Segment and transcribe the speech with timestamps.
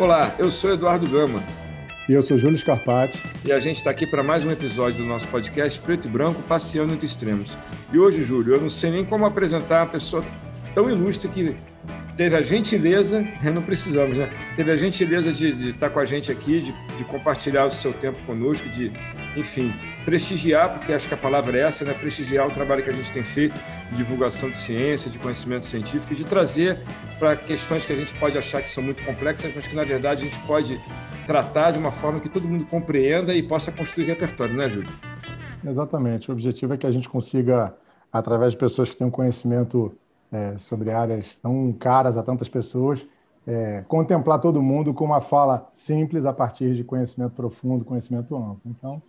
[0.00, 1.42] Olá, eu sou Eduardo Gama.
[2.08, 3.22] E eu sou Júlio Scarpati.
[3.44, 6.42] E a gente está aqui para mais um episódio do nosso podcast Preto e Branco,
[6.44, 7.54] Passeando entre Extremos.
[7.92, 10.24] E hoje, Júlio, eu não sei nem como apresentar uma pessoa
[10.74, 11.54] tão ilustre que
[12.16, 13.22] teve a gentileza,
[13.54, 14.32] não precisamos, né?
[14.56, 17.92] Teve a gentileza de, de estar com a gente aqui, de, de, compartilhar o seu
[17.92, 18.90] tempo conosco, de,
[19.36, 19.72] enfim,
[20.04, 21.94] prestigiar, porque acho que a palavra é essa, né?
[21.94, 23.58] Prestigiar o trabalho que a gente tem feito
[23.90, 26.80] de divulgação de ciência, de conhecimento científico e de trazer
[27.18, 30.22] para questões que a gente pode achar que são muito complexas, mas que na verdade
[30.22, 30.80] a gente pode
[31.26, 34.90] tratar de uma forma que todo mundo compreenda e possa construir repertório, né, Júlio?
[35.64, 36.30] Exatamente.
[36.30, 37.74] O objetivo é que a gente consiga,
[38.12, 39.92] através de pessoas que têm um conhecimento
[40.32, 43.06] é, sobre áreas tão caras a tantas pessoas,
[43.46, 48.60] é, contemplar todo mundo com uma fala simples a partir de conhecimento profundo, conhecimento amplo.
[48.66, 49.02] Então,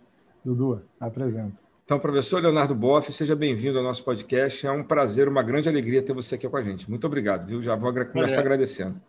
[0.44, 1.52] Dudu, apresenta.
[1.84, 4.66] Então, professor Leonardo Boff, seja bem-vindo ao nosso podcast.
[4.66, 6.88] É um prazer, uma grande alegria ter você aqui com a gente.
[6.88, 7.62] Muito obrigado, viu?
[7.62, 9.00] Já vou começar Olha, agradecendo.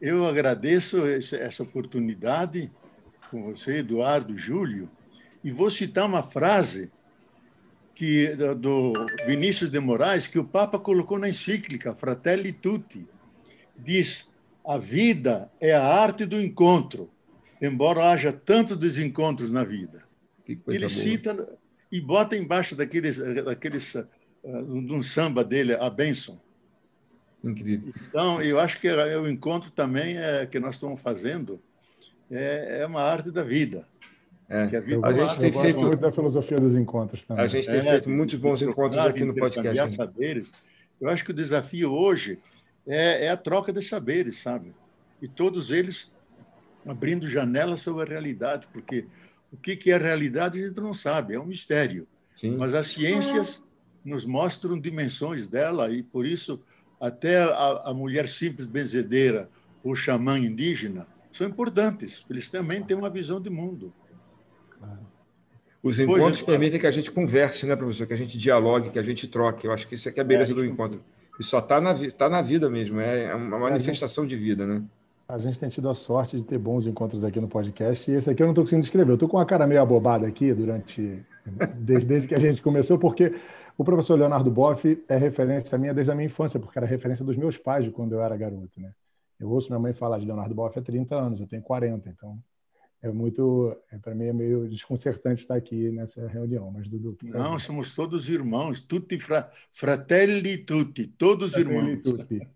[0.00, 2.70] Eu agradeço essa oportunidade
[3.30, 4.88] com você, Eduardo, Júlio,
[5.44, 6.90] e vou citar uma frase
[7.94, 8.92] que do
[9.26, 13.06] Vinícius de Moraes que o Papa colocou na encíclica Fratelli Tutti.
[13.76, 14.28] Diz:
[14.66, 17.10] a vida é a arte do encontro,
[17.60, 20.05] embora haja tantos desencontros na vida.
[20.48, 20.88] Ele boa.
[20.88, 21.58] cita
[21.90, 24.06] e bota embaixo daqueles, daqueles uh,
[24.44, 26.40] um samba dele, a bênção.
[27.42, 27.92] Incrível.
[28.08, 31.60] Então, eu acho que o encontro também é, que nós estamos fazendo
[32.30, 33.86] é, é uma arte da vida.
[34.48, 34.62] É.
[34.62, 37.44] A, a, gente tem feito muito da filosofia dos encontros também.
[37.44, 39.90] A gente tem é, feito muitos bons encontros aqui no podcast.
[39.90, 39.92] Né?
[39.92, 40.52] Saberes.
[41.00, 42.38] Eu acho que o desafio hoje
[42.86, 44.72] é, é, a troca de saberes, sabe?
[45.20, 46.10] E todos eles
[46.86, 49.06] abrindo janelas sobre a realidade, porque
[49.52, 52.06] o que, que é a realidade a gente não sabe, é um mistério.
[52.34, 52.56] Sim.
[52.56, 53.62] Mas as ciências
[54.04, 56.60] nos mostram dimensões dela e por isso
[57.00, 59.50] até a, a mulher simples benzedeira,
[59.82, 62.24] o xamã indígena, são importantes.
[62.30, 63.92] Eles também têm uma visão de mundo.
[65.82, 68.06] Os encontros pois, permitem que a gente converse, né, professor?
[68.06, 69.66] Que a gente dialogue, que a gente troque.
[69.66, 71.04] Eu acho que isso aqui é a beleza é, do encontro.
[71.38, 74.82] E só está na, tá na vida mesmo, é uma manifestação gente, de vida, né?
[75.28, 78.30] A gente tem tido a sorte de ter bons encontros aqui no podcast, e esse
[78.30, 79.10] aqui eu não estou conseguindo descrever.
[79.10, 81.24] Eu estou com uma cara meio abobada aqui durante.
[81.78, 83.32] Desde, desde que a gente começou, porque
[83.78, 87.36] o professor Leonardo Boff é referência minha desde a minha infância, porque era referência dos
[87.36, 88.92] meus pais de quando eu era garoto, né?
[89.38, 92.38] Eu ouço minha mãe falar de Leonardo Boff há 30 anos, eu tenho 40, então
[93.02, 97.16] é muito, é, para mim é meio desconcertante estar aqui nessa reunião, mas Dudu.
[97.24, 102.02] Não, somos todos irmãos, tutti fra, fratelli tutti, todos fratelli irmãos.
[102.02, 102.48] Tutti.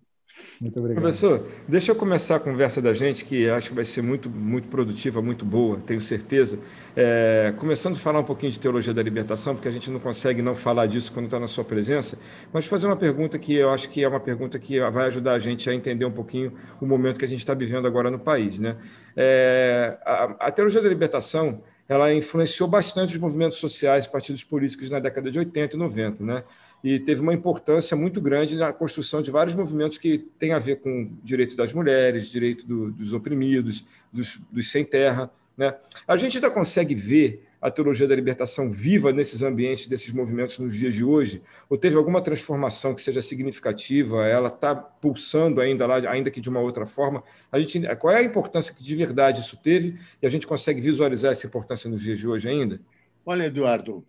[0.61, 1.03] Muito obrigado.
[1.03, 4.69] Professor, deixa eu começar a conversa da gente, que acho que vai ser muito, muito
[4.69, 6.59] produtiva, muito boa, tenho certeza.
[6.95, 10.43] É, começando a falar um pouquinho de teologia da libertação, porque a gente não consegue
[10.43, 12.19] não falar disso quando está na sua presença,
[12.53, 15.39] mas fazer uma pergunta que eu acho que é uma pergunta que vai ajudar a
[15.39, 18.59] gente a entender um pouquinho o momento que a gente está vivendo agora no país.
[18.59, 18.77] Né?
[19.17, 25.01] É, a, a teologia da libertação ela influenciou bastante os movimentos sociais, partidos políticos na
[25.01, 26.45] década de 80 e 90, né?
[26.83, 30.77] E teve uma importância muito grande na construção de vários movimentos que têm a ver
[30.77, 35.31] com direito das mulheres, direito do, dos oprimidos, dos, dos, sem terra.
[35.57, 35.75] Né?
[36.09, 40.75] A gente ainda consegue ver a teologia da libertação viva nesses ambientes, desses movimentos nos
[40.75, 41.43] dias de hoje?
[41.69, 44.27] Ou teve alguma transformação que seja significativa?
[44.27, 47.23] Ela está pulsando ainda lá, ainda que de uma outra forma?
[47.53, 49.99] A gente, qual é a importância que de verdade isso teve?
[50.23, 52.81] E a gente consegue visualizar essa importância nos dias de hoje ainda?
[53.27, 54.05] Olha, Eduardo,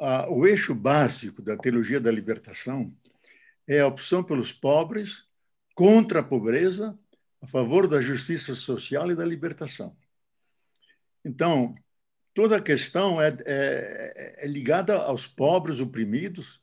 [0.00, 2.92] ah, o eixo básico da teologia da libertação
[3.68, 5.24] é a opção pelos pobres,
[5.74, 6.98] contra a pobreza,
[7.40, 9.94] a favor da justiça social e da libertação.
[11.22, 11.74] Então,
[12.32, 16.62] toda a questão é, é, é ligada aos pobres oprimidos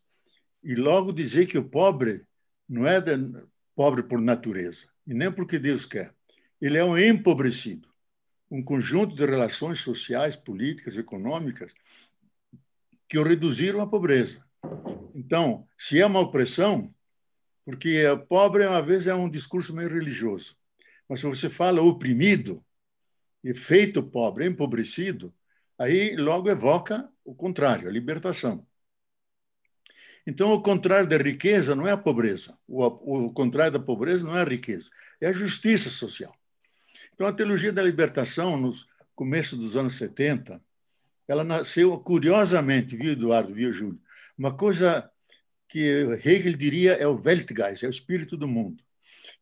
[0.64, 2.26] e logo dizer que o pobre
[2.68, 3.12] não é de,
[3.76, 6.14] pobre por natureza e nem porque Deus quer.
[6.60, 7.88] Ele é um empobrecido,
[8.50, 11.74] um conjunto de relações sociais, políticas, econômicas
[13.08, 14.44] que o reduziram à pobreza.
[15.14, 16.94] Então, se é uma opressão,
[17.66, 20.56] porque pobre, uma vez, é um discurso meio religioso.
[21.08, 22.64] Mas se você fala oprimido,
[23.44, 25.34] e feito pobre, empobrecido,
[25.78, 28.66] aí logo evoca o contrário, a libertação.
[30.26, 32.58] Então, o contrário da riqueza não é a pobreza.
[32.68, 32.84] O,
[33.28, 34.90] o contrário da pobreza não é a riqueza,
[35.22, 36.36] é a justiça social.
[37.14, 40.62] Então, a teologia da libertação, nos começos dos anos 70,
[41.28, 44.00] ela nasceu curiosamente, viu, Eduardo, viu, Júlio?
[44.38, 45.10] Uma coisa
[45.68, 48.84] que Hegel diria é o Weltgeist, é o espírito do mundo,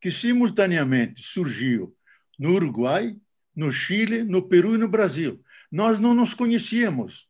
[0.01, 1.95] que simultaneamente surgiu
[2.39, 3.15] no Uruguai,
[3.55, 5.43] no Chile, no Peru e no Brasil.
[5.71, 7.29] Nós não nos conhecíamos.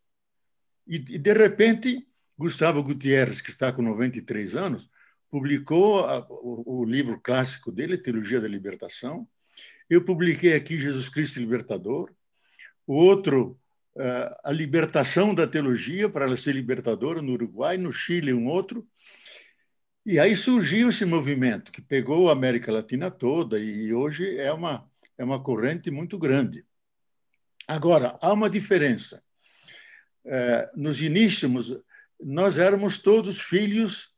[0.88, 2.07] E, de repente,
[2.38, 4.90] Gustavo Gutierrez, que está com 93 anos,
[5.30, 6.06] publicou
[6.66, 9.28] o livro clássico dele, Teologia da Libertação,
[9.90, 12.12] Eu publiquei aqui Jesus Cristo Libertador.
[12.88, 13.60] O outro,
[14.44, 18.86] A Libertação da Teologia, para ela ser libertadora, no Uruguai, no Chile, um outro.
[20.06, 24.88] E aí surgiu esse movimento que pegou a América Latina toda e hoje é uma,
[25.18, 26.65] é uma corrente muito grande.
[27.68, 29.24] Agora, há uma diferença.
[30.24, 31.75] É, nos inícios,
[32.19, 34.13] nós éramos todos filhos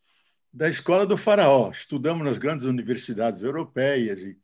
[0.51, 4.37] da escola do faraó, estudamos nas grandes universidades europeias e,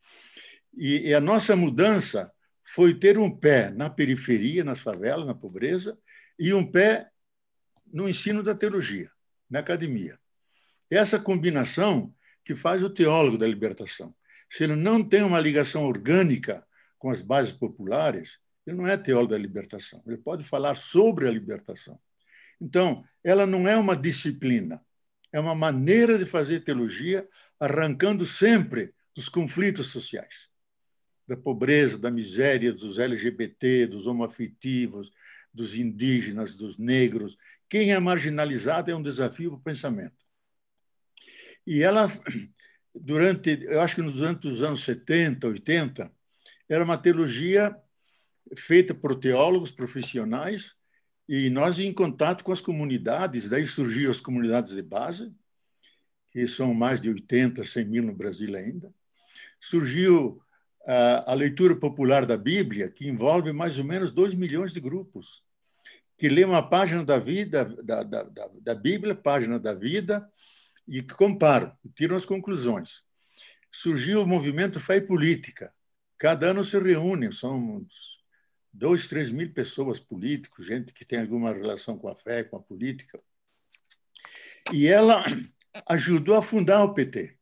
[0.78, 2.32] e, e a nossa mudança
[2.64, 5.98] foi ter um pé na periferia, nas favelas, na pobreza,
[6.40, 7.10] e um pé
[7.92, 9.12] no ensino da teologia,
[9.50, 10.18] na academia.
[10.90, 12.14] Essa combinação
[12.44, 14.16] que faz o teólogo da libertação.
[14.50, 16.66] Se ele não tem uma ligação orgânica
[16.98, 20.02] com as bases populares, ele não é teólogo da libertação.
[20.06, 22.00] Ele pode falar sobre a libertação.
[22.60, 24.82] Então, ela não é uma disciplina,
[25.32, 27.28] é uma maneira de fazer teologia,
[27.60, 30.50] arrancando sempre dos conflitos sociais,
[31.28, 35.12] da pobreza, da miséria, dos LGBT, dos homoafetivos,
[35.54, 37.38] dos indígenas, dos negros.
[37.70, 40.16] Quem é marginalizado é um desafio para o pensamento.
[41.66, 42.12] E ela,
[42.94, 46.12] durante, eu acho que durante os anos 70, 80,
[46.68, 47.76] era uma teologia
[48.58, 50.74] feita por teólogos profissionais
[51.28, 55.34] e nós em contato com as comunidades, daí surgiram as comunidades de base,
[56.32, 58.94] que são mais de 80, 100 mil no Brasil ainda.
[59.60, 60.43] Surgiu
[60.86, 65.44] a, leitura popular da Bíblia, que envolve mais ou menos 2 milhões de grupos,
[66.18, 70.30] que lê uma página da vida, da, da, da, da Bíblia, página da vida,
[70.88, 73.02] e comparam, tiram as conclusões.
[73.72, 75.74] Surgiu o movimento Fé e Política.
[76.18, 77.86] Cada ano se reúnem, são
[78.72, 82.62] dois, três mil pessoas políticos, gente que tem alguma relação com a fé, com a
[82.62, 83.20] política.
[84.72, 85.24] E ela
[85.88, 87.38] ajudou a fundar o PT,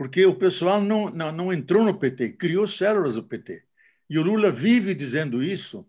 [0.00, 3.62] porque o pessoal não, não, não entrou no PT, criou células do PT.
[4.08, 5.86] E o Lula vive dizendo isso,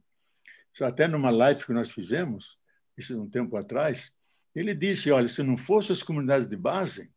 [0.82, 2.60] até numa live que nós fizemos,
[2.98, 4.12] isso um tempo atrás,
[4.54, 7.10] ele disse: olha, se não fossem as comunidades de base,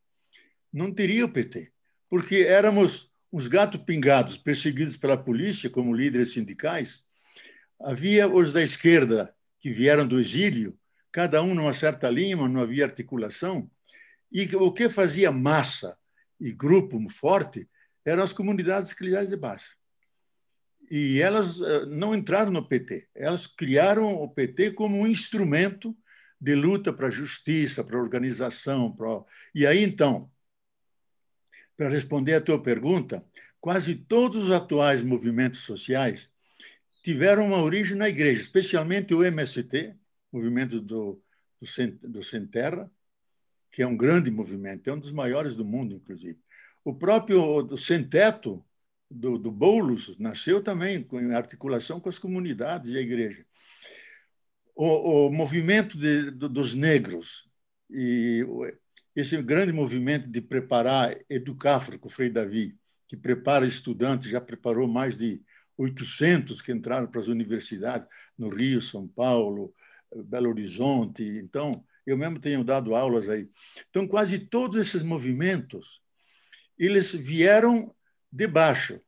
[0.73, 1.73] não teria o PT,
[2.09, 7.03] porque éramos os gatos pingados, perseguidos pela polícia como líderes sindicais.
[7.81, 10.79] Havia os da esquerda que vieram do exílio,
[11.11, 13.69] cada um numa certa linha, não havia articulação.
[14.31, 15.99] E o que fazia massa
[16.45, 17.67] e grupo forte
[18.05, 19.71] eram as comunidades eclesiais de base.
[20.91, 25.97] E elas eh, não entraram no PT, elas criaram o PT como um instrumento
[26.39, 28.95] de luta para a justiça, para a organização.
[28.95, 29.25] Para...
[29.55, 30.31] E aí, então,
[31.75, 33.25] para responder à tua pergunta,
[33.59, 36.29] quase todos os atuais movimentos sociais
[37.03, 39.97] tiveram uma origem na igreja, especialmente o MST,
[40.31, 41.23] movimento do,
[41.59, 42.91] do, Sem, do Sem Terra,
[43.75, 46.39] que é um grande movimento, é um dos maiores do mundo, inclusive.
[46.85, 48.65] O próprio Sem Teto,
[49.11, 53.45] do, do Boulos, nasceu também em articulação com as comunidades e a igreja
[54.75, 57.49] o, o movimento de, do, dos negros
[57.91, 58.45] e
[59.15, 62.77] esse grande movimento de preparar, educar, com o Frei Davi,
[63.07, 65.41] que prepara estudantes, já preparou mais de
[65.77, 68.07] 800 que entraram para as universidades
[68.37, 69.73] no Rio, São Paulo,
[70.25, 71.23] Belo Horizonte.
[71.23, 73.49] Então, eu mesmo tenho dado aulas aí.
[73.91, 76.01] Então, quase todos esses movimentos,
[76.79, 77.95] eles vieram
[78.31, 79.01] de baixo.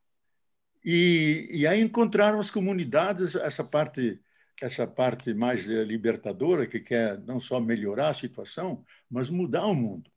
[0.83, 4.19] E, e aí encontraram as comunidades, essa parte
[4.61, 9.75] essa parte mais eh, libertadora, que quer não só melhorar a situação, mas mudar o
[9.75, 10.09] mundo.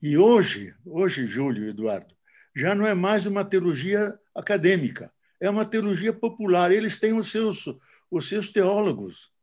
[0.00, 2.14] E hoje, hoje, Júlio e Eduardo,
[2.54, 6.72] já não é mais uma teologia acadêmica, é uma teologia popular.
[6.72, 7.66] Eles têm os seus,
[8.10, 9.33] os seus teólogos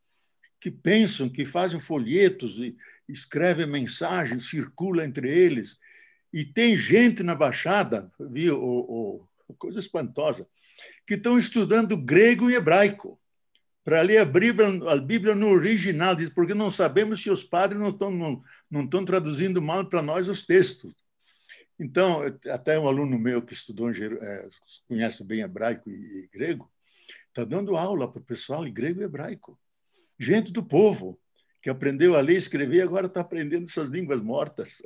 [0.62, 2.78] que pensam, que fazem folhetos e
[3.10, 5.78] escrevem mensagens, circula entre eles.
[6.32, 10.48] E tem gente na Baixada, viu, o, o, coisa espantosa,
[11.06, 13.20] que estão estudando grego e hebraico
[13.84, 17.82] para ler a Bíblia, a Bíblia no original, diz, porque não sabemos se os padres
[17.82, 20.96] não estão, não, não estão traduzindo mal para nós os textos.
[21.80, 24.48] Então, até um aluno meu que estudou, é,
[24.88, 26.72] conhece bem hebraico e, e grego,
[27.30, 29.60] está dando aula para o pessoal em grego e hebraico.
[30.22, 31.20] Gente do povo,
[31.64, 34.80] que aprendeu a ler e escrever, agora está aprendendo essas línguas mortas.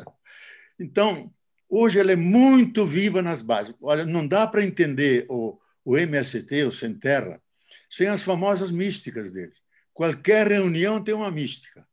[0.80, 1.30] Então,
[1.70, 3.75] hoje ela é muito viva nas bases.
[3.82, 7.42] Olha, não dá para entender o, o MST, o Sem Terra,
[7.89, 9.58] sem as famosas místicas deles.
[9.94, 11.86] Qualquer reunião tem uma mística.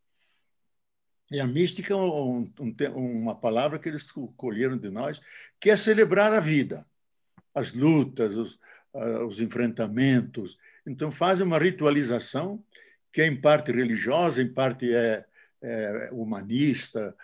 [1.29, 4.07] E a mística é um, um, uma palavra que eles
[4.37, 5.21] colheram de nós,
[5.59, 6.87] que é celebrar a vida,
[7.53, 8.55] as lutas, os,
[8.95, 10.57] uh, os enfrentamentos.
[10.87, 12.63] Então, fazem uma ritualização
[13.13, 15.25] que é em parte religiosa, em parte é,
[15.63, 17.15] é humanista,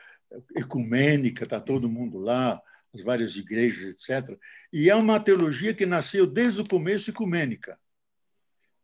[0.54, 2.60] ecumênica, está todo mundo lá,
[2.94, 4.38] as várias igrejas, etc.
[4.72, 7.78] E é uma teologia que nasceu desde o começo ecumênica,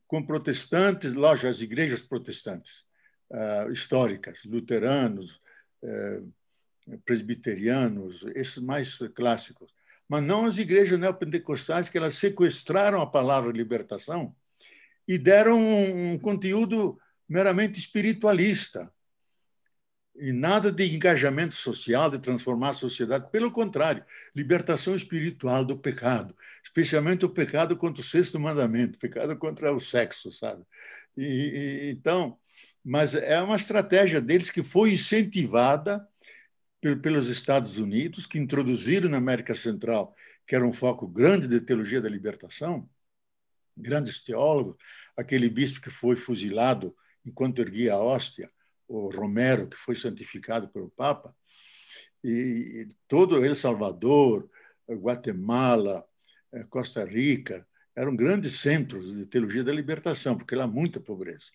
[0.06, 2.84] com protestantes, lógico, as igrejas protestantes
[3.30, 5.40] uh, históricas, luteranos,
[5.82, 6.32] uh,
[7.04, 9.74] presbiterianos, esses mais clássicos,
[10.06, 14.34] mas não as igrejas neopentecostais que elas sequestraram a palavra libertação
[15.06, 18.90] e deram um, conteúdo meramente espiritualista
[20.16, 23.30] e nada de engajamento social, de transformar a sociedade.
[23.30, 29.74] Pelo contrário, libertação espiritual do pecado, especialmente o pecado contra o sexto mandamento, pecado contra
[29.74, 30.64] o sexo, sabe?
[31.16, 32.38] E, e, então,
[32.84, 36.06] mas é uma estratégia deles que foi incentivada
[37.02, 40.14] pelos Estados Unidos, que introduziram na América Central,
[40.46, 42.88] que era um foco grande de teologia da libertação,
[43.76, 44.76] grandes teólogos,
[45.16, 48.50] aquele bispo que foi fuzilado enquanto erguia a hóstia,
[48.86, 51.34] o Romero, que foi santificado pelo Papa,
[52.22, 54.48] e todo El Salvador,
[54.88, 56.04] Guatemala,
[56.52, 57.66] eh, Costa Rica,
[57.96, 61.50] eram grandes centros de teologia da libertação, porque lá há muita pobreza.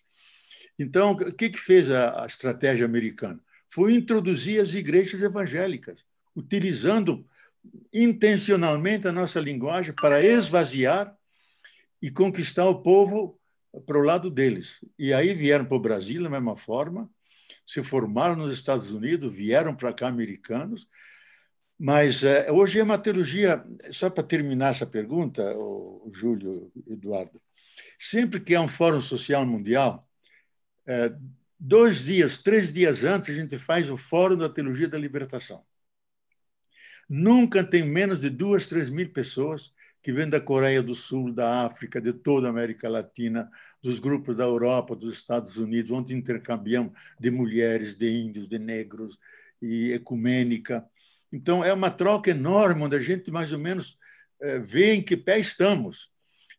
[0.78, 3.40] Então, o que, que fez a, a estratégia americana?
[3.70, 7.24] foi introduzir as igrejas evangélicas, utilizando
[7.92, 11.16] intencionalmente a nossa linguagem para esvaziar
[12.00, 13.38] e conquistar o povo
[13.86, 14.78] para o lado deles.
[14.98, 17.10] E aí vieram para o Brasil da mesma forma,
[17.66, 20.88] se formaram nos Estados Unidos, vieram para cá americanos.
[21.78, 27.40] Mas é, hoje é uma teologia, só para terminar essa pergunta, o, Júlio Eduardo,
[27.98, 30.06] sempre que há um fórum social mundial,
[30.86, 31.14] é,
[31.62, 35.62] Dois dias, três dias antes, a gente faz o Fórum da Teologia da Libertação.
[37.06, 39.70] Nunca tem menos de duas, três mil pessoas
[40.02, 43.50] que vêm da Coreia do Sul, da África, de toda a América Latina,
[43.82, 49.18] dos grupos da Europa, dos Estados Unidos, onde intercambiamos de mulheres, de índios, de negros
[49.60, 50.84] e ecumênica.
[51.32, 53.98] Então, é uma troca enorme, onde a gente mais ou menos
[54.40, 56.10] eh, vê em que pé estamos.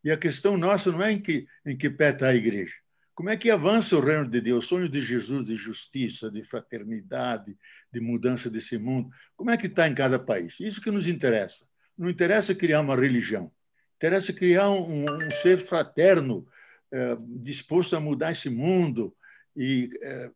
[0.04, 2.74] E a questão nossa não é em que, em que pé está a igreja.
[3.14, 6.42] Como é que avança o reino de Deus, o sonho de Jesus de justiça, de
[6.42, 7.56] fraternidade,
[7.92, 9.10] de mudança desse mundo?
[9.36, 10.58] Como é que está em cada país?
[10.60, 11.66] Isso que nos interessa.
[12.02, 13.48] Não interessa criar uma religião,
[13.94, 16.44] interessa criar um, um ser fraterno,
[16.90, 19.14] é, disposto a mudar esse mundo
[19.54, 20.28] e é,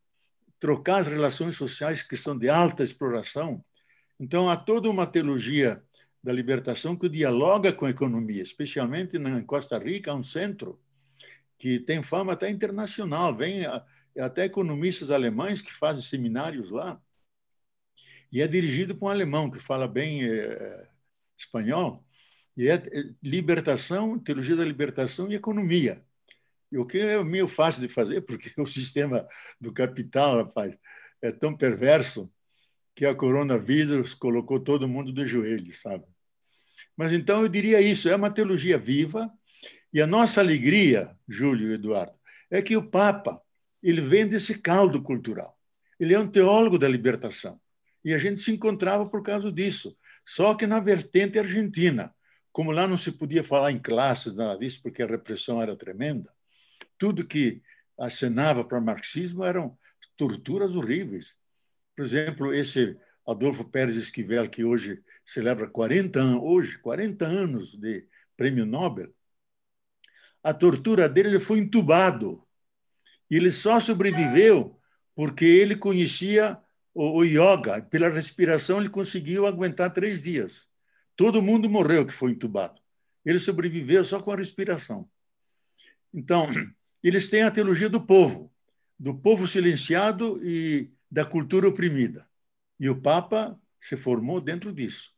[0.60, 3.64] trocar as relações sociais que são de alta exploração.
[4.20, 5.82] Então, há toda uma teologia
[6.22, 10.80] da libertação que dialoga com a economia, especialmente na Costa Rica, há um centro
[11.58, 13.36] que tem fama até internacional.
[13.36, 13.64] Vem
[14.16, 17.02] até economistas alemães que fazem seminários lá.
[18.30, 20.88] E é dirigido por um alemão que fala bem é,
[21.38, 22.04] espanhol.
[22.56, 26.02] E é, é libertação, teologia da libertação e economia.
[26.70, 29.26] E o que é meio fácil de fazer, porque o sistema
[29.60, 30.76] do capital, rapaz,
[31.22, 32.30] é tão perverso
[32.94, 36.04] que a coronavírus colocou todo mundo de joelhos, sabe?
[36.96, 39.30] Mas então eu diria isso, é uma teologia viva,
[39.92, 42.14] e a nossa alegria, Júlio e Eduardo,
[42.50, 43.40] é que o Papa
[43.82, 45.56] ele vem desse caldo cultural.
[45.98, 47.60] Ele é um teólogo da libertação.
[48.04, 49.96] E a gente se encontrava por causa disso.
[50.26, 52.12] Só que na vertente argentina,
[52.50, 56.32] como lá não se podia falar em classes, nada disso, porque a repressão era tremenda,
[56.98, 57.62] tudo que
[57.96, 59.78] acenava para o marxismo eram
[60.16, 61.36] torturas horríveis.
[61.94, 68.06] Por exemplo, esse Adolfo Pérez Esquivel, que hoje celebra 40 anos, hoje, 40 anos de
[68.36, 69.14] prêmio Nobel,
[70.42, 72.46] a tortura dele, ele foi entubado.
[73.30, 74.80] Ele só sobreviveu
[75.14, 76.58] porque ele conhecia
[76.96, 77.82] o, o yoga.
[77.82, 80.66] Pela respiração, ele conseguiu aguentar três dias.
[81.14, 82.80] Todo mundo morreu que foi entubado.
[83.24, 85.08] Ele sobreviveu só com a respiração.
[86.12, 86.48] Então,
[87.04, 88.50] eles têm a teologia do povo,
[88.98, 92.26] do povo silenciado e da cultura oprimida.
[92.80, 95.14] E o Papa se formou dentro disso.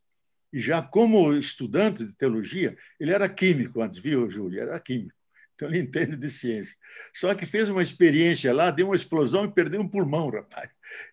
[0.52, 4.60] E já como estudante de teologia, ele era químico antes, viu, Júlio?
[4.60, 5.17] Era químico.
[5.58, 6.76] Então ele entende de ciência.
[7.12, 10.70] Só que fez uma experiência lá, deu uma explosão e perdeu um pulmão, rapaz.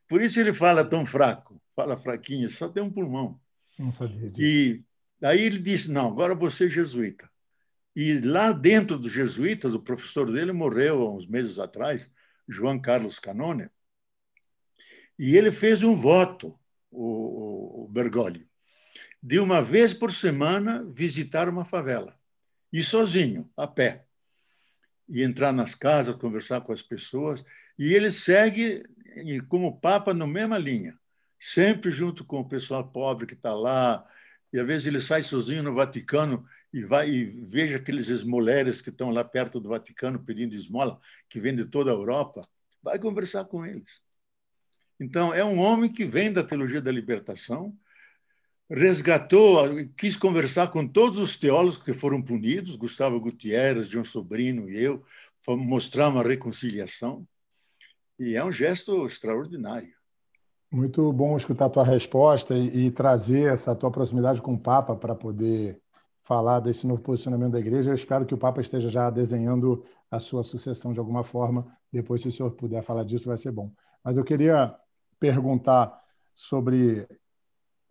[0.07, 3.39] Por isso ele fala tão fraco, fala fraquinho, só tem um pulmão.
[3.79, 4.39] Não sabia disso.
[4.39, 4.85] E
[5.25, 7.27] aí ele disse: não, agora você é jesuíta.
[7.95, 12.07] E lá dentro dos jesuítas, o professor dele morreu há uns meses atrás,
[12.47, 13.67] João Carlos Canone,
[15.17, 16.59] e ele fez um voto,
[16.91, 18.47] o, o Bergoglio,
[19.23, 22.15] de uma vez por semana visitar uma favela,
[22.71, 24.04] e sozinho, a pé
[25.07, 27.43] e entrar nas casas, conversar com as pessoas.
[27.77, 28.83] E ele segue
[29.47, 30.97] como Papa na mesma linha,
[31.39, 34.05] sempre junto com o pessoal pobre que está lá.
[34.51, 38.89] E às vezes ele sai sozinho no Vaticano e vai e veja aqueles esmoleres que
[38.89, 42.41] estão lá perto do Vaticano pedindo esmola, que vêm de toda a Europa,
[42.83, 44.01] vai conversar com eles.
[44.99, 47.77] Então, é um homem que vem da teologia da libertação,
[48.69, 49.67] resgatou,
[49.97, 55.03] quis conversar com todos os teólogos que foram punidos, Gustavo Gutierrez, João Sobrino e eu,
[55.47, 57.25] mostrar uma reconciliação.
[58.19, 59.93] E é um gesto extraordinário.
[60.71, 65.13] Muito bom escutar a tua resposta e trazer essa tua proximidade com o Papa para
[65.13, 65.79] poder
[66.23, 67.91] falar desse novo posicionamento da igreja.
[67.91, 71.65] Eu espero que o Papa esteja já desenhando a sua sucessão de alguma forma.
[71.91, 73.71] Depois, se o senhor puder falar disso, vai ser bom.
[74.03, 74.75] Mas eu queria
[75.19, 75.97] perguntar
[76.33, 77.07] sobre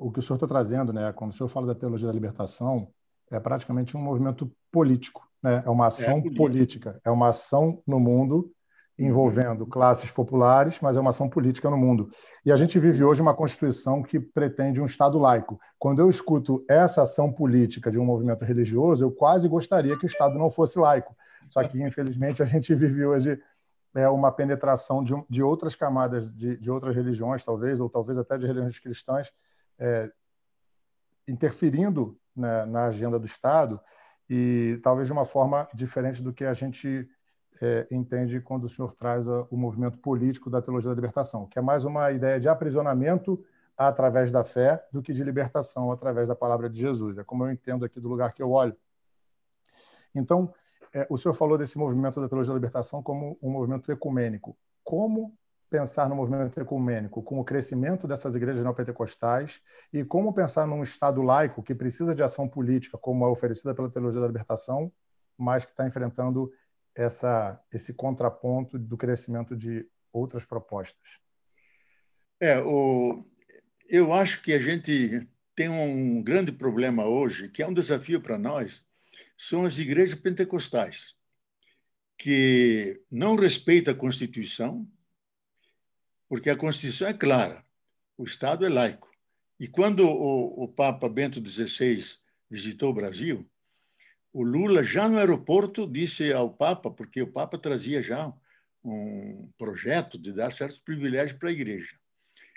[0.04, 1.10] o que o senhor está trazendo, né?
[1.14, 2.88] Quando o senhor fala da teologia da libertação,
[3.30, 5.62] é praticamente um movimento político, né?
[5.64, 8.50] É uma ação é política, é uma ação no mundo
[8.98, 12.10] envolvendo classes populares, mas é uma ação política no mundo.
[12.44, 15.58] E a gente vive hoje uma constituição que pretende um Estado laico.
[15.78, 20.06] Quando eu escuto essa ação política de um movimento religioso, eu quase gostaria que o
[20.06, 21.16] Estado não fosse laico.
[21.48, 23.40] Só que, infelizmente, a gente vive hoje
[23.94, 28.36] é, uma penetração de, de outras camadas de, de, outras religiões, talvez, ou talvez até
[28.36, 29.32] de religiões cristãs,
[29.78, 30.10] é,
[31.26, 33.80] interferindo né, na agenda do Estado
[34.28, 37.08] e talvez de uma forma diferente do que a gente
[37.60, 41.58] é, entende quando o senhor traz a, o movimento político da teologia da libertação, que
[41.58, 43.44] é mais uma ideia de aprisionamento
[43.76, 47.18] através da fé do que de libertação através da palavra de Jesus.
[47.18, 48.76] É como eu entendo aqui do lugar que eu olho.
[50.14, 50.52] Então,
[50.92, 54.56] é, o senhor falou desse movimento da teologia da libertação como um movimento ecumênico.
[54.84, 55.36] Como
[55.74, 59.60] pensar no movimento ecumênico com o crescimento dessas igrejas neopentecostais
[59.92, 63.90] e como pensar num Estado laico que precisa de ação política, como é oferecida pela
[63.90, 64.92] teologia da libertação,
[65.36, 66.48] mas que está enfrentando
[66.94, 71.18] essa, esse contraponto do crescimento de outras propostas?
[72.38, 73.26] É, o,
[73.88, 78.38] eu acho que a gente tem um grande problema hoje, que é um desafio para
[78.38, 78.84] nós,
[79.36, 81.16] são as igrejas pentecostais,
[82.16, 84.88] que não respeitam a Constituição,
[86.34, 87.64] porque a Constituição é clara,
[88.18, 89.08] o Estado é laico.
[89.60, 92.16] E quando o, o Papa Bento XVI
[92.50, 93.48] visitou o Brasil,
[94.32, 98.32] o Lula, já no aeroporto, disse ao Papa, porque o Papa trazia já
[98.84, 101.96] um projeto de dar certos privilégios para a igreja.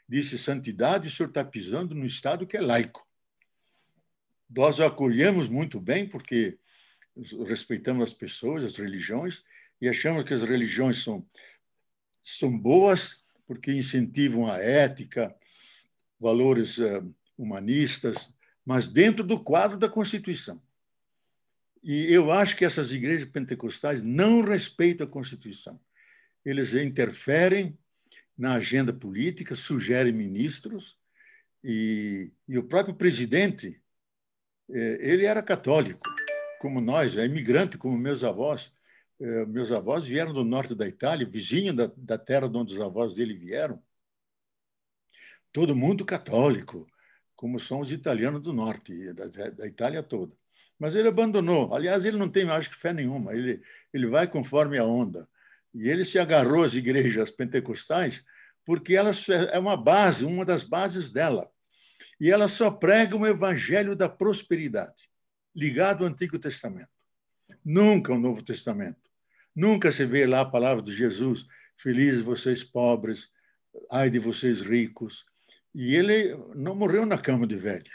[0.09, 3.07] Disse: Santidade, o senhor está pisando no Estado que é laico.
[4.49, 6.57] Nós o acolhemos muito bem, porque
[7.45, 9.43] respeitamos as pessoas, as religiões,
[9.79, 11.23] e achamos que as religiões são,
[12.23, 15.33] são boas porque incentivam a ética,
[16.19, 18.29] valores uh, humanistas,
[18.65, 20.62] mas dentro do quadro da Constituição.
[21.81, 25.79] E eu acho que essas igrejas pentecostais não respeitam a Constituição.
[26.43, 27.77] Eles interferem
[28.38, 30.97] na agenda política, sugerem ministros,
[31.63, 33.81] e, e o próprio presidente,
[34.69, 36.01] é, ele era católico,
[36.60, 38.71] como nós, é imigrante, como meus avós.
[39.19, 42.82] É, meus avós vieram do norte da Itália, vizinho da, da terra de onde os
[42.82, 43.82] avós dele vieram.
[45.51, 46.88] Todo mundo católico,
[47.36, 50.36] como são os italianos do norte, da, da Itália toda.
[50.77, 51.73] Mas ele abandonou.
[51.73, 53.34] Aliás, ele não tem, acho que, fé nenhuma.
[53.34, 55.27] Ele, ele vai conforme a onda.
[55.73, 58.23] E ele se agarrou às igrejas pentecostais
[58.67, 61.49] porque elas é uma base, uma das bases dela.
[62.19, 65.10] E elas só pregam o evangelho da prosperidade,
[65.56, 66.89] ligado ao Antigo Testamento.
[67.63, 69.06] Nunca o Novo Testamento.
[69.57, 73.31] Nunca se vê lá a palavra de Jesus: felizes vocês pobres,
[73.91, 75.25] ai de vocês ricos.
[75.73, 77.91] E ele não morreu na cama de velho.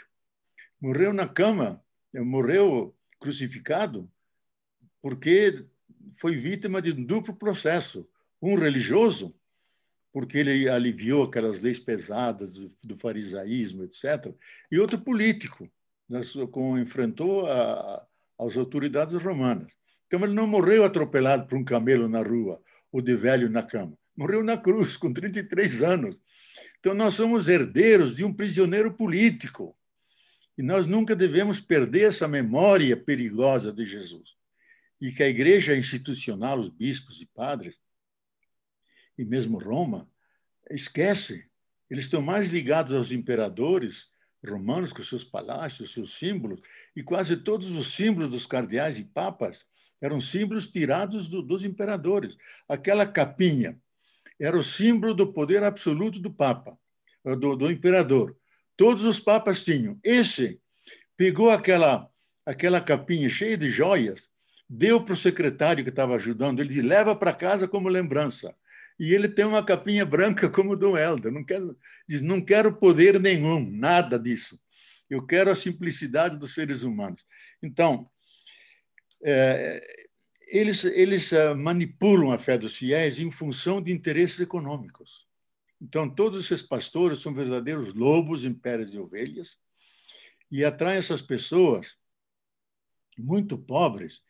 [0.81, 1.81] Morreu na cama
[2.13, 4.11] morreu crucificado
[5.01, 5.65] porque
[6.19, 8.05] foi vítima de um duplo processo.
[8.41, 9.33] Um religioso,
[10.11, 14.35] porque ele aliviou aquelas leis pesadas do farisaísmo, etc.,
[14.69, 15.71] e outro político,
[16.77, 18.05] enfrentou a,
[18.37, 19.73] as autoridades romanas.
[20.13, 23.97] Então, ele não morreu atropelado por um camelo na rua ou de velho na cama.
[24.15, 26.21] Morreu na cruz, com 33 anos.
[26.79, 29.75] Então, nós somos herdeiros de um prisioneiro político
[30.55, 34.35] e nós nunca devemos perder essa memória perigosa de Jesus.
[35.01, 37.79] E que a igreja institucional, os bispos e padres,
[39.17, 40.07] e mesmo Roma,
[40.69, 41.43] esquece.
[41.89, 44.11] Eles estão mais ligados aos imperadores
[44.47, 46.61] romanos, com seus palácios, seus símbolos,
[46.95, 49.72] e quase todos os símbolos dos cardeais e papas
[50.03, 52.35] eram símbolos tirados do, dos imperadores.
[52.67, 53.79] Aquela capinha
[54.37, 56.77] era o símbolo do poder absoluto do papa,
[57.39, 58.35] do, do imperador.
[58.75, 59.97] Todos os papas tinham.
[60.03, 60.59] Esse
[61.15, 62.09] pegou aquela,
[62.45, 64.27] aquela capinha cheia de joias,
[64.69, 68.53] deu para o secretário que estava ajudando, ele leva para casa como lembrança.
[68.99, 71.31] E ele tem uma capinha branca como do Helder.
[71.31, 74.59] Não quero, diz, não quero poder nenhum, nada disso.
[75.09, 77.23] Eu quero a simplicidade dos seres humanos.
[77.61, 78.09] Então,
[80.47, 85.25] eles, eles eh, manipulam a fé dos fiéis em função de interesses econômicos.
[85.81, 89.57] Então, todos esses pastores são verdadeiros lobos em peles de ovelhas,
[90.51, 91.97] e atrai essas pessoas
[93.17, 94.21] muito pobres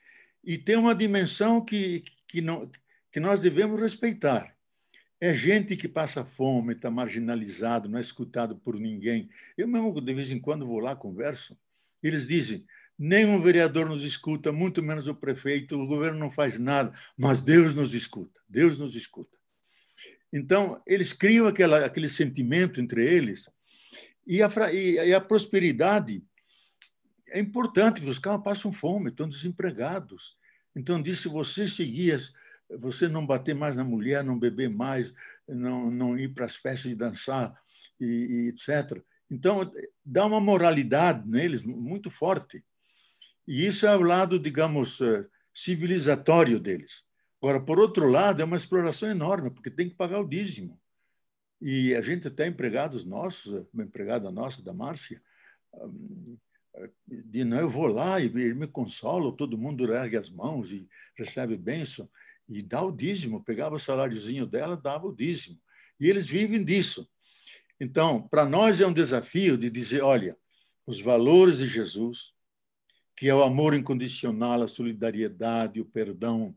[0.44, 2.70] e tem uma dimensão que, que, não,
[3.12, 4.56] que nós devemos respeitar.
[5.20, 9.30] É gente que passa fome, está marginalizado, não é escutado por ninguém.
[9.58, 11.58] Eu mesmo, de vez em quando, vou lá, converso.
[12.02, 12.66] Eles dizem:
[12.98, 17.76] nenhum vereador nos escuta, muito menos o prefeito, o governo não faz nada, mas Deus
[17.76, 19.38] nos escuta, Deus nos escuta.
[20.32, 23.50] Então, eles criam aquela, aquele sentimento entre eles,
[24.26, 26.24] e a, e a prosperidade
[27.30, 30.38] é importante, porque os caras passam fome, estão desempregados.
[30.76, 32.18] Então, disse: se você seguir,
[32.80, 35.14] você não bater mais na mulher, não beber mais,
[35.48, 37.54] não, não ir para as festas de dançar,
[38.00, 39.02] e, e etc.
[39.30, 39.70] Então,
[40.06, 42.64] dá uma moralidade neles muito forte.
[43.48, 47.04] E isso é o lado, digamos, eh, civilizatório deles.
[47.42, 50.80] Agora, por outro lado, é uma exploração enorme, porque tem que pagar o dízimo.
[51.62, 55.22] E a gente tem empregados nossos, uma empregada nossa, da Márcia,
[57.08, 61.56] de não, eu vou lá e me consolo, todo mundo ergue as mãos e recebe
[61.56, 62.10] bênção
[62.50, 65.60] e dá o dízimo, pegava o saláriozinho dela, dava o dízimo.
[66.00, 67.10] E eles vivem disso.
[67.80, 70.38] Então, para nós é um desafio de dizer, olha,
[70.86, 72.34] os valores de Jesus,
[73.16, 76.56] que é o amor incondicional, a solidariedade, o perdão,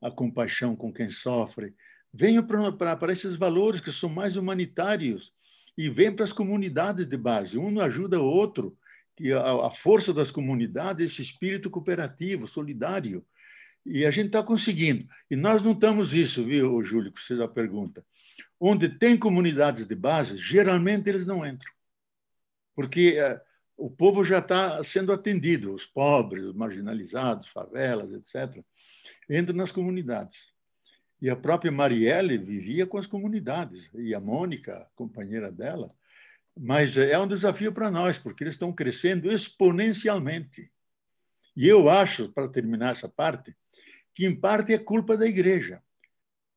[0.00, 1.74] a compaixão com quem sofre.
[2.12, 5.32] Venham para esses valores que são mais humanitários
[5.76, 7.58] e venham para as comunidades de base.
[7.58, 8.76] Um ajuda o outro,
[9.16, 13.24] que a, a força das comunidades, esse espírito cooperativo, solidário.
[13.84, 15.06] E a gente está conseguindo.
[15.30, 18.04] E nós não estamos isso, viu, Júlio, que você já pergunta.
[18.58, 21.72] Onde tem comunidades de base, geralmente eles não entram.
[22.74, 23.40] Porque eh,
[23.76, 28.64] o povo já está sendo atendido, os pobres, os marginalizados, favelas, etc
[29.28, 30.52] entra nas comunidades.
[31.20, 35.94] E a própria Marielle vivia com as comunidades, e a Mônica, companheira dela.
[36.56, 40.70] Mas é um desafio para nós, porque eles estão crescendo exponencialmente.
[41.56, 43.56] E eu acho, para terminar essa parte,
[44.14, 45.82] que em parte é culpa da igreja,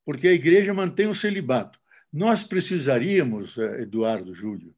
[0.06, 1.80] porque a igreja mantém o celibato.
[2.12, 4.75] Nós precisaríamos, eh, Eduardo Júlio,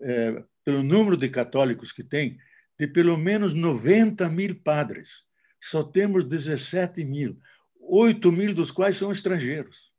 [0.00, 2.38] é, pelo número de católicos que tem,
[2.78, 5.24] de pelo menos 90 mil padres
[5.64, 7.40] só temos 17 mil,
[7.80, 9.94] 8 mil dos quais são estrangeiros.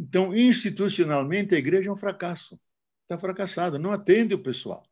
[0.00, 2.58] Então, institucionalmente, a igreja é um fracasso.
[3.02, 4.82] Está fracassada, não atende o pessoal.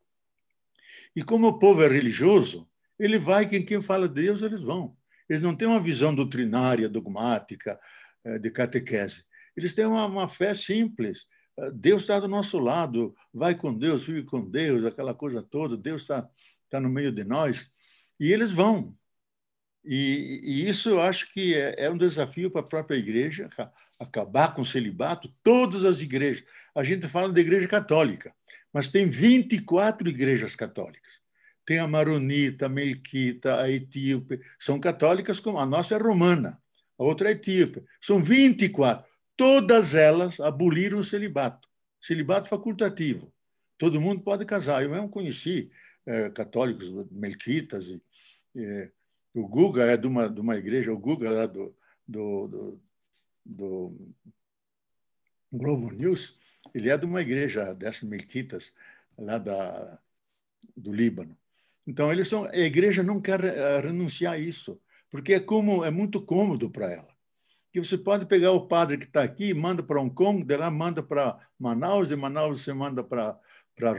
[1.15, 4.95] E como o povo é religioso, ele vai, quem, quem fala de Deus, eles vão.
[5.27, 7.79] Eles não têm uma visão doutrinária, dogmática,
[8.23, 9.25] eh, de catequese.
[9.57, 11.25] Eles têm uma, uma fé simples.
[11.73, 16.01] Deus está do nosso lado, vai com Deus, vive com Deus, aquela coisa toda, Deus
[16.01, 16.27] está,
[16.65, 17.71] está no meio de nós.
[18.19, 18.95] E eles vão.
[19.85, 23.49] E, e, isso eu acho que é, é um desafio para a própria igreja,
[23.99, 26.43] acabar com o celibato, todas as igrejas.
[26.73, 28.33] A gente fala da igreja católica,
[28.71, 31.21] mas tem 24 igrejas católicas.
[31.65, 36.61] Tem a Maronita, a Melquita, a Etíope, são católicas como a nossa é romana,
[36.97, 37.83] a outra é etíope.
[38.01, 39.12] São 24.
[39.35, 41.67] Todas elas aboliram o celibato,
[41.99, 43.33] celibato facultativo.
[43.77, 44.83] Todo mundo pode casar.
[44.83, 45.71] Eu mesmo conheci
[46.05, 48.01] é, católicos melquitas e
[48.55, 48.91] é,
[49.33, 51.75] o Guga é de uma, de uma igreja, o Guga lá do,
[52.07, 52.81] do, do,
[53.43, 54.13] do
[55.51, 56.37] Globo News,
[56.73, 58.71] ele é de uma igreja dessas melquitas,
[59.17, 59.99] lá da,
[60.75, 61.37] do Líbano.
[61.85, 65.91] Então, eles são, a igreja não quer eh, renunciar a isso, porque é, como, é
[65.91, 67.12] muito cômodo para ela.
[67.73, 70.71] Que você pode pegar o padre que está aqui, manda para Hong Kong, de lá
[70.71, 73.37] manda para Manaus, de Manaus você manda para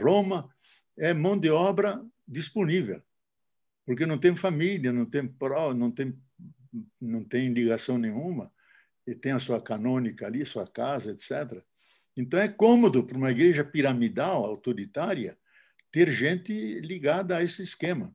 [0.01, 0.49] Roma,
[0.97, 3.03] é mão de obra disponível
[3.85, 6.17] porque não tem família, não tem pró, não tem,
[6.99, 8.51] não tem ligação nenhuma,
[9.05, 11.61] e tem a sua canônica ali, sua casa, etc.
[12.17, 15.37] Então é cômodo para uma igreja piramidal, autoritária,
[15.91, 18.13] ter gente ligada a esse esquema,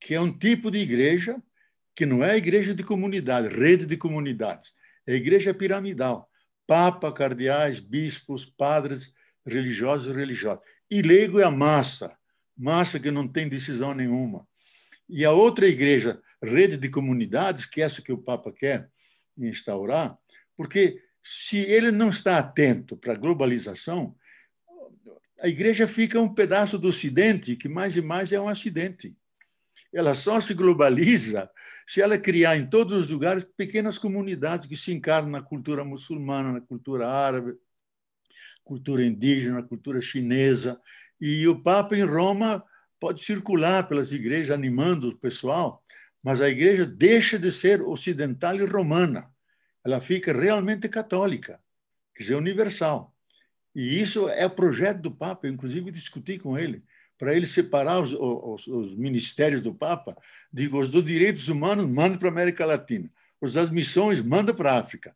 [0.00, 1.40] que é um tipo de igreja
[2.00, 4.72] que não é igreja de comunidade, rede de comunidades,
[5.06, 6.30] é igreja piramidal.
[6.66, 9.12] Papa, cardeais, bispos, padres,
[9.44, 10.64] religiosos e religiosos.
[10.90, 12.16] E leigo é a massa,
[12.56, 14.48] massa que não tem decisão nenhuma.
[15.10, 18.88] E a outra igreja, rede de comunidades, que é essa que o Papa quer
[19.36, 20.16] instaurar,
[20.56, 24.16] porque se ele não está atento para a globalização,
[25.38, 29.14] a igreja fica um pedaço do Ocidente, que mais e mais é um acidente.
[29.92, 31.50] Ela só se globaliza
[31.90, 36.52] se ela criar em todos os lugares pequenas comunidades que se encarnam na cultura muçulmana,
[36.52, 37.58] na cultura árabe,
[38.62, 40.80] cultura indígena, cultura chinesa.
[41.20, 42.64] E o Papa em Roma
[43.00, 45.82] pode circular pelas igrejas animando o pessoal,
[46.22, 49.28] mas a igreja deixa de ser ocidental e romana.
[49.84, 51.58] Ela fica realmente católica,
[52.14, 53.12] quer dizer, universal.
[53.74, 56.84] E isso é o projeto do Papa, eu inclusive discuti com ele,
[57.20, 60.16] para ele separar os, os, os, ministérios do Papa,
[60.50, 63.12] digo, os dos direitos humanos, manda para a América Latina.
[63.38, 65.14] Os das missões, manda para a África.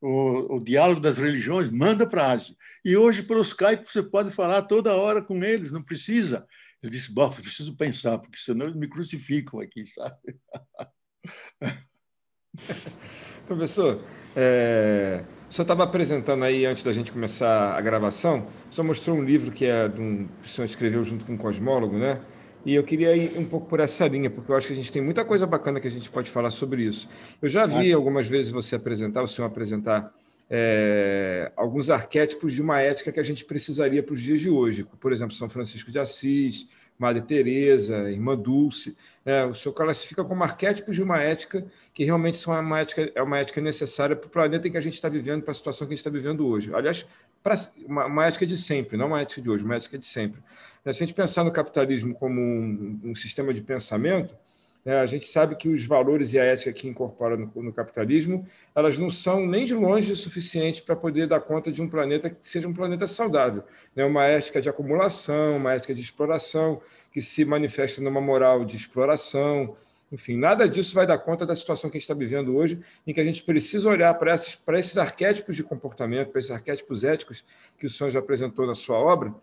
[0.00, 2.56] O, o, diálogo das religiões, manda para a Ásia.
[2.84, 6.44] E hoje, pelo Skype, você pode falar toda hora com eles, não precisa.
[6.82, 10.36] Ele disse, bof, preciso pensar, porque senão eles me crucificam aqui, sabe?
[13.46, 14.02] Professor,
[14.34, 19.16] é, o senhor estava apresentando aí, antes da gente começar a gravação, o senhor mostrou
[19.16, 22.20] um livro que, é de um, que o senhor escreveu junto com um cosmólogo, né?
[22.64, 24.90] E eu queria ir um pouco por essa linha, porque eu acho que a gente
[24.90, 27.08] tem muita coisa bacana que a gente pode falar sobre isso.
[27.40, 30.12] Eu já vi algumas vezes você apresentar, o senhor apresentar
[30.50, 34.84] é, alguns arquétipos de uma ética que a gente precisaria para os dias de hoje.
[34.98, 36.66] Por exemplo, São Francisco de Assis,
[36.98, 38.96] Madre Teresa, Irmã Dulce.
[39.24, 39.44] Né?
[39.44, 43.38] O senhor classifica como arquétipos de uma ética que realmente são uma ética, é uma
[43.38, 45.92] ética necessária para o planeta em que a gente está vivendo, para a situação que
[45.92, 46.74] a gente está vivendo hoje.
[46.74, 47.06] Aliás,
[47.86, 50.40] uma, uma, ética de sempre, não uma ética de hoje, uma ética de sempre.
[50.84, 54.34] Se a gente pensar no capitalismo como um, um sistema de pensamento,
[54.92, 58.96] a gente sabe que os valores e a ética que incorpora no, no capitalismo, elas
[58.96, 62.36] não são nem de longe o suficiente para poder dar conta de um planeta que
[62.40, 63.64] seja um planeta saudável.
[63.96, 64.04] Né?
[64.04, 69.76] Uma ética de acumulação, uma ética de exploração, que se manifesta numa moral de exploração.
[70.12, 73.12] Enfim, nada disso vai dar conta da situação que a gente está vivendo hoje, em
[73.12, 77.02] que a gente precisa olhar para esses, para esses arquétipos de comportamento, para esses arquétipos
[77.02, 77.44] éticos
[77.76, 79.34] que o já apresentou na sua obra,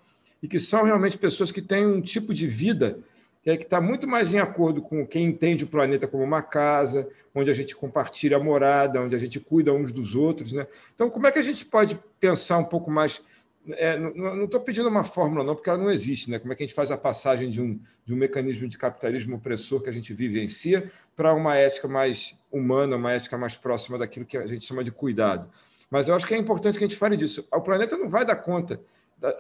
[0.41, 2.99] e que são realmente pessoas que têm um tipo de vida
[3.43, 7.09] que é está muito mais em acordo com quem entende o planeta como uma casa,
[7.35, 10.53] onde a gente compartilha a morada, onde a gente cuida uns dos outros.
[10.53, 10.65] Né?
[10.95, 13.21] Então, como é que a gente pode pensar um pouco mais.
[13.67, 16.31] É, não estou pedindo uma fórmula, não, porque ela não existe.
[16.31, 16.39] Né?
[16.39, 19.35] Como é que a gente faz a passagem de um, de um mecanismo de capitalismo
[19.35, 24.25] opressor que a gente vivencia para uma ética mais humana, uma ética mais próxima daquilo
[24.25, 25.49] que a gente chama de cuidado?
[25.89, 27.45] Mas eu acho que é importante que a gente fale disso.
[27.51, 28.79] O planeta não vai dar conta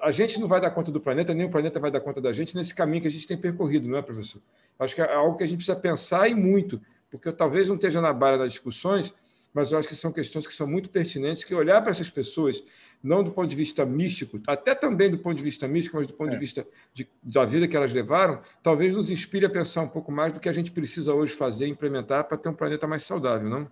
[0.01, 2.31] a gente não vai dar conta do planeta, nem o planeta vai dar conta da
[2.31, 4.41] gente nesse caminho que a gente tem percorrido, não é, professor?
[4.79, 7.75] Acho que é algo que a gente precisa pensar e muito, porque eu talvez não
[7.75, 9.13] esteja na barra das discussões,
[9.53, 12.63] mas eu acho que são questões que são muito pertinentes, que olhar para essas pessoas,
[13.03, 16.13] não do ponto de vista místico, até também do ponto de vista místico, mas do
[16.13, 16.33] ponto é.
[16.33, 20.11] de vista de, da vida que elas levaram, talvez nos inspire a pensar um pouco
[20.11, 23.49] mais do que a gente precisa hoje fazer, implementar para ter um planeta mais saudável,
[23.49, 23.69] não?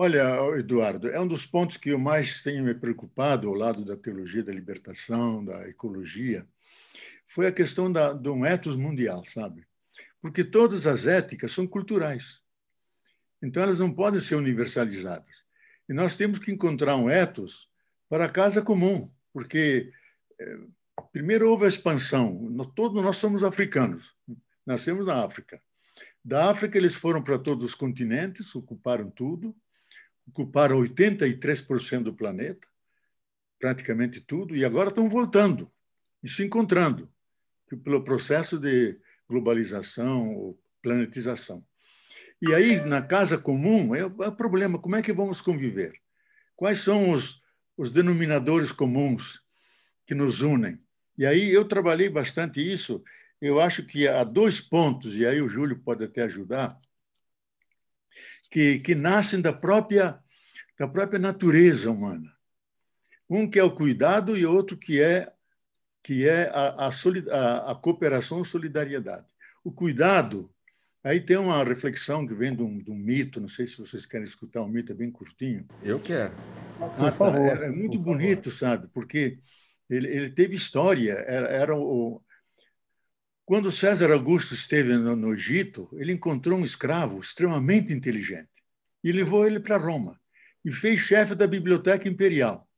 [0.00, 3.96] Olha, Eduardo, é um dos pontos que eu mais tenho me preocupado ao lado da
[3.96, 6.46] teologia da libertação, da ecologia,
[7.26, 9.66] foi a questão da, de um ethos mundial, sabe?
[10.20, 12.40] Porque todas as éticas são culturais.
[13.42, 15.44] Então, elas não podem ser universalizadas.
[15.88, 17.68] E nós temos que encontrar um ethos
[18.08, 19.92] para a casa comum, porque,
[20.38, 20.60] eh,
[21.10, 22.56] primeiro, houve a expansão.
[22.76, 24.14] Todos nós somos africanos,
[24.64, 25.60] nascemos na África.
[26.24, 29.56] Da África, eles foram para todos os continentes, ocuparam tudo,
[30.28, 32.66] ocuparam 83% do planeta,
[33.58, 35.70] praticamente tudo, e agora estão voltando
[36.22, 37.10] e se encontrando
[37.82, 41.64] pelo processo de globalização ou planetização.
[42.40, 46.00] E aí, na casa comum, é o é problema: como é que vamos conviver?
[46.54, 47.42] Quais são os,
[47.76, 49.42] os denominadores comuns
[50.06, 50.80] que nos unem?
[51.16, 53.02] E aí eu trabalhei bastante isso.
[53.40, 56.78] Eu acho que há dois pontos, e aí o Júlio pode até ajudar,
[58.50, 60.18] que, que nascem da própria,
[60.78, 62.32] da própria natureza humana.
[63.28, 65.30] Um que é o cuidado e outro que é,
[66.02, 69.26] que é a, a, a, a cooperação e solidariedade.
[69.62, 70.50] O cuidado,
[71.04, 74.06] aí tem uma reflexão que vem de um, de um, mito, não sei se vocês
[74.06, 75.66] querem escutar, um mito é bem curtinho.
[75.82, 76.32] Eu quero.
[76.80, 77.38] Ah, tá.
[77.38, 78.88] é, é, muito bonito, sabe?
[78.94, 79.38] Porque
[79.90, 82.22] ele, ele teve história, era, era o,
[83.48, 88.62] quando César Augusto esteve no, no Egito, ele encontrou um escravo extremamente inteligente
[89.02, 90.20] e levou ele para Roma
[90.62, 92.68] e fez chefe da biblioteca imperial.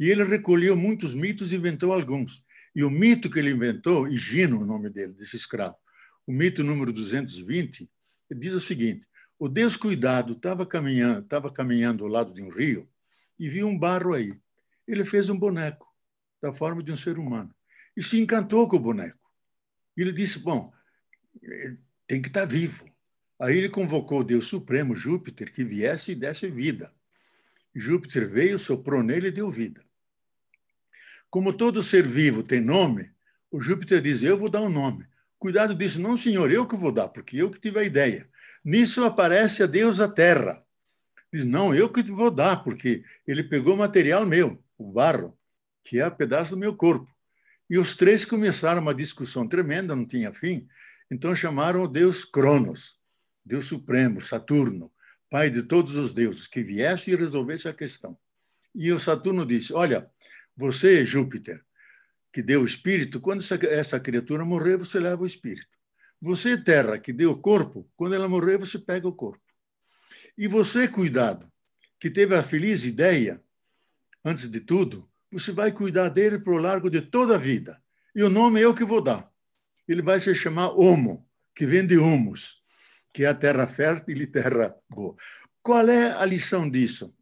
[0.00, 2.42] E ele recolheu muitos mitos e inventou alguns.
[2.74, 5.76] E o mito que ele inventou, Higino, o nome dele, desse escravo,
[6.26, 7.86] o mito número 220,
[8.30, 9.06] diz o seguinte:
[9.38, 12.88] o Deus cuidado estava caminhando, estava caminhando ao lado de um rio
[13.38, 14.32] e viu um barro aí.
[14.86, 15.86] Ele fez um boneco
[16.40, 17.54] da forma de um ser humano
[17.94, 19.27] e se encantou com o boneco.
[20.02, 20.72] Ele disse: Bom,
[22.06, 22.88] tem que estar vivo.
[23.38, 26.92] Aí ele convocou o Deus Supremo, Júpiter, que viesse e desse vida.
[27.74, 29.84] Júpiter veio, soprou nele e deu vida.
[31.30, 33.10] Como todo ser vivo tem nome,
[33.50, 35.06] o Júpiter diz: Eu vou dar um nome.
[35.38, 38.28] Cuidado disso, não, senhor, eu que vou dar, porque eu que tive a ideia.
[38.64, 40.64] Nisso aparece a Deus a terra.
[41.32, 45.38] Diz: Não, eu que vou dar, porque ele pegou material meu, o barro,
[45.84, 47.08] que é um pedaço do meu corpo.
[47.68, 50.66] E os três começaram uma discussão tremenda, não tinha fim.
[51.10, 52.98] Então chamaram o deus Cronos,
[53.44, 54.92] Deus Supremo, Saturno,
[55.30, 58.18] pai de todos os deuses, que viesse e resolvesse a questão.
[58.74, 60.10] E o Saturno disse: Olha,
[60.56, 61.64] você, Júpiter,
[62.32, 65.76] que deu o espírito, quando essa, essa criatura morrer, você leva o espírito.
[66.20, 69.42] Você, terra, que deu o corpo, quando ela morrer, você pega o corpo.
[70.36, 71.50] E você, cuidado,
[71.98, 73.42] que teve a feliz ideia,
[74.24, 77.80] antes de tudo, você vai cuidar dele para o largo de toda a vida.
[78.14, 79.30] E o nome eu que vou dar.
[79.86, 82.62] Ele vai se chamar Homo, que vem de humus,
[83.12, 85.14] que é a terra fértil e terra boa.
[85.62, 87.14] Qual é a lição disso?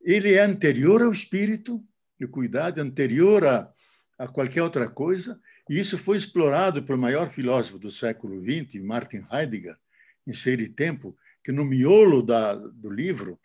[0.00, 1.82] Ele é anterior ao espírito,
[2.20, 3.72] o cuidado anterior a,
[4.18, 9.24] a qualquer outra coisa, e isso foi explorado pelo maior filósofo do século XX, Martin
[9.30, 9.76] Heidegger,
[10.26, 13.38] em Ser e Tempo, que no miolo da, do livro,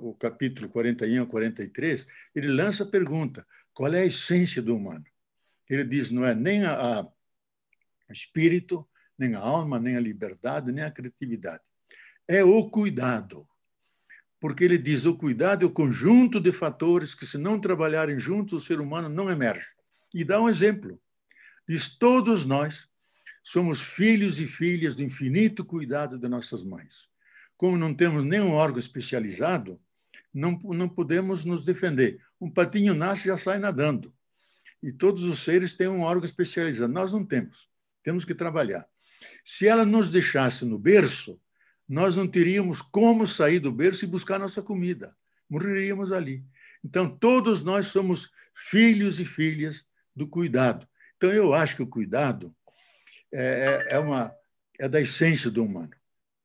[0.00, 5.04] o capítulo 41 a 43, ele lança a pergunta: qual é a essência do humano?
[5.68, 7.08] Ele diz: não é nem a, a
[8.10, 11.62] espírito, nem a alma, nem a liberdade, nem a criatividade.
[12.26, 13.46] É o cuidado.
[14.40, 18.52] Porque ele diz: o cuidado é o conjunto de fatores que, se não trabalharem juntos,
[18.52, 19.68] o ser humano não emerge.
[20.12, 21.00] E dá um exemplo.
[21.68, 22.88] Diz: todos nós
[23.42, 27.11] somos filhos e filhas do infinito cuidado de nossas mães.
[27.62, 29.80] Como não temos nenhum órgão especializado,
[30.34, 32.20] não, não podemos nos defender.
[32.40, 34.12] Um patinho nasce e já sai nadando.
[34.82, 36.92] E todos os seres têm um órgão especializado.
[36.92, 37.70] Nós não temos.
[38.02, 38.84] Temos que trabalhar.
[39.44, 41.40] Se ela nos deixasse no berço,
[41.88, 45.16] nós não teríamos como sair do berço e buscar nossa comida.
[45.48, 46.44] Morreríamos ali.
[46.82, 50.84] Então, todos nós somos filhos e filhas do cuidado.
[51.16, 52.52] Então, eu acho que o cuidado
[53.32, 54.34] é, é, é, uma,
[54.80, 56.01] é da essência do humano.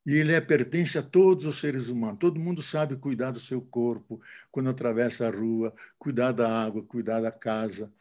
[0.08, 2.18] E ele é, pertence a todos os seres humanos.
[2.18, 4.18] Todo mundo sabe cuidar do seu corpo
[4.50, 7.92] quando atravessa a rua, cuidar da água, cuidar da casa.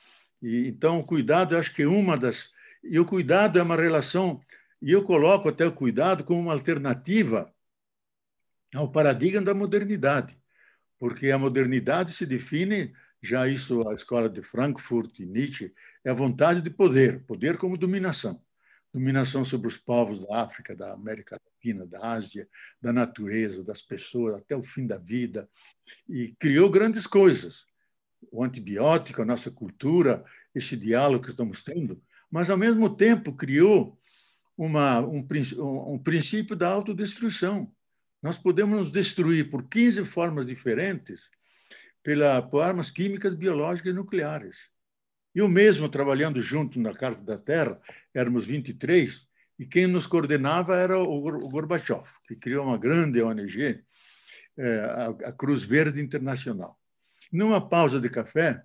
[0.42, 2.50] E, então, o cuidado, eu acho que é uma das.
[2.82, 4.40] E o cuidado é uma relação.
[4.82, 7.54] E eu coloco até o cuidado como uma alternativa
[8.74, 10.40] ao paradigma da modernidade,
[10.98, 15.74] porque a modernidade se define já isso a escola de Frankfurt e Nietzsche,
[16.06, 18.42] é a vontade de poder, poder como dominação.
[18.94, 22.48] Dominação sobre os povos da África, da América Latina, da Ásia,
[22.82, 25.50] da natureza, das pessoas, até o fim da vida.
[26.10, 27.66] E criou grandes coisas.
[28.32, 30.24] O antibiótico, a nossa cultura,
[30.54, 33.98] esse diálogo que estamos tendo, mas, ao mesmo tempo, criou
[34.58, 35.26] uma, um,
[35.94, 37.72] um princípio da autodestruição.
[38.22, 41.30] Nós podemos nos destruir por 15 formas diferentes
[42.02, 44.70] pela, por armas químicas, biológicas e nucleares.
[45.38, 47.80] E o mesmo, trabalhando junto na Carta da Terra,
[48.12, 53.84] éramos 23, e quem nos coordenava era o Gorbachev, que criou uma grande ONG,
[54.58, 54.80] é,
[55.26, 56.76] a Cruz Verde Internacional.
[57.32, 58.64] Numa pausa de café,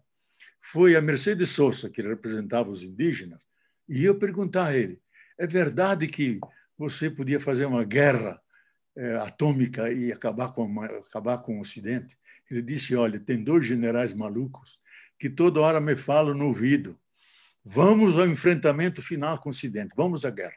[0.63, 3.47] foi a Mercedes Sosa, que representava os indígenas,
[3.87, 4.99] e eu perguntar a ele:
[5.39, 6.41] é verdade que
[6.79, 8.41] você podia fazer uma guerra
[8.97, 12.17] é, atômica e acabar com, acabar com o Ocidente?
[12.51, 14.81] Ele disse: Olha, tem dois generais malucos
[15.23, 16.99] que toda hora me falam no ouvido:
[17.65, 20.57] vamos ao enfrentamento final com o Ocidente, vamos à guerra.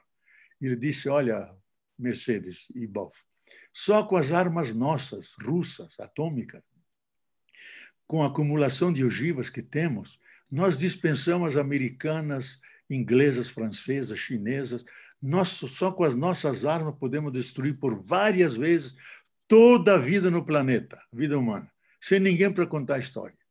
[0.60, 1.56] Ele disse: Olha,
[1.96, 3.16] Mercedes e Boff,
[3.72, 6.64] só com as armas nossas, russas, atômicas,
[8.08, 14.84] com a acumulação de ogivas que temos, nós dispensamos as americanas, inglesas, francesas, chinesas.
[15.22, 18.96] Nós, só com as nossas armas podemos destruir por várias vezes
[19.48, 23.45] toda a vida no planeta, vida humana sem ninguém para contar a história.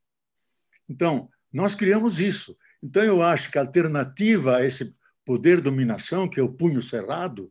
[0.89, 2.57] Então, nós criamos isso.
[2.83, 4.95] Então, eu acho que a alternativa a esse
[5.25, 7.51] poder dominação, que é o punho cerrado,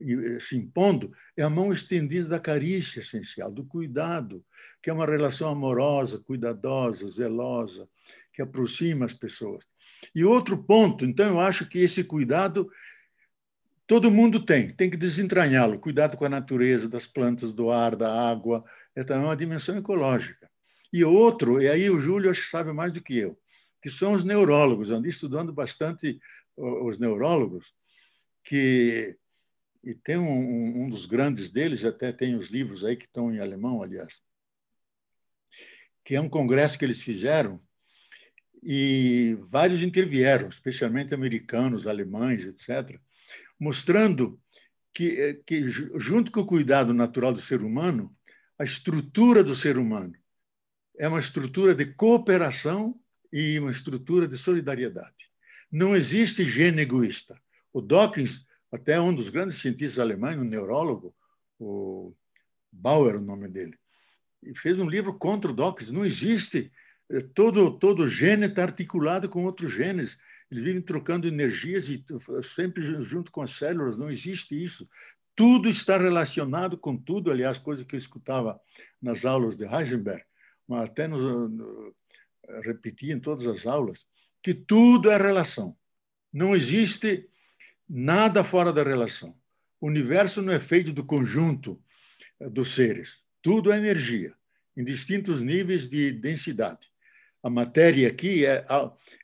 [0.00, 4.44] eh, se impondo, é a mão estendida da carícia essencial, do cuidado,
[4.82, 7.88] que é uma relação amorosa, cuidadosa, zelosa,
[8.32, 9.64] que aproxima as pessoas.
[10.14, 12.68] E outro ponto, então, eu acho que esse cuidado
[13.86, 15.78] todo mundo tem, tem que desentranhá-lo.
[15.78, 20.45] Cuidado com a natureza, das plantas, do ar, da água, é também uma dimensão ecológica.
[20.92, 23.38] E outro, e aí o Júlio acho que sabe mais do que eu,
[23.82, 24.90] que são os neurólogos.
[24.90, 26.20] Eu andei estudando bastante
[26.56, 27.74] os neurólogos,
[28.44, 29.16] que
[29.84, 33.38] e tem um, um dos grandes deles, até tem os livros aí que estão em
[33.38, 34.20] alemão, aliás,
[36.04, 37.62] que é um congresso que eles fizeram
[38.60, 43.00] e vários intervieram, especialmente americanos, alemães, etc.,
[43.60, 44.40] mostrando
[44.92, 48.12] que, que junto com o cuidado natural do ser humano,
[48.58, 50.18] a estrutura do ser humano
[50.98, 52.98] é uma estrutura de cooperação
[53.32, 55.30] e uma estrutura de solidariedade.
[55.70, 57.40] Não existe gene egoísta.
[57.72, 61.14] O Dawkins, até um dos grandes cientistas alemães, um neurólogo,
[61.58, 62.14] o
[62.72, 63.78] Bauer, o nome dele,
[64.56, 65.90] fez um livro contra o Dawkins.
[65.90, 66.70] Não existe
[67.10, 70.18] eh, todo todo gene está articulado com outros genes.
[70.50, 72.04] Eles vivem trocando energias e
[72.44, 73.98] sempre junto com as células.
[73.98, 74.88] Não existe isso.
[75.34, 78.58] Tudo está relacionado com tudo, aliás, coisa que eu escutava
[79.02, 80.24] nas aulas de Heisenberg,
[80.68, 81.94] mas até no, no,
[82.62, 84.06] repetia em todas as aulas,
[84.42, 85.76] que tudo é relação.
[86.32, 87.28] Não existe
[87.88, 89.36] nada fora da relação.
[89.80, 91.80] O universo não é feito do conjunto
[92.40, 93.22] eh, dos seres.
[93.42, 94.34] Tudo é energia,
[94.76, 96.88] em distintos níveis de densidade.
[97.42, 98.64] A matéria aqui é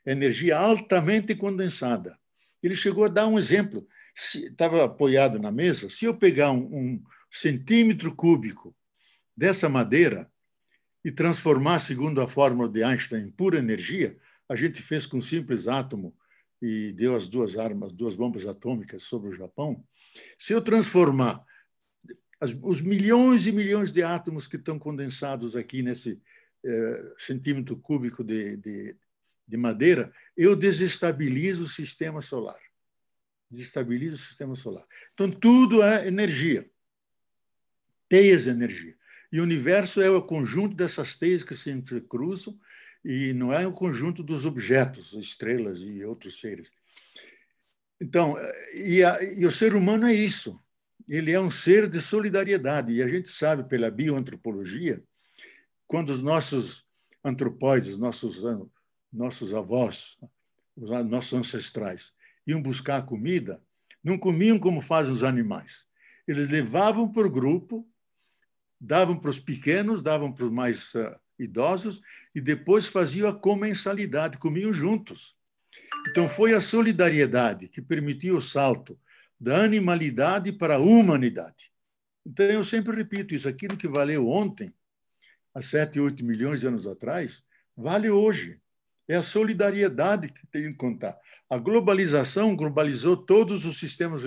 [0.05, 2.17] energia altamente condensada.
[2.61, 3.85] Ele chegou a dar um exemplo.
[4.15, 5.89] Estava apoiado na mesa.
[5.89, 8.73] Se eu pegar um, um centímetro cúbico
[9.35, 10.31] dessa madeira
[11.03, 15.21] e transformar, segundo a fórmula de Einstein, em pura energia, a gente fez com um
[15.21, 16.15] simples átomo
[16.61, 19.83] e deu as duas armas, duas bombas atômicas sobre o Japão.
[20.37, 21.43] Se eu transformar
[22.61, 26.21] os milhões e milhões de átomos que estão condensados aqui nesse
[26.63, 28.95] eh, centímetro cúbico de, de,
[29.47, 32.59] de madeira, eu desestabilizo o sistema solar.
[33.49, 34.85] Desestabilizo o sistema solar.
[35.13, 36.69] Então, tudo é energia.
[38.09, 38.95] Teias de energia.
[39.33, 42.55] E o universo é o conjunto dessas teias que se entrecruzam
[43.03, 46.71] e não é o conjunto dos objetos, estrelas e outros seres.
[47.99, 48.35] Então,
[48.75, 50.59] e, a, e, o ser humano é isso.
[51.09, 52.93] Ele é um ser de solidariedade.
[52.93, 55.03] E a gente sabe pela bioantropologia,
[55.87, 56.85] quando os nossos
[57.25, 58.39] antropóides, nossos,
[59.11, 60.15] nossos avós,
[60.77, 62.13] os nossos ancestrais,
[62.45, 63.59] iam buscar comida,
[64.03, 65.85] não comiam como fazem os animais.
[66.27, 67.87] Eles levavam o grupo
[68.83, 72.01] davam para os pequenos, davam para os mais uh, idosos
[72.35, 75.35] e depois faziam a comensalidade, comiam juntos.
[76.09, 78.99] Então foi a solidariedade que permitiu o salto
[79.39, 81.71] da animalidade para a humanidade.
[82.25, 84.73] Então eu sempre repito isso, aquilo que valeu ontem,
[85.53, 87.41] há 7, 8 milhões de anos atrás,
[87.75, 88.59] vale hoje.
[89.07, 91.17] É a solidariedade que tem que contar.
[91.49, 94.23] A globalização globalizou todos os sistemas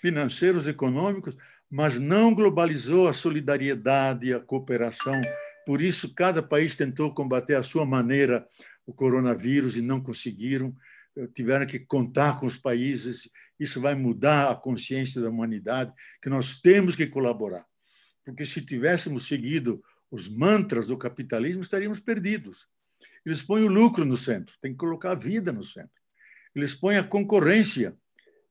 [0.00, 1.36] financeiros, econômicos,
[1.72, 5.18] mas não globalizou a solidariedade e a cooperação.
[5.64, 8.46] Por isso, cada país tentou combater à sua maneira
[8.84, 10.76] o coronavírus e não conseguiram.
[11.32, 13.30] Tiveram que contar com os países.
[13.58, 17.64] Isso vai mudar a consciência da humanidade, que nós temos que colaborar.
[18.22, 22.68] Porque se tivéssemos seguido os mantras do capitalismo, estaríamos perdidos.
[23.24, 26.02] Eles põem o lucro no centro, tem que colocar a vida no centro.
[26.54, 27.96] Eles põem a concorrência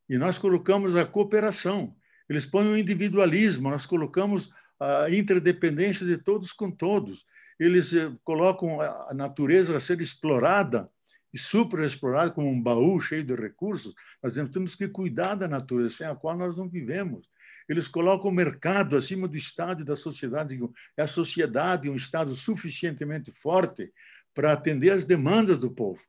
[0.09, 1.95] e nós colocamos a cooperação.
[2.29, 4.49] Eles põem o individualismo, nós colocamos
[4.79, 7.25] a interdependência de todos com todos.
[7.59, 10.89] Eles eh, colocam a natureza a ser explorada
[11.33, 13.93] e superexplorada como um baú cheio de recursos.
[14.21, 17.29] Nós temos que cuidar da natureza, sem a qual nós não vivemos.
[17.69, 20.59] Eles colocam o mercado acima do Estado e da sociedade.
[20.97, 23.93] É a sociedade um Estado suficientemente forte
[24.33, 26.01] para atender às demandas do povo.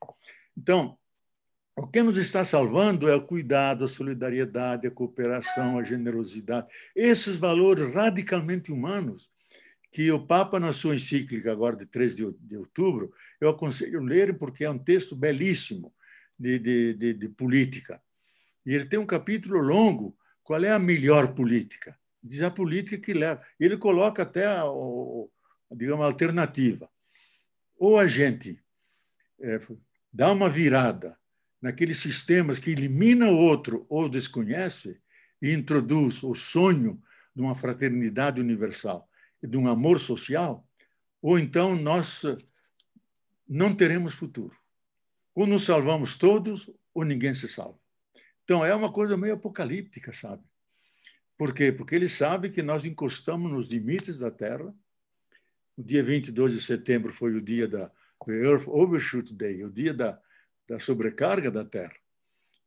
[0.57, 0.97] Então,
[1.75, 6.67] o que nos está salvando é o cuidado, a solidariedade, a cooperação, a generosidade.
[6.95, 9.31] Esses valores radicalmente humanos
[9.91, 14.63] que o Papa, na sua encíclica, agora de 3 de outubro, eu aconselho ler porque
[14.63, 15.93] é um texto belíssimo
[16.37, 18.01] de, de, de, de política.
[18.65, 21.97] E ele tem um capítulo longo, qual é a melhor política?
[22.23, 23.41] Diz a política que leva.
[23.59, 24.63] Ele coloca até a,
[25.71, 26.89] digamos, a alternativa.
[27.77, 28.59] Ou a gente
[29.41, 29.59] é,
[30.11, 31.17] dá uma virada
[31.63, 34.99] naqueles sistemas que elimina o outro ou desconhece
[35.41, 37.01] e introduz o sonho
[37.33, 39.09] de uma fraternidade universal
[39.41, 40.67] e de um amor social,
[41.21, 42.37] ou então nós eh,
[43.47, 44.53] não teremos futuro.
[45.33, 47.79] Ou nos salvamos todos, ou ninguém se salva.
[48.43, 50.43] Então é uma coisa meio apocalíptica, sabe?
[51.37, 51.71] Por quê?
[51.71, 54.75] Porque ele sabe que nós encostamos nos limites da Terra.
[55.77, 57.89] O dia 22 de setembro foi o dia da
[58.27, 60.21] Earth Overshoot Day, o dia da,
[60.67, 61.95] da sobrecarga da Terra.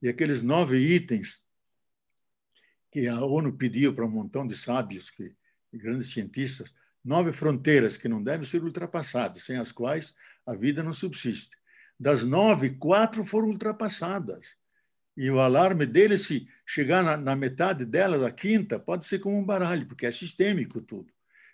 [0.01, 1.43] E aqueles nove itens
[2.91, 5.35] que a ONU pediu para um montão de sábios, que,
[5.73, 6.75] grandes cientistas,
[7.05, 11.57] nove fronteiras que não devem ser ultrapassadas, sem as quais a vida não subsiste.
[11.99, 14.57] Das nove, quatro foram ultrapassadas.
[15.17, 19.39] E o alarme dele, se chegar na, na metade dela, da quinta, pode ser como
[19.39, 21.11] um baralho, porque é sistêmico tudo.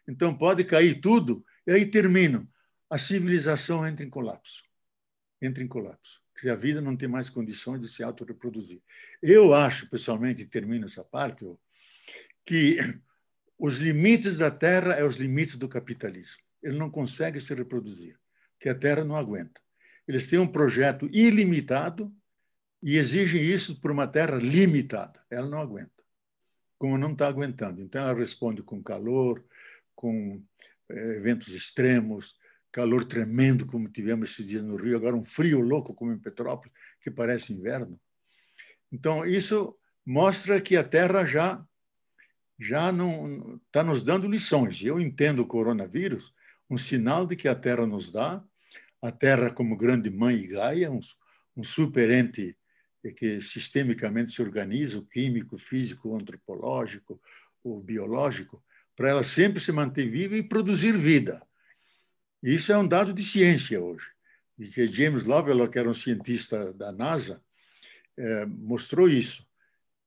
[0.07, 2.47] Então pode cair tudo, e aí termina.
[2.91, 4.65] A civilização entra em colapso.
[5.41, 8.83] Entra em colapso que a vida não tem mais condições de se autorreproduzir.
[9.23, 11.47] Eu acho, pessoalmente, termino essa parte,
[12.45, 12.79] que
[13.57, 16.43] os limites da Terra é os limites do capitalismo.
[16.61, 18.19] Ele não consegue se reproduzir,
[18.59, 19.61] que a Terra não aguenta.
[20.07, 22.13] Eles têm um projeto ilimitado
[22.83, 25.25] e exigem isso por uma Terra limitada.
[25.31, 26.03] Ela não aguenta,
[26.77, 27.81] como não está aguentando.
[27.81, 29.45] Então, ela responde com calor,
[29.95, 30.43] com
[30.89, 32.35] eh, eventos extremos,
[32.73, 36.73] calor tremendo como tivemos esses dias no Rio, agora um frio louco como em Petrópolis,
[37.01, 38.01] que parece inverno.
[38.91, 41.65] Então, isso mostra que a Terra já
[42.59, 44.81] já não está nos dando lições.
[44.83, 46.33] Eu entendo o coronavírus
[46.71, 48.43] um sinal de que a Terra nos dá
[49.03, 51.01] a Terra como grande mãe e Gaia, um,
[51.57, 51.65] um
[53.17, 57.21] que sistemicamente se organiza, o químico, físico, o antropológico,
[57.65, 58.63] o biológico,
[58.95, 61.43] para ela sempre se manter viva e produzir vida.
[62.43, 64.07] Isso é um dado de ciência hoje.
[64.59, 67.41] E que James Lovelock, que era um cientista da NASA,
[68.17, 69.47] é, mostrou isso.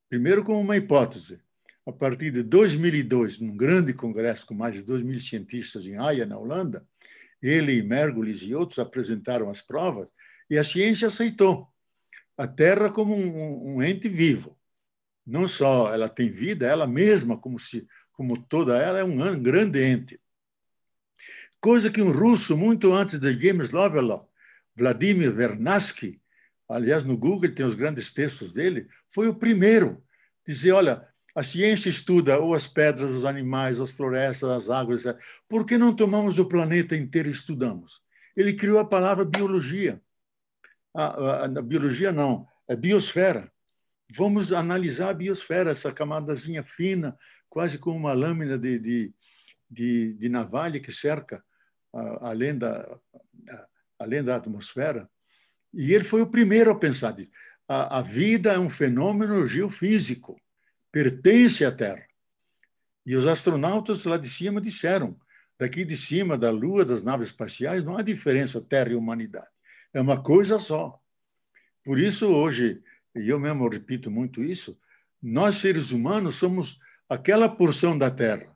[0.10, 1.40] Primeiro, como uma hipótese.
[1.86, 6.26] A partir de 2002, num grande congresso com mais de 2 mil cientistas em Haia,
[6.26, 6.86] na Holanda,
[7.42, 10.10] ele e Mergulis e outros apresentaram as provas
[10.50, 11.72] e a ciência aceitou
[12.38, 14.58] a Terra como um, um ente vivo.
[15.26, 19.84] Não só ela tem vida, ela mesma, como, se, como toda ela, é um grande
[19.84, 20.20] ente.
[21.66, 24.30] Coisa que um russo, muito antes de James Lovelock,
[24.76, 26.22] Vladimir Vernadsky,
[26.70, 30.00] aliás, no Google tem os grandes textos dele, foi o primeiro
[30.48, 35.08] a dizer, olha, a ciência estuda ou as pedras, os animais, as florestas, as águas,
[35.08, 35.20] etc.
[35.50, 38.00] por que não tomamos o planeta inteiro e estudamos?
[38.38, 40.00] Ele criou a palavra biologia
[40.94, 43.52] a, a, a biologia não, é biosfera.
[44.16, 47.18] Vamos analisar a biosfera, essa camadazinha fina,
[47.50, 49.14] quase como uma lâmina de, de,
[49.68, 51.44] de, de navalha que cerca
[52.22, 53.00] além, da,
[53.98, 55.10] além da atmosfera.
[55.74, 57.32] E ele foi o primeiro a pensar disso.
[57.68, 60.40] A, a vida é um fenômeno geofísico,
[60.92, 62.06] pertence à Terra.
[63.06, 65.18] E os astronautas lá de cima disseram:
[65.58, 69.50] daqui de cima da Lua, das naves espaciais, não há diferença Terra e humanidade.
[69.94, 71.00] É uma coisa só.
[71.84, 72.82] Por isso, hoje,
[73.16, 74.78] e eu mesmo repito muito isso,
[75.22, 78.55] nós seres humanos somos aquela porção da Terra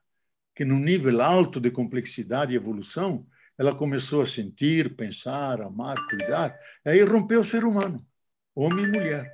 [0.60, 3.26] que, num nível alto de complexidade e evolução,
[3.57, 6.53] ela começou a sentir, pensar, amar, cuidar,
[6.86, 8.05] e aí rompeu o ser humano,
[8.53, 9.26] homem e mulher,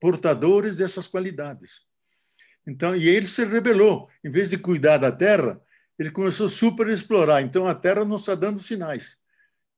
[0.00, 1.80] portadores dessas qualidades.
[2.64, 4.08] Então, e ele se rebelou.
[4.22, 5.60] Em vez de cuidar da Terra,
[5.98, 7.42] ele começou a super explorar.
[7.42, 9.16] Então, a Terra não está dando sinais.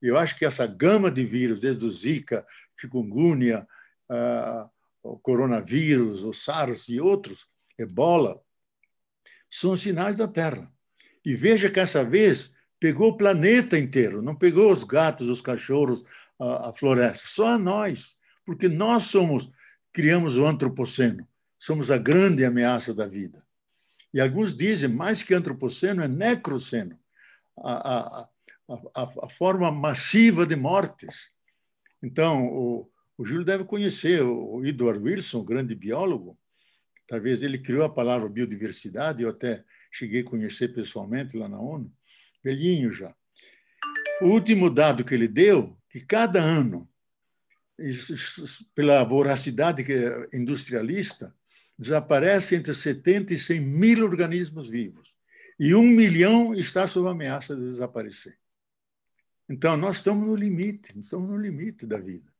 [0.02, 2.46] Eu acho que essa gama de vírus, desde o Zika,
[2.78, 3.66] chikungunya,
[4.10, 4.68] uh,
[5.02, 7.46] o coronavírus, o SARS e outros,
[7.78, 8.38] ebola,
[9.50, 10.70] são sinais da Terra.
[11.24, 16.02] E veja que essa vez pegou o planeta inteiro, não pegou os gatos, os cachorros,
[16.38, 19.50] a, a floresta, só a nós, porque nós somos,
[19.92, 23.44] criamos o antropoceno, somos a grande ameaça da vida.
[24.12, 26.98] E alguns dizem, mais que antropoceno, é necroceno.
[27.56, 28.28] A, a,
[28.94, 31.28] a, a, forma massiva de mortes.
[32.02, 36.38] Então, o, o Júlio deve conhecer o Edward Wilson, grande biólogo.
[37.06, 41.92] Talvez ele criou a palavra biodiversidade, eu até cheguei a conhecer pessoalmente lá na ONU,
[42.42, 43.14] velhinho já.
[44.22, 46.88] O último dado que ele deu, que cada ano,
[48.74, 49.84] pela voracidade
[50.32, 51.34] industrialista,
[51.78, 55.16] desaparece entre 70 e 100 mil organismos vivos.
[55.58, 58.38] E um milhão está sob ameaça de desaparecer.
[59.48, 62.30] Então, nós estamos no limite, estamos no limite da vida.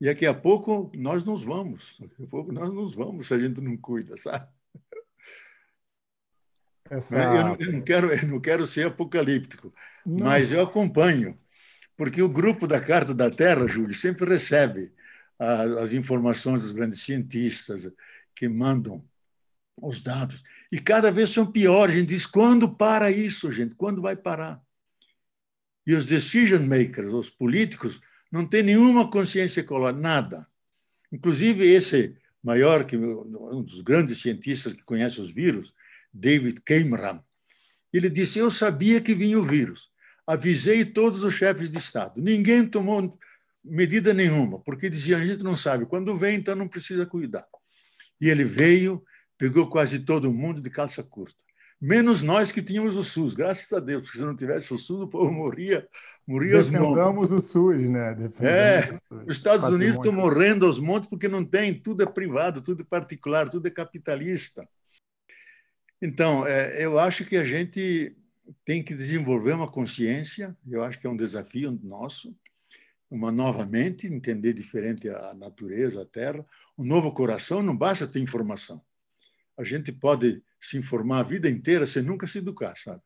[0.00, 3.38] E daqui a pouco nós nos vamos, daqui a pouco nós nos vamos se a
[3.38, 4.46] gente não cuida, sabe?
[6.90, 7.16] Essa...
[7.16, 9.72] Eu, não, eu, não, quero, eu não quero ser apocalíptico,
[10.04, 10.26] não.
[10.26, 11.38] mas eu acompanho,
[11.96, 14.92] porque o grupo da Carta da Terra, Júlio, sempre recebe
[15.38, 17.90] as informações dos grandes cientistas
[18.34, 19.04] que mandam
[19.80, 20.42] os dados.
[20.70, 21.94] E cada vez são piores.
[21.94, 23.74] A gente diz: quando para isso, gente?
[23.74, 24.62] Quando vai parar?
[25.86, 30.46] E os decision makers, os políticos, não têm nenhuma consciência ecológica, nada.
[31.12, 35.74] Inclusive, esse maior, que um dos grandes cientistas que conhece os vírus,
[36.14, 37.20] David Cameron,
[37.92, 39.90] ele disse: Eu sabia que vinha o vírus.
[40.26, 42.22] Avisei todos os chefes de Estado.
[42.22, 43.18] Ninguém tomou
[43.62, 45.86] medida nenhuma, porque dizia: a gente não sabe.
[45.86, 47.46] Quando vem, então não precisa cuidar.
[48.20, 49.02] E ele veio,
[49.36, 51.44] pegou quase todo mundo de calça curta
[51.84, 55.02] menos nós que tínhamos o SUS, graças a Deus, porque se não tivesse o SUS,
[55.02, 55.86] o povo morria,
[56.26, 56.88] morria aos montes.
[56.88, 58.14] Defendamos o SUS, né?
[58.14, 59.22] Defendamos é, SUS.
[59.26, 62.86] os Estados Unidos estão morrendo aos montes porque não tem, tudo é privado, tudo é
[62.86, 64.66] particular, tudo é capitalista.
[66.06, 68.14] Então, é, eu acho que a gente
[68.62, 72.36] tem que desenvolver uma consciência, eu acho que é um desafio nosso,
[73.10, 76.44] uma nova mente, entender diferente a natureza, a terra,
[76.76, 78.84] um novo coração, não basta ter informação.
[79.56, 83.00] A gente pode se informar a vida inteira sem nunca se educar, sabe?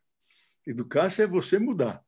[0.67, 2.05] Educar-se é você mudar.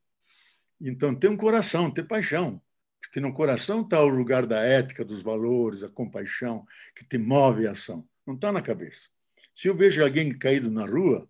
[0.80, 2.61] Então, ter um coração, ter paixão.
[3.01, 6.66] Porque no coração está o lugar da ética, dos valores, a compaixão,
[6.97, 8.05] que te move a ação.
[8.26, 9.09] Não está na cabeça.
[9.55, 11.28] Se eu vejo alguém caído na rua,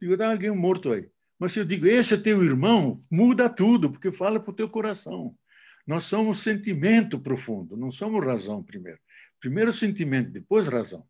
[0.00, 1.08] digo, está alguém morto aí.
[1.38, 4.68] Mas se eu digo, esse é teu irmão, muda tudo, porque fala para o teu
[4.68, 5.36] coração.
[5.86, 8.98] Nós somos sentimento profundo, não somos razão primeiro.
[9.38, 11.06] Primeiro sentimento, depois razão.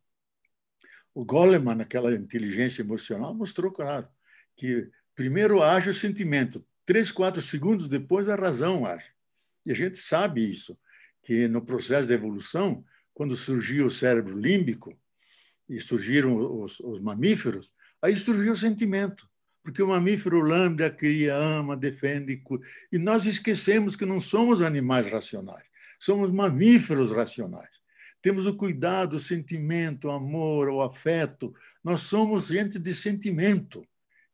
[1.14, 4.08] O Goleman, naquela inteligência emocional, mostrou claro
[4.56, 9.10] que primeiro age o sentimento, três, quatro segundos depois a razão age.
[9.64, 10.78] E a gente sabe isso,
[11.22, 12.84] que no processo de evolução,
[13.14, 14.94] quando surgiu o cérebro límbico
[15.68, 19.28] e surgiram os, os mamíferos, aí surgiu o sentimento.
[19.62, 22.40] Porque o mamífero lambda, cria, ama, defende.
[22.92, 25.64] E nós esquecemos que não somos animais racionais,
[25.98, 27.84] somos mamíferos racionais.
[28.22, 31.54] Temos o cuidado, o sentimento, o amor, o afeto.
[31.82, 33.86] Nós somos gente de sentimento.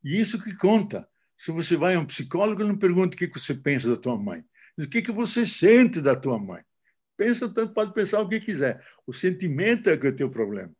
[0.03, 1.09] E isso que conta.
[1.37, 4.45] Se você vai a um psicólogo, não pergunta o que você pensa da tua mãe.
[4.79, 6.63] O que você sente da tua mãe.
[7.17, 8.83] Pensa pode pensar o que quiser.
[9.07, 10.73] O sentimento é que é o teu problema.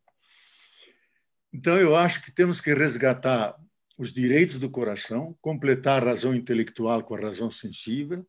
[1.53, 3.55] Então, eu acho que temos que resgatar
[3.99, 8.25] os direitos do coração, completar a razão intelectual com a razão sensível,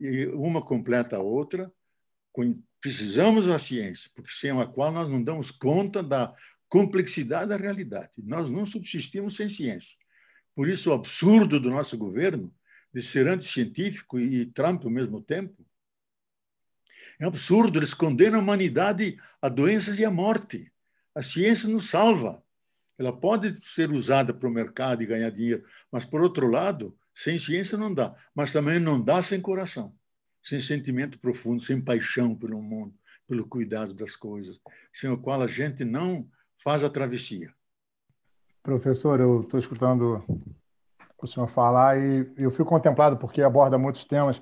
[0.00, 1.70] e uma completa a outra.
[2.80, 6.34] Precisamos da ciência, porque sem a qual nós não damos conta da
[6.68, 8.12] complexidade da realidade.
[8.18, 9.94] Nós não subsistimos sem ciência.
[10.54, 12.52] Por isso, o absurdo do nosso governo
[12.92, 15.64] de ser anticientífico e Trump ao mesmo tempo
[17.20, 17.78] é absurdo.
[17.78, 20.72] Eles condenam a humanidade a doenças e à morte.
[21.14, 22.43] A ciência nos salva.
[22.98, 27.38] Ela pode ser usada para o mercado e ganhar dinheiro, mas, por outro lado, sem
[27.38, 28.14] ciência não dá.
[28.34, 29.94] Mas também não dá sem coração,
[30.42, 32.94] sem sentimento profundo, sem paixão pelo mundo,
[33.26, 34.58] pelo cuidado das coisas,
[34.92, 37.52] sem o qual a gente não faz a travessia.
[38.62, 40.24] Professor, eu estou escutando
[41.20, 44.40] o senhor falar e eu fico contemplado porque aborda muitos temas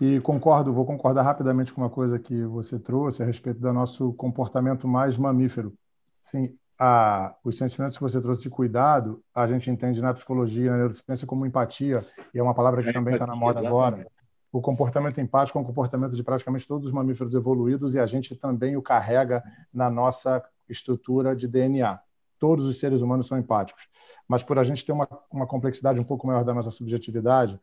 [0.00, 4.12] e concordo, vou concordar rapidamente com uma coisa que você trouxe a respeito do nosso
[4.14, 5.72] comportamento mais mamífero.
[6.20, 10.78] Sim, a, os sentimentos que você trouxe de cuidado, a gente entende na psicologia, na
[10.78, 12.00] neurociência como empatia,
[12.32, 14.06] e é uma palavra que é, também está na moda agora.
[14.52, 18.36] O comportamento empático é um comportamento de praticamente todos os mamíferos evoluídos e a gente
[18.36, 21.98] também o carrega na nossa estrutura de DNA.
[22.38, 23.88] Todos os seres humanos são empáticos.
[24.28, 27.58] Mas por a gente ter uma, uma complexidade um pouco maior da nossa subjetividade,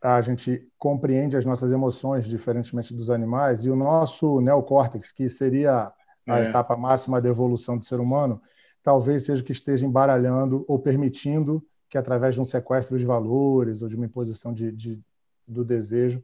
[0.00, 5.92] a gente compreende as nossas emoções diferentemente dos animais e o nosso neocórtex, que seria
[6.28, 6.48] a é.
[6.48, 8.40] etapa máxima da evolução do ser humano,
[8.82, 13.88] talvez seja que esteja embaralhando ou permitindo que, através de um sequestro de valores ou
[13.88, 15.00] de uma imposição de, de,
[15.46, 16.22] do desejo,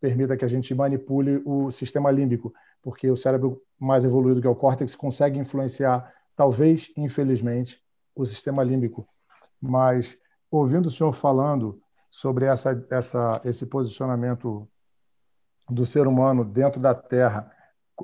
[0.00, 4.50] permita que a gente manipule o sistema límbico, porque o cérebro mais evoluído, que é
[4.50, 7.80] o córtex, consegue influenciar, talvez, infelizmente,
[8.14, 9.08] o sistema límbico.
[9.60, 10.16] Mas,
[10.50, 11.80] ouvindo o senhor falando
[12.10, 14.68] sobre essa, essa, esse posicionamento
[15.70, 17.50] do ser humano dentro da Terra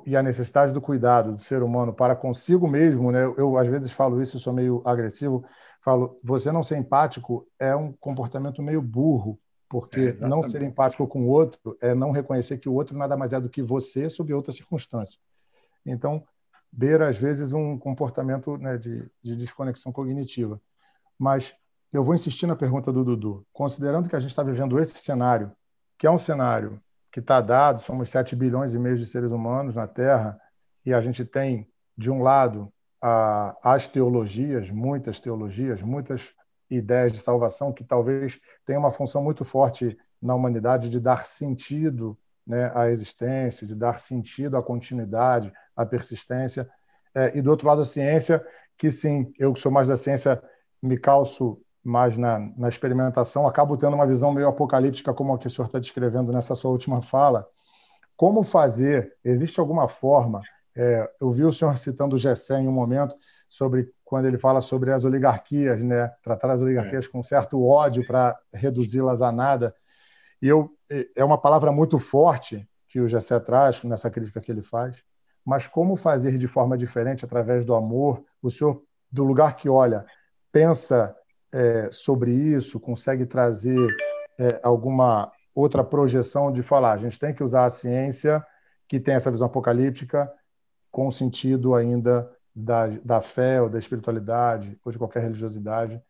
[0.05, 3.23] e a necessidade do cuidado do ser humano para consigo mesmo, né?
[3.37, 5.43] Eu às vezes falo isso, eu sou meio agressivo,
[5.81, 9.39] falo, você não ser empático é um comportamento meio burro,
[9.69, 13.17] porque é, não ser empático com o outro é não reconhecer que o outro nada
[13.17, 15.19] mais é do que você sob outra circunstância.
[15.85, 16.23] Então,
[16.71, 20.61] beira às vezes um comportamento né, de, de desconexão cognitiva.
[21.17, 21.53] Mas
[21.91, 23.45] eu vou insistir na pergunta do Dudu.
[23.51, 25.51] Considerando que a gente está vivendo esse cenário,
[25.97, 26.81] que é um cenário
[27.11, 30.39] que está dado, somos 7 bilhões e meio de seres humanos na Terra,
[30.85, 36.33] e a gente tem, de um lado, a, as teologias, muitas teologias, muitas
[36.69, 42.17] ideias de salvação que talvez tenham uma função muito forte na humanidade de dar sentido
[42.47, 46.69] né, à existência, de dar sentido à continuidade, à persistência.
[47.13, 48.45] É, e do outro lado, a ciência,
[48.77, 50.41] que sim, eu que sou mais da ciência,
[50.81, 55.47] me calço mas na, na experimentação acabo tendo uma visão meio apocalíptica, como a que
[55.47, 57.47] o senhor está descrevendo nessa sua última fala.
[58.15, 59.15] Como fazer?
[59.23, 60.41] Existe alguma forma?
[60.75, 63.15] É, eu vi o senhor citando o Gessé em um momento
[63.49, 66.07] sobre quando ele fala sobre as oligarquias, né?
[66.23, 67.09] Tratar as oligarquias é.
[67.09, 69.75] com certo ódio para reduzi-las a nada.
[70.41, 70.71] E eu
[71.15, 75.01] é uma palavra muito forte que o Gessé traz nessa crítica que ele faz.
[75.45, 78.23] Mas como fazer de forma diferente através do amor?
[78.41, 80.05] O senhor do lugar que olha
[80.51, 81.15] pensa
[81.51, 83.87] é, sobre isso, consegue trazer
[84.39, 88.45] é, alguma outra projeção de falar, a gente tem que usar a ciência
[88.87, 90.31] que tem essa visão apocalíptica
[90.89, 96.01] com sentido ainda da, da fé ou da espiritualidade ou de qualquer religiosidade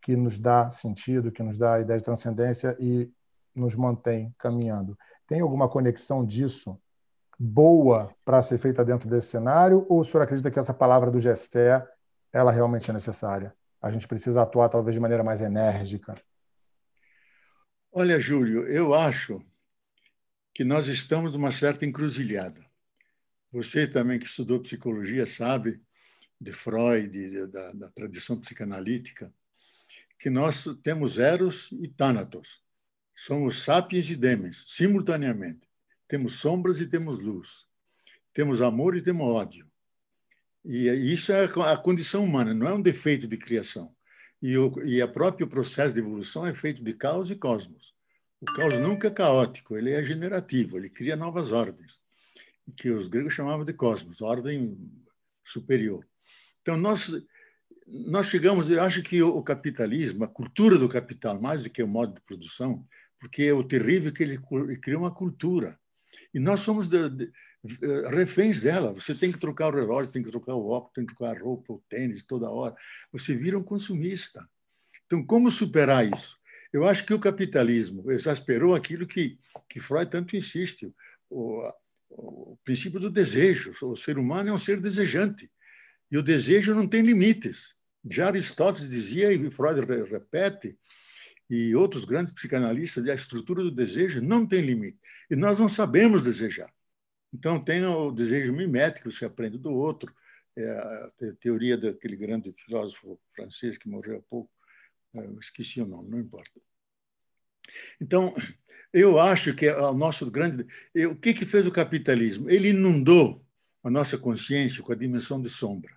[0.00, 3.10] que nos dá sentido, que nos dá a ideia de transcendência e
[3.54, 4.98] nos mantém caminhando.
[5.26, 6.78] Tem alguma conexão disso
[7.38, 11.18] boa para ser feita dentro desse cenário ou o senhor acredita que essa palavra do
[11.18, 11.86] Gesté
[12.32, 13.54] ela realmente é necessária?
[13.84, 16.14] A gente precisa atuar talvez de maneira mais enérgica?
[17.92, 19.44] Olha, Júlio, eu acho
[20.54, 22.64] que nós estamos numa certa encruzilhada.
[23.52, 25.82] Você também que estudou psicologia sabe
[26.40, 29.30] de Freud, de, da, da, tradição psicanalítica,
[30.18, 32.64] que nós temos eros e thanatos.
[33.14, 35.68] Somos sapiens e demens, simultaneamente.
[36.08, 37.66] Temos sombras e temos luz.
[38.32, 39.70] Temos amor e temos ódio.
[40.64, 43.94] E isso é a condição humana, não é um defeito de criação.
[44.40, 47.94] E o e a próprio processo de evolução é feito de caos e cosmos.
[48.40, 51.98] O caos nunca é caótico, ele é generativo, ele cria novas ordens,
[52.76, 54.78] que os gregos chamavam de cosmos, ordem
[55.44, 56.06] superior.
[56.60, 57.12] Então, nós,
[57.86, 61.88] nós chegamos, eu acho que o capitalismo, a cultura do capital, mais do que o
[61.88, 62.86] modo de produção,
[63.18, 64.38] porque é o terrível que ele,
[64.80, 65.78] cria uma cultura.
[66.32, 67.32] E nós somos de, de,
[68.10, 68.92] reféns dela.
[68.92, 71.40] Você tem que trocar o relógio, tem que trocar o óculos, tem que trocar a
[71.40, 72.74] roupa, o tênis toda hora.
[73.12, 74.46] Você vira um consumista.
[75.06, 76.38] Então, como superar isso?
[76.72, 79.38] Eu acho que o capitalismo exasperou aquilo que,
[79.68, 80.92] que Freud tanto insiste,
[81.30, 81.62] o,
[82.10, 83.72] o princípio do desejo.
[83.82, 85.50] O ser humano é um ser desejante.
[86.10, 87.74] E o desejo não tem limites.
[88.10, 90.76] Já Aristóteles dizia, e Freud repete,
[91.48, 94.98] e outros grandes psicanalistas, a estrutura do desejo não tem limite.
[95.30, 96.72] E nós não sabemos desejar.
[97.34, 100.14] Então, tem o desejo mimético, você aprende do outro.
[100.56, 101.10] É a
[101.40, 104.48] teoria daquele grande filósofo francês que morreu há pouco,
[105.12, 106.60] é, eu esqueci o nome, não importa.
[108.00, 108.32] Então,
[108.92, 110.64] eu acho que o nosso grande.
[111.10, 112.48] O que, que fez o capitalismo?
[112.48, 113.44] Ele inundou
[113.82, 115.92] a nossa consciência com a dimensão de sombra,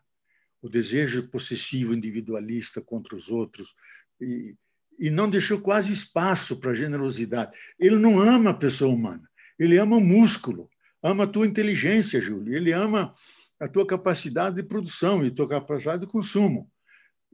[0.60, 3.76] o desejo possessivo, individualista contra os outros,
[4.20, 4.56] e,
[4.98, 7.56] e não deixou quase espaço para a generosidade.
[7.78, 9.30] Ele não ama a pessoa humana,
[9.60, 10.68] ele ama o músculo,
[11.02, 13.14] ama a tua inteligência, Júlio, ele ama
[13.60, 16.70] a tua capacidade de produção e tua capacidade de consumo.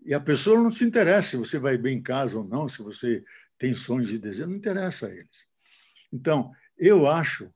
[0.05, 2.81] E a pessoa não se interessa se você vai bem em casa ou não, se
[2.81, 3.23] você
[3.57, 5.47] tem sonhos e desejos, não interessa a eles.
[6.11, 7.49] Então, eu acho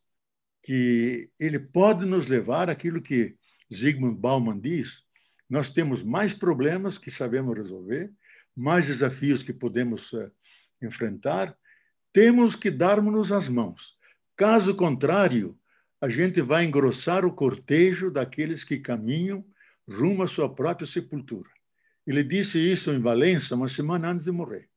[0.64, 3.36] que ele pode nos levar àquilo que
[3.74, 5.04] Zygmunt Bauman diz:
[5.50, 8.12] nós temos mais problemas que sabemos resolver,
[8.56, 10.32] mais desafios que podemos uh,
[10.82, 11.56] enfrentar,
[12.12, 13.98] temos que darmos-nos as mãos.
[14.36, 15.58] Caso contrário,
[16.00, 19.46] a gente vai engrossar o cortejo daqueles que caminham
[19.88, 21.50] rumo à sua própria sepultura.
[22.06, 24.70] Ele disse isso em Valença uma semana antes de morrer.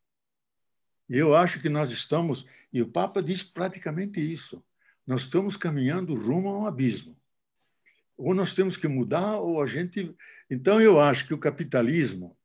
[1.09, 4.65] Eu acho que nós estamos, e o Papa diz praticamente isso,
[5.07, 7.17] nós estamos caminhando rumo a um abismo.
[8.17, 10.15] Ou nós temos que mudar, ou a gente.
[10.49, 12.37] Então, eu acho que o capitalismo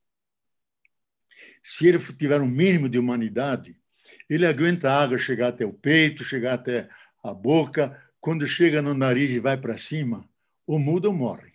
[1.68, 3.76] se ele tiver um mínimo de humanidade,
[4.30, 6.88] ele aguenta a água chegar até o peito, chegar até
[7.24, 8.00] a boca.
[8.26, 10.28] Quando chega no nariz e vai para cima,
[10.66, 11.54] o mudo morre.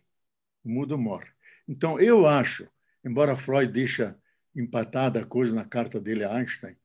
[0.65, 1.27] O mudo morre.
[1.67, 2.69] Então, eu acho,
[3.05, 4.17] embora Freud deixa
[4.55, 6.77] empatada a coisa na carta dele a Einstein,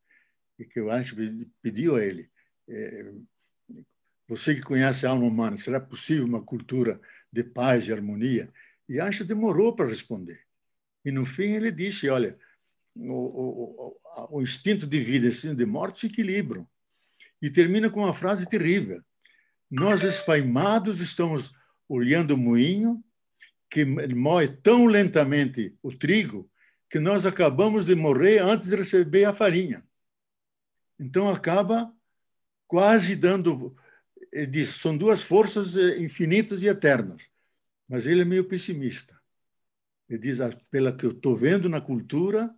[0.71, 2.31] que o Einstein pediu a ele,
[2.67, 3.13] é,
[4.27, 6.99] você que conhece a alma humana, será possível uma cultura
[7.31, 8.51] de paz e harmonia?
[8.89, 10.41] E Einstein demorou para responder.
[11.05, 12.36] E, no fim, ele disse, olha,
[12.95, 13.97] o, o,
[14.31, 16.67] o, instinto de vida e o instinto de morte se equilibram.
[17.39, 19.03] E termina com uma frase terrível.
[19.78, 21.53] Nós, esfaimados, estamos
[21.89, 23.03] olhando o moinho
[23.69, 26.49] que moe tão lentamente o trigo
[26.89, 29.86] que nós acabamos de morrer antes de receber a farinha.
[30.97, 31.93] Então, acaba
[32.65, 33.76] quase dando.
[34.32, 37.30] Ele diz, são duas forças eh, infinitas e eternas.
[37.86, 39.19] Mas ele é meio pessimista.
[40.07, 42.55] Ele diz, ah, pela que eu estou vendo na cultura,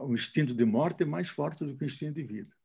[0.00, 2.56] o instinto de morte é mais forte do que o instinto de vida.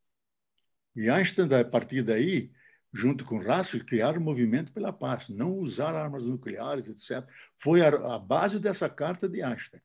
[0.96, 2.54] E Einstein, a partir daí,
[2.94, 7.28] junto com Russell, criaram o movimento pela paz, não usar armas nucleares, etc.
[7.58, 9.82] Foi a, a base dessa carta de Einstein.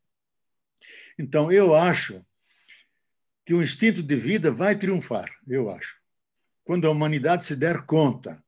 [1.19, 2.25] Então, eu acho
[3.47, 5.99] que o instinto de vida vai triunfar, eu acho.
[6.65, 8.45] Quando a humanidade se der conta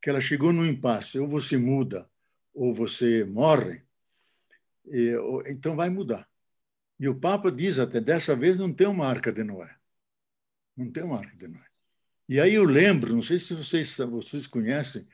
[0.00, 2.06] que ela chegou no impasse, ou você muda
[2.52, 3.82] ou você morre,
[5.46, 6.28] então vai mudar.
[7.00, 9.74] E o Papa diz até, dessa vez não tem uma arca de Noé.
[10.76, 11.71] Não tem uma arca de Noé.
[12.28, 15.06] E aí eu lembro, não sei se vocês, vocês conhecem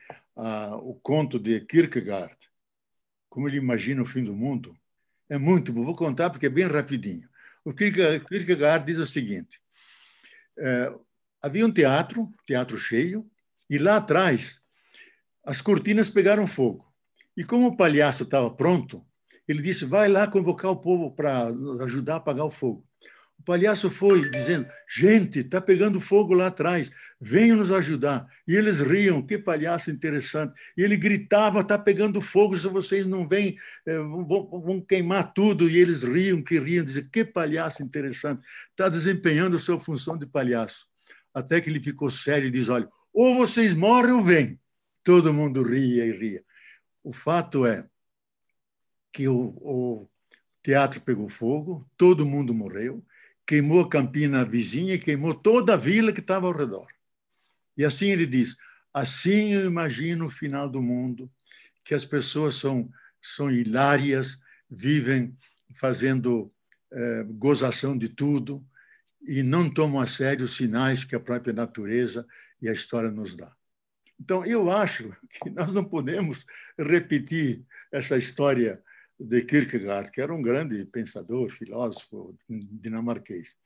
[0.81, 2.37] o conto de Kierkegaard,
[3.29, 4.77] como ele imagina o fim do mundo.
[5.27, 7.27] É muito bom, vou contar porque é bem rapidinho.
[7.63, 9.59] O Kierkegaard diz o seguinte,
[10.57, 10.93] é,
[11.41, 13.29] havia um teatro, teatro cheio,
[13.69, 14.59] e lá atrás
[15.43, 16.91] as cortinas pegaram fogo.
[17.35, 19.05] E como o palhaço estava pronto,
[19.47, 21.47] ele disse: vai lá convocar o povo para
[21.83, 22.87] ajudar a apagar o fogo.
[23.39, 28.27] O palhaço foi dizendo: gente, está pegando fogo lá atrás, venham nos ajudar.
[28.45, 30.53] E eles riam, que palhaço interessante.
[30.77, 35.69] E ele gritava: está pegando fogo, se vocês não vêm, eh, vão, queimar tudo.
[35.69, 40.25] E eles riam, que riam, diziam: que palhaço interessante, está desempenhando a sua função de
[40.25, 40.87] palhaço.
[41.33, 44.59] Até que ele ficou sério e diz: olha, ou vocês morrem ou vêm.
[45.01, 46.43] Todo mundo ria e ria.
[47.01, 47.87] O fato é
[49.13, 50.09] que o, o
[50.61, 53.03] teatro pegou fogo, todo mundo morreu,
[53.49, 56.85] queimou a campina vizinha e queimou toda a vila que estava ao redor.
[57.75, 58.55] E assim ele diz:
[58.93, 61.27] assim eu imagino o final do mundo,
[61.83, 62.87] que as pessoas são,
[63.19, 64.39] são hilárias,
[64.69, 65.35] vivem
[65.73, 66.53] fazendo
[66.91, 68.63] eh, gozação de tudo,
[69.27, 72.27] e não tomam a sério os sinais que a própria natureza
[72.61, 73.51] e a história nos dá.
[74.19, 76.45] Então, eu acho que nós não podemos
[76.77, 78.79] repetir essa história
[79.19, 83.57] de Kierkegaard, que era um grande pensador, filósofo dinamarquês.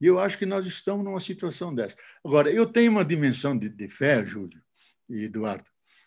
[0.00, 1.96] E eu acho que nós estamos numa situação dessa.
[2.24, 4.62] Agora, eu tenho uma dimensão de, de fé, Júlio
[5.08, 5.64] e Eduardo,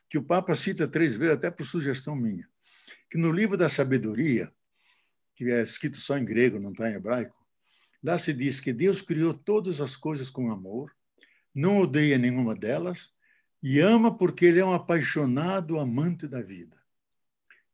[0.10, 2.48] que o Papa cita três vezes, até por sugestão minha,
[3.10, 4.52] que no livro da sabedoria,
[5.36, 7.36] que é escrito só em grego, não está em hebraico,
[8.02, 10.96] lá se diz que Deus criou todas as coisas com amor,
[11.54, 13.12] não odeia nenhuma delas
[13.62, 16.77] e ama porque ele é um apaixonado amante da vida.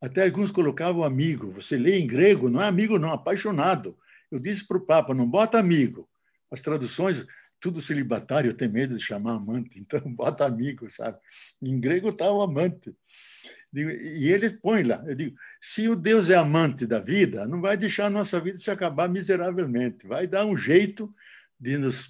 [0.04, 1.50] Até alguns colocavam amigo.
[1.52, 3.98] Você lê em grego, não é amigo, não, apaixonado.
[4.30, 6.10] Eu disse para o Papa, não bota amigo.
[6.52, 7.26] As traduções,
[7.58, 11.18] tudo celibatário tem medo de chamar amante, então bota amigo, sabe?
[11.62, 12.94] Em grego está o amante.
[13.74, 17.78] E ele põe lá, eu digo, se o Deus é amante da vida, não vai
[17.78, 21.12] deixar a nossa vida se acabar miseravelmente, vai dar um jeito
[21.58, 22.10] de nos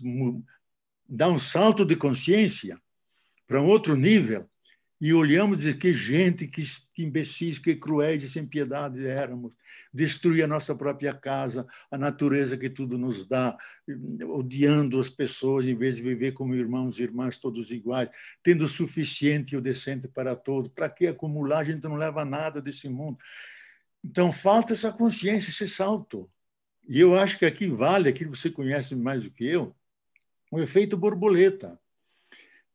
[1.08, 2.78] dar um salto de consciência
[3.48, 4.50] para um outro nível
[5.04, 9.52] e olhamos e que gente, que, que imbecis, que cruéis e sem piedade éramos.
[9.94, 13.58] Destruir a nossa própria casa, a natureza que tudo nos dá,
[14.30, 18.08] odiando as pessoas em vez de viver como irmãos e irmãs todos iguais,
[18.42, 20.70] tendo o suficiente e o decente para todos.
[20.70, 21.60] Para que acumular?
[21.60, 23.18] A gente não leva nada desse mundo.
[24.02, 26.30] Então, falta essa consciência, esse salto.
[26.88, 29.76] E eu acho que aqui vale, aqui você conhece mais do que eu,
[30.50, 31.78] o efeito borboleta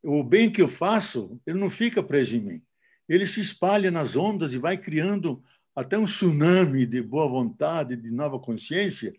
[0.02, 2.62] o bem que eu faço, ele não fica preso em mim.
[3.08, 5.42] Ele se espalha nas ondas e vai criando
[5.74, 9.14] até um tsunami de boa vontade, de nova consciência,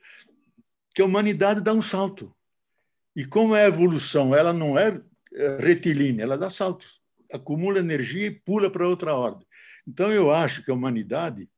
[0.94, 2.36] que a humanidade dá um salto.
[3.16, 4.36] E como é a evolução?
[4.36, 5.02] Ela não é,
[5.34, 7.02] é retilínea, ela dá saltos,
[7.32, 9.48] acumula energia e pula para outra ordem.
[9.88, 11.50] Então, eu acho que a humanidade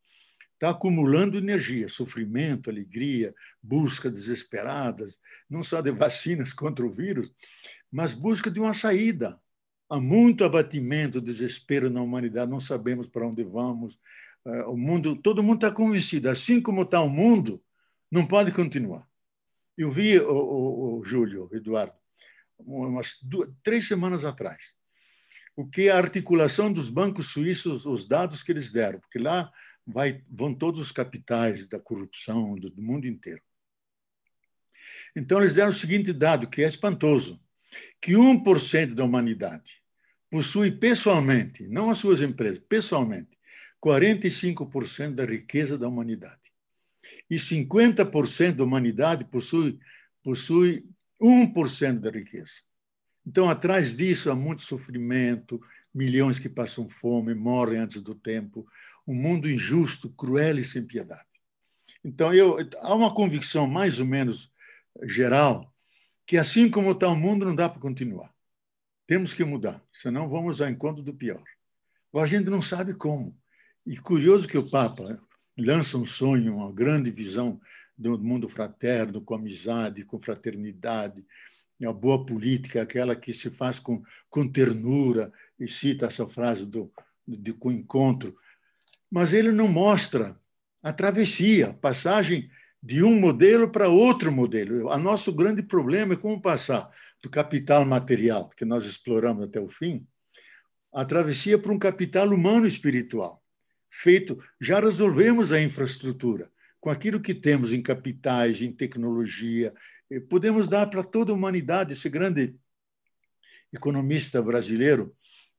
[0.62, 3.34] está acumulando energia, sofrimento, alegria,
[3.64, 7.34] busca desesperadas, não só de vacinas contra o vírus,
[7.92, 9.42] mas busca de uma saída.
[9.90, 14.00] Há muito abatimento, desespero na humanidade, não sabemos para onde vamos.
[14.46, 17.60] Eh, o mundo, todo mundo está convencido, assim como está o mundo,
[18.12, 19.06] não pode continuar.
[19.76, 21.94] Eu vi o, o, o Júlio, Eduardo,
[22.60, 24.74] umas duas, três semanas atrás,
[25.56, 29.52] o que é a articulação dos bancos suíços, os dados que eles deram, porque lá
[29.86, 33.42] vai, vão todos os capitais da corrupção do, do mundo inteiro.
[35.16, 37.40] Então, eles deram o seguinte dado, que é espantoso
[38.02, 39.82] que 1% da humanidade
[40.30, 43.38] possui pessoalmente, não as suas empresas, pessoalmente,
[43.84, 46.40] 45% da riqueza da humanidade.
[47.30, 49.80] E 50% da humanidade possui,
[50.24, 50.86] possui
[51.20, 52.62] 1% da riqueza.
[53.26, 55.62] Então, atrás disso há muito sofrimento,
[55.94, 58.66] milhões que passam fome, morrem antes do tempo,
[59.06, 61.26] um mundo injusto, cruel e sem piedade.
[62.04, 64.52] Então, eu, há uma convicção mais ou menos
[65.04, 65.72] geral
[66.26, 68.34] que assim como está o mundo, não dá para continuar.
[69.06, 71.44] Temos que mudar, senão vamos ao encontro do pior.
[72.16, 73.38] A gente não sabe como.
[73.86, 75.20] E curioso que o Papa
[75.58, 77.60] lança um sonho, uma grande visão
[77.98, 81.26] do mundo fraterno, com amizade, com fraternidade,
[81.86, 85.34] a boa política, aquela que se faz com, com ternura,
[85.64, 86.92] e cita essa frase do,
[87.28, 88.36] do, do encontro.
[89.10, 90.40] Mas ele não mostra
[90.82, 92.50] a travessia, passagem
[92.82, 94.88] de um modelo para outro modelo.
[94.88, 96.90] O nosso grande problema é como passar
[97.22, 100.06] do capital material, que nós exploramos até o fim,
[100.92, 103.42] a travessia para um capital humano espiritual.
[103.90, 106.50] Feito, já resolvemos a infraestrutura.
[106.80, 109.72] Com aquilo que temos em capitais, em tecnologia,
[110.28, 111.94] podemos dar para toda a humanidade.
[111.94, 112.56] Esse grande
[113.72, 115.16] economista brasileiro,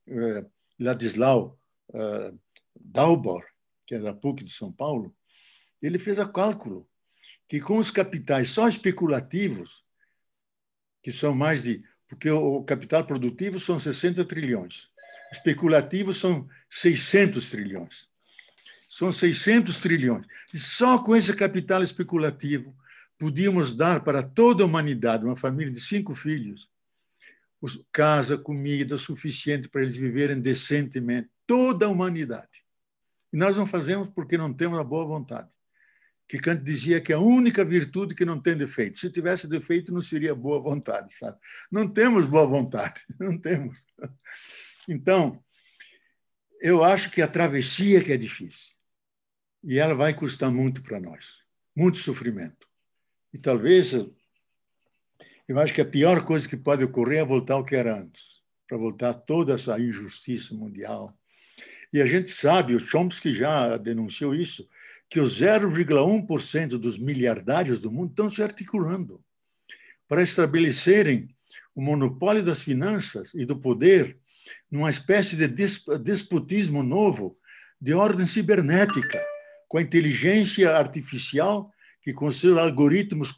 [0.08, 0.44] eh,
[0.78, 1.58] Ladislau
[1.94, 2.32] eh,
[2.74, 3.44] Dalbor,
[3.86, 5.14] que é da PUC de São Paulo,
[5.80, 6.88] ele fez a cálculo
[7.48, 9.84] que com os capitais só especulativos,
[11.02, 11.84] que são mais de.
[12.08, 14.88] Porque o capital produtivo são 60 trilhões,
[15.32, 18.08] especulativos são 600 trilhões.
[18.88, 20.26] São 600 trilhões.
[20.52, 22.76] E só com esse capital especulativo
[23.18, 26.68] podíamos dar para toda a humanidade, uma família de cinco filhos,
[27.92, 32.64] casa, comida suficiente para eles viverem decentemente, toda a humanidade.
[33.32, 35.48] E nós não fazemos porque não temos a boa vontade
[36.32, 38.96] que Kant dizia que é a única virtude que não tem defeito.
[38.96, 41.38] Se tivesse defeito, não seria boa vontade, sabe?
[41.70, 43.84] Não temos boa vontade, não temos.
[44.88, 45.44] Então,
[46.58, 48.72] eu acho que a travessia que é difícil.
[49.62, 51.42] E ela vai custar muito para nós,
[51.76, 52.66] muito sofrimento.
[53.30, 53.92] E talvez
[55.48, 58.42] eu acho que a pior coisa que pode ocorrer é voltar ao que era antes,
[58.68, 61.16] para voltar toda essa injustiça mundial.
[61.92, 64.66] E a gente sabe, o Chomsky já denunciou isso,
[65.10, 69.22] que os 0,1% dos miliardários do mundo estão se articulando.
[70.08, 71.34] para estabelecerem
[71.74, 74.18] o monopólio das finanças e do poder
[74.70, 75.48] numa espécie de
[75.98, 77.38] despotismo novo
[77.80, 79.18] de ordem cibernética,
[79.68, 81.72] com a inteligência artificial
[82.02, 83.34] que, com seus algoritmos,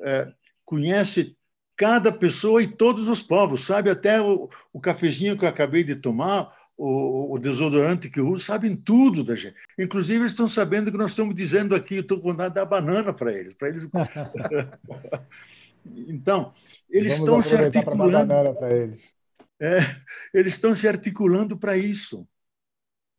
[0.00, 0.32] é,
[0.70, 1.36] conhece
[1.76, 5.96] cada pessoa e todos os povos, sabe até o, o cafezinho que eu acabei de
[5.96, 9.56] tomar, o, o, desodorante que eu uso, sabem tudo da gente.
[9.76, 13.12] Inclusive, eles estão sabendo que nós estamos dizendo aqui, eu estou com de dar banana
[13.12, 13.54] para eles.
[13.54, 13.88] Para eles...
[16.06, 16.52] então,
[16.88, 18.54] eles Vamos estão se articulando.
[18.54, 19.02] Para eles.
[19.60, 19.78] É,
[20.32, 22.28] eles estão se articulando para isso.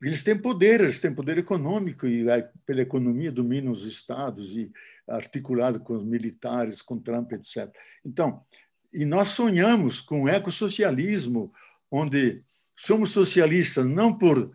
[0.02, 2.26] Eles têm poder, eles têm poder econômico e
[2.66, 4.72] pela economia dominam os estados e
[5.08, 7.70] articulado com os militares, com Trump, etc.
[8.04, 8.44] Então,
[8.94, 11.52] e nós sonhamos com um ecossocialismo
[11.90, 12.42] onde
[12.76, 14.50] somos socialistas não por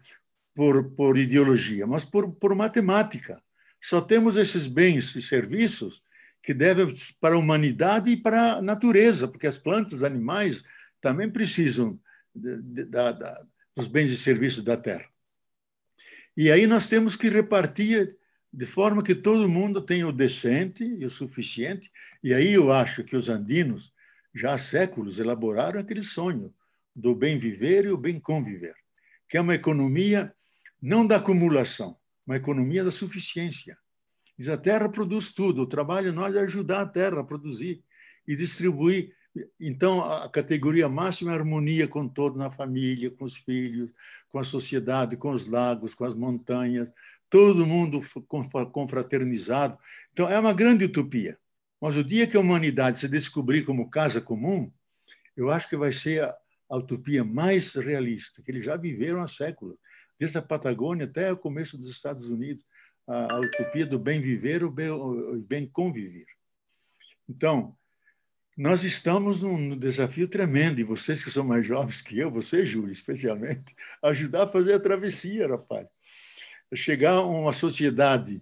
[0.57, 3.41] por, por ideologia, mas por, por matemática.
[3.81, 6.03] Só temos esses bens e serviços
[6.43, 10.65] que devem para a humanidade e para a natureza, porque as plantas, animais
[11.01, 12.01] também precisam
[12.35, 13.01] de, de, de,
[13.77, 15.05] dos bens e serviços da terra.
[16.37, 18.17] E aí nós temos que repartir
[18.53, 21.91] de forma que todo mundo tenha o decente e o suficiente.
[22.23, 23.93] E aí eu acho que os andinos,
[24.35, 26.53] já há séculos, elaboraram aquele sonho
[26.95, 28.75] do bem viver e o bem conviver,
[29.29, 30.35] que é uma economia
[30.81, 33.79] não da acumulação, uma economia da suficiência.
[34.39, 37.83] Diz a terra produz tudo, o trabalho nós é ajudar a terra a produzir
[38.29, 39.16] e distribuir
[39.61, 43.91] então, a categoria máxima é a harmonia com todo, na família, com os filhos,
[44.29, 46.91] com a sociedade, com os lagos, com as montanhas,
[47.29, 48.01] todo mundo
[48.73, 49.79] confraternizado.
[50.13, 51.39] Então, é uma grande utopia.
[51.81, 54.71] Mas o dia que a humanidade se descobrir como casa comum,
[55.37, 56.35] eu acho que vai ser a,
[56.71, 59.77] a utopia mais realista, que eles já viveram há séculos,
[60.19, 62.65] desde a Patagônia até o começo dos Estados Unidos,
[63.07, 64.91] a, a utopia do bem viver, o bem,
[65.47, 66.27] bem conviver.
[67.29, 67.77] Então,
[68.57, 72.91] nós estamos num desafio tremendo, e vocês que são mais jovens que eu, você, Júlio,
[72.91, 75.87] especialmente, ajudar a fazer a travessia, rapaz.
[76.75, 78.41] Chegar a uma sociedade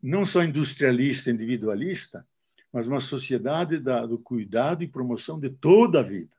[0.00, 2.26] não só industrialista, individualista,
[2.72, 6.34] mas uma sociedade da, do cuidado e promoção de toda a vida.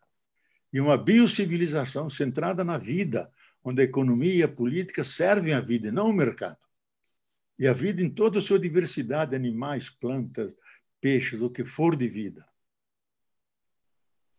[0.72, 3.30] E uma biocivilização centrada na vida,
[3.64, 6.66] onde a economia e a política servem à vida não o mercado.
[7.60, 10.52] E a vida em toda a sua diversidade, animais, plantas,
[11.00, 12.46] peixes, o que for de vida.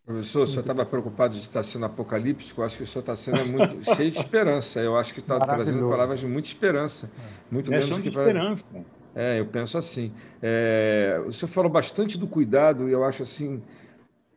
[0.07, 2.61] Professor, o senhor estava preocupado de estar sendo apocalíptico?
[2.61, 4.79] Eu acho que o senhor está sendo muito cheio de esperança.
[4.81, 7.11] Eu acho que está trazendo palavras de muita esperança.
[7.51, 8.29] Muito é, menos que para...
[8.29, 8.65] esperança.
[9.15, 10.13] É, eu penso assim.
[10.43, 13.63] É, o senhor falou bastante do cuidado e eu acho assim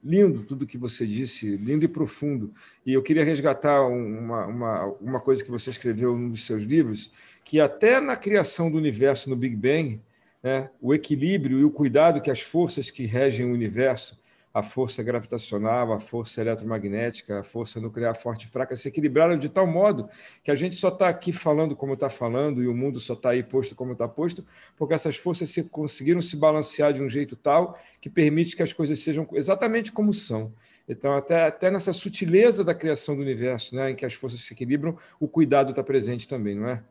[0.02, 2.54] lindo tudo que você disse, lindo e profundo.
[2.86, 7.12] E eu queria resgatar uma, uma, uma coisa que você escreveu num dos seus livros,
[7.44, 10.02] que até na criação do universo no Big Bang,
[10.42, 14.18] né, o equilíbrio e o cuidado que as forças que regem o universo
[14.58, 19.48] a força gravitacional, a força eletromagnética, a força nuclear forte e fraca se equilibraram de
[19.50, 20.10] tal modo
[20.44, 23.30] que a gente só está aqui falando como está falando e o mundo só está
[23.30, 24.44] aí posto como está posto,
[24.76, 28.74] porque essas forças se, conseguiram se balancear de um jeito tal que permite que as
[28.74, 30.52] coisas sejam exatamente como são.
[30.90, 34.54] Então, até, até nessa sutileza da criação do universo, né, em que as forças se
[34.54, 36.84] equilibram, o cuidado está presente também, não é?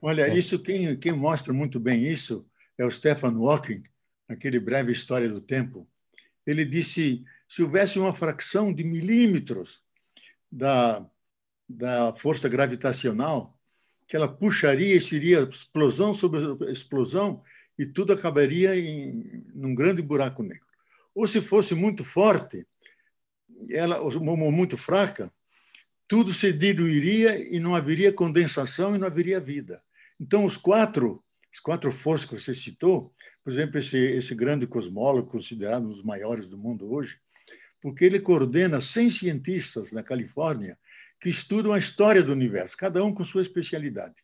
[0.00, 0.34] Olha, é.
[0.34, 2.42] isso quem, quem mostra muito bem isso
[2.78, 3.82] é o Stephen Hawking,
[4.26, 5.86] naquele breve História do Tempo,
[6.46, 9.82] ele disse: se houvesse uma fração de milímetros
[10.50, 11.04] da,
[11.68, 13.58] da força gravitacional,
[14.06, 17.42] que ela puxaria e seria explosão sobre explosão
[17.78, 20.66] e tudo acabaria em num grande buraco negro.
[21.14, 22.66] Ou se fosse muito forte,
[23.70, 24.20] ela ou
[24.52, 25.32] muito fraca,
[26.06, 29.82] tudo se diluiria e não haveria condensação e não haveria vida.
[30.20, 31.23] Então os quatro,
[31.54, 36.02] as quatro forças que você citou, por exemplo, esse, esse grande cosmólogo, considerado um dos
[36.02, 37.16] maiores do mundo hoje,
[37.80, 40.76] porque ele coordena 100 cientistas na Califórnia
[41.20, 44.16] que estudam a história do universo, cada um com sua especialidade.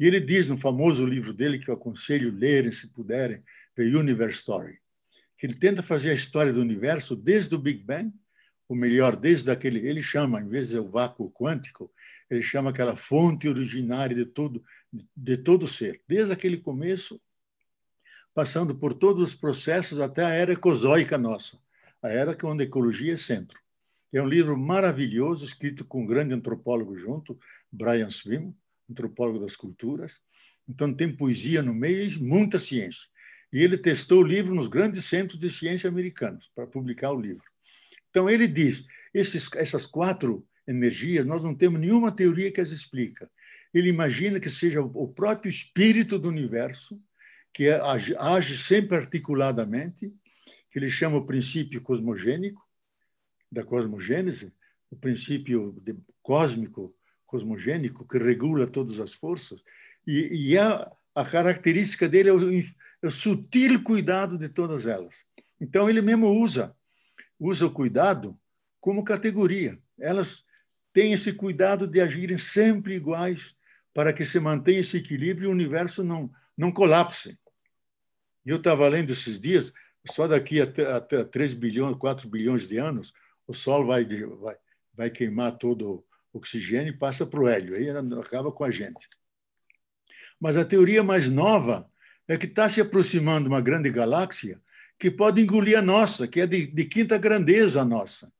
[0.00, 3.42] E ele diz no famoso livro dele, que eu aconselho lerem, se puderem,
[3.74, 4.78] The Universe Story,
[5.36, 8.10] que ele tenta fazer a história do universo desde o Big Bang,
[8.68, 11.90] ou melhor, desde aquele, ele chama, em vez de o vácuo quântico,
[12.28, 14.62] ele chama aquela fonte originária de todo,
[14.92, 17.20] de, de todo ser, desde aquele começo
[18.34, 21.58] passando por todos os processos até a era ecozoica nossa,
[22.00, 23.58] a era que onde a ecologia é centro.
[24.12, 27.38] É um livro maravilhoso, escrito com um grande antropólogo junto,
[27.70, 28.54] Brian Swim,
[28.88, 30.20] antropólogo das culturas.
[30.68, 33.08] Então tem poesia no meio e muita ciência.
[33.52, 37.44] E ele testou o livro nos grandes centros de ciência americanos para publicar o livro.
[38.10, 43.30] Então ele diz, esses, essas quatro energias, nós não temos nenhuma teoria que as explica.
[43.72, 47.00] Ele imagina que seja o próprio espírito do universo
[47.52, 50.10] que é, age, age sempre articuladamente,
[50.70, 52.62] que ele chama o princípio cosmogênico,
[53.50, 54.52] da cosmogênese,
[54.90, 55.74] o princípio
[56.22, 56.94] cósmico
[57.26, 59.60] cosmogênico que regula todas as forças,
[60.06, 65.14] e, e a, a característica dele é o, é o sutil cuidado de todas elas.
[65.60, 66.74] Então, ele mesmo usa,
[67.38, 68.38] usa o cuidado
[68.80, 69.74] como categoria.
[69.98, 70.44] Elas
[70.92, 73.54] têm esse cuidado de agirem sempre iguais
[73.94, 77.38] para que se mantenha esse equilíbrio e o universo não, não colapse.
[78.44, 79.72] Eu estava lendo esses dias,
[80.06, 80.64] só daqui a,
[80.96, 83.12] a 3 bilhões, 4 bilhões de anos,
[83.46, 84.56] o Sol vai, vai,
[84.94, 89.08] vai queimar todo o oxigênio e passa para o hélio, aí acaba com a gente.
[90.40, 91.88] Mas a teoria mais nova
[92.26, 94.60] é que está se aproximando uma grande galáxia
[94.98, 98.30] que pode engolir a nossa, que é de, de quinta grandeza a nossa.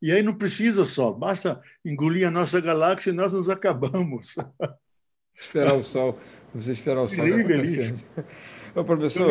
[0.00, 4.36] E aí não precisa o Sol, basta engolir a nossa galáxia e nós nos acabamos.
[5.38, 6.18] Esperar o Sol,
[6.52, 7.94] vamos esperar o Sol acontecer.
[8.74, 9.30] Ô, professor,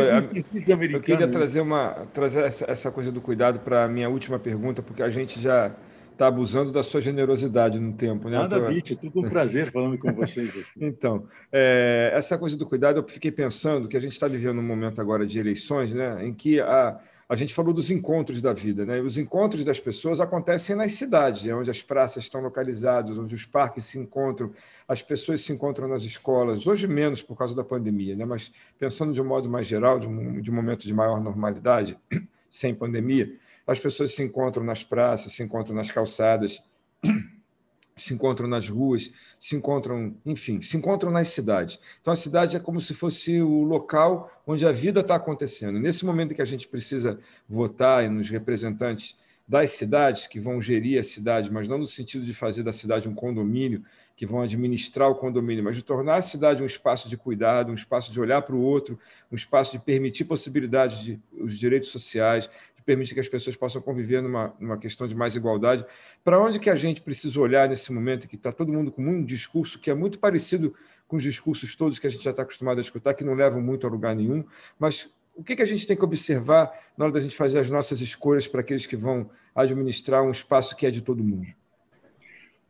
[0.92, 5.02] eu queria trazer, uma, trazer essa coisa do cuidado para a minha última pergunta, porque
[5.02, 5.72] a gente já
[6.16, 8.30] está abusando da sua generosidade no tempo.
[8.30, 8.38] Né?
[8.38, 10.46] Nada, Bitch, é tudo um prazer falando com vocês.
[10.78, 14.64] Então, é, essa coisa do cuidado, eu fiquei pensando que a gente está vivendo um
[14.64, 18.86] momento agora de eleições, né, em que a, a gente falou dos encontros da vida.
[18.86, 19.00] Né?
[19.02, 23.46] Os encontros das pessoas acontecem nas cidades, é onde as praças estão localizadas, onde os
[23.46, 24.52] parques se encontram,
[24.88, 28.26] as pessoas se encontram nas escolas, hoje menos por causa da pandemia, né?
[28.26, 31.98] mas pensando de um modo mais geral, de um, de um momento de maior normalidade,
[32.50, 33.32] sem pandemia,
[33.68, 36.62] as pessoas se encontram nas praças, se encontram nas calçadas,
[37.96, 41.80] se encontram nas ruas, se encontram, enfim, se encontram nas cidades.
[42.02, 45.80] Então, a cidade é como se fosse o local onde a vida está acontecendo.
[45.80, 51.04] Nesse momento que a gente precisa votar nos representantes das cidades que vão gerir a
[51.04, 53.84] cidade, mas não no sentido de fazer da cidade um condomínio,
[54.16, 57.76] que vão administrar o condomínio, mas de tornar a cidade um espaço de cuidado, um
[57.76, 58.98] espaço de olhar para o outro,
[59.32, 62.50] um espaço de permitir possibilidades de os direitos sociais,
[62.86, 65.86] permite que as pessoas possam conviver numa, numa questão de mais igualdade.
[66.24, 69.24] Para onde que a gente precisa olhar nesse momento que está todo mundo com um
[69.24, 70.74] discurso que é muito parecido
[71.08, 73.62] com os discursos todos que a gente já está acostumado a escutar, que não levam
[73.62, 74.44] muito a lugar nenhum,
[74.80, 77.70] mas o que, que a gente tem que observar na hora da gente fazer as
[77.70, 81.48] nossas escolhas para aqueles que vão administrar um espaço que é de todo mundo?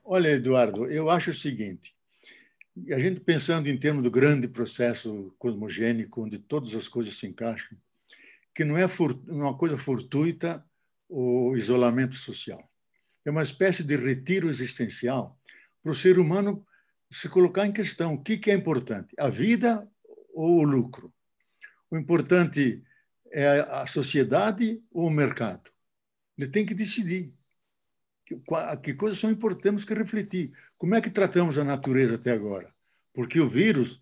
[0.03, 1.95] Olha, Eduardo, eu acho o seguinte:
[2.89, 7.77] a gente pensando em termos do grande processo cosmogênico, onde todas as coisas se encaixam,
[8.55, 8.87] que não é
[9.27, 10.65] uma coisa fortuita
[11.09, 12.71] o isolamento social.
[13.25, 15.37] É uma espécie de retiro existencial
[15.83, 16.65] para o ser humano
[17.11, 19.87] se colocar em questão o que é importante, a vida
[20.33, 21.13] ou o lucro.
[21.91, 22.83] O importante
[23.31, 25.69] é a sociedade ou o mercado.
[26.37, 27.29] Ele tem que decidir
[28.81, 30.51] que coisas são importantes, temos que refletir.
[30.77, 32.67] Como é que tratamos a natureza até agora?
[33.13, 33.99] Porque o vírus,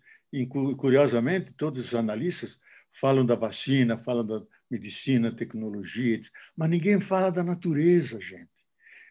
[0.78, 2.58] curiosamente, todos os analistas
[2.94, 6.20] falam da vacina, falam da medicina, tecnologia,
[6.56, 8.54] mas ninguém fala da natureza, gente.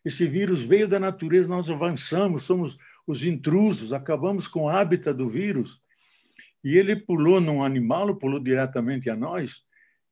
[0.03, 5.29] Esse vírus veio da natureza, nós avançamos, somos os intrusos, acabamos com o hábitat do
[5.29, 5.81] vírus.
[6.63, 9.63] E ele pulou num animal, pulou diretamente a nós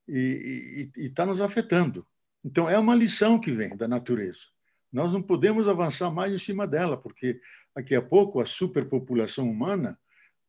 [0.07, 2.05] e está nos afetando.
[2.43, 4.47] Então, é uma lição que vem da natureza.
[4.91, 7.39] Nós não podemos avançar mais em cima dela, porque
[7.73, 9.97] daqui a pouco a superpopulação humana,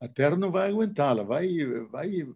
[0.00, 1.48] a Terra não vai aguentá-la, vai,
[1.90, 2.26] vai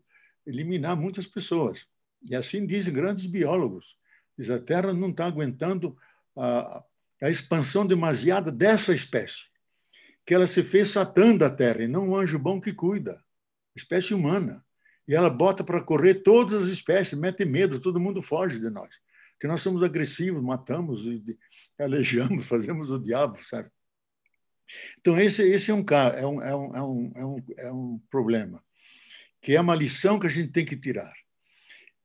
[0.47, 1.87] eliminar muitas pessoas.
[2.23, 3.99] E assim dizem grandes biólogos.
[4.39, 5.97] Diz, a Terra não está aguentando
[6.37, 6.85] a,
[7.23, 9.45] a expansão demasiada dessa espécie,
[10.25, 13.23] que ela se fez satã da Terra e não um anjo bom que cuida,
[13.75, 14.65] espécie humana.
[15.09, 18.91] E ela bota para correr todas as espécies, mete medo, todo mundo foge de nós.
[19.33, 21.05] Porque nós somos agressivos, matamos,
[21.79, 23.71] alejamos, fazemos o diabo, sabe?
[24.99, 28.66] Então, esse, esse é, é, um, é, um, é, um, é, um, é um problema
[29.47, 31.13] que é uma lição que a gente tem que tirar.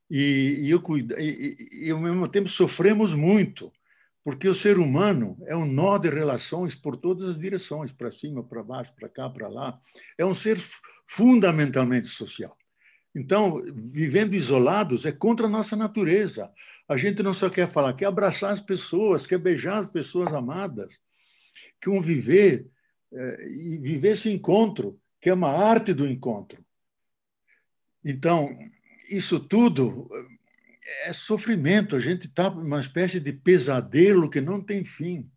[0.07, 0.79] E, e, eu,
[1.17, 3.73] e, e, ao mesmo tempo sofremos muito,
[4.23, 8.43] porque o ser humano é um nó de relações por todas as direções, para cima,
[8.43, 9.79] para baixo, para cá, para lá.
[10.19, 10.59] É um ser
[11.07, 12.55] fundamentalmente social.
[13.15, 16.51] Então, vivendo isolados é contra a nossa natureza.
[16.87, 20.99] A gente não só quer falar, quer abraçar as pessoas, quer beijar as pessoas amadas,
[21.81, 22.67] que um viver
[23.11, 26.60] é, e viver esse encontro, que é uma arte do encontro.
[28.03, 28.57] Então,
[29.09, 30.09] isso tudo
[31.05, 35.29] é sofrimento, a gente está numa espécie de pesadelo que não tem fim.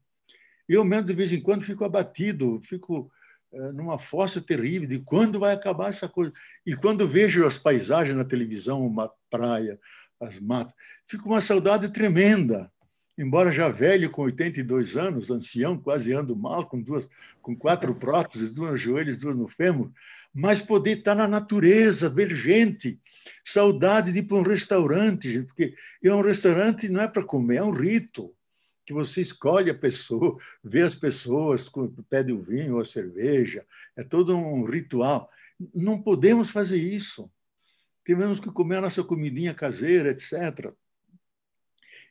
[0.69, 3.11] Eu mesmo, de vez em quando, fico abatido, fico
[3.53, 6.32] é, numa fossa terrível de quando vai acabar essa coisa.
[6.66, 9.78] E quando vejo as paisagens na televisão, uma praia,
[10.20, 10.74] as matas,
[11.07, 12.73] fico uma saudade tremenda.
[13.16, 17.09] Embora já velho, com 82 anos, ancião, quase ando mal, com duas,
[17.41, 19.91] com quatro próteses, duas nos joelhos, duas no fêmur,
[20.32, 22.99] mas poder estar na natureza, ver gente,
[23.45, 27.57] saudade de ir para um restaurante, gente, porque é um restaurante não é para comer,
[27.57, 28.35] é um rito
[28.85, 31.70] que você escolhe a pessoa, vê as pessoas,
[32.09, 33.65] pede o vinho ou a cerveja,
[33.97, 35.31] é todo um ritual.
[35.74, 37.31] Não podemos fazer isso.
[38.05, 40.73] Temos que comer a nossa comidinha caseira, etc.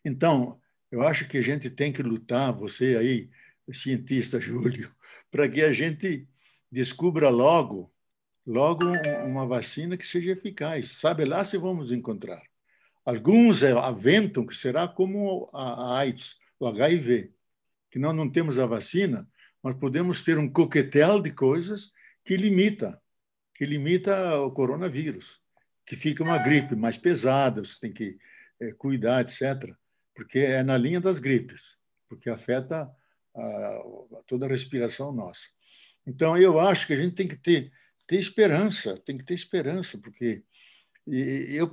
[0.03, 0.59] Então,
[0.93, 3.31] eu acho que a gente tem que lutar, você aí,
[3.73, 4.93] cientista Júlio,
[5.31, 6.27] para que a gente
[6.71, 7.91] descubra logo,
[8.45, 8.85] logo
[9.25, 10.91] uma vacina que seja eficaz.
[10.99, 12.43] Sabe lá se vamos encontrar.
[13.03, 17.33] Alguns aventam que será como a AIDS, o HIV,
[17.89, 19.27] que nós não temos a vacina,
[19.63, 21.91] mas podemos ter um coquetel de coisas
[22.23, 23.01] que limita,
[23.55, 25.41] que limita o coronavírus,
[25.87, 28.15] que fica uma gripe mais pesada, você tem que
[28.61, 29.75] é, cuidar, etc
[30.14, 31.76] porque é na linha das gripes,
[32.07, 32.90] porque afeta
[33.35, 33.84] a,
[34.27, 35.48] toda a respiração nossa.
[36.06, 37.72] Então, eu acho que a gente tem que ter,
[38.07, 40.44] ter esperança, tem que ter esperança, porque
[41.07, 41.68] eu,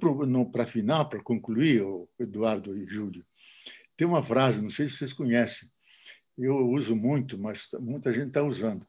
[0.50, 1.82] para final, para concluir,
[2.18, 3.22] Eduardo e Júlio,
[3.96, 5.68] tem uma frase, não sei se vocês conhecem,
[6.38, 8.84] eu uso muito, mas muita gente está usando,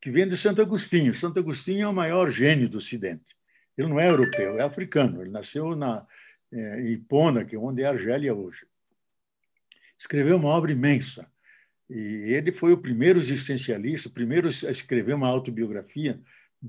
[0.00, 1.14] que vem de Santo Agostinho.
[1.14, 3.24] Santo Agostinho é o maior gênio do Ocidente.
[3.76, 5.20] Ele não é europeu, é africano.
[5.20, 6.06] Ele nasceu na,
[6.52, 8.69] é, em Ipona, que é onde é a Argélia hoje
[10.00, 11.30] escreveu uma obra imensa.
[11.88, 16.18] E ele foi o primeiro existencialista, o primeiro a escrever uma autobiografia,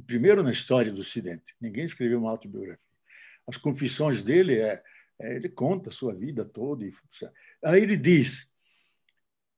[0.05, 1.55] primeiro na história do Ocidente.
[1.59, 2.91] Ninguém escreveu uma autobiografia.
[3.47, 4.83] As confissões dele é,
[5.19, 6.85] é ele conta a sua vida toda.
[6.85, 6.91] E,
[7.63, 8.47] aí ele diz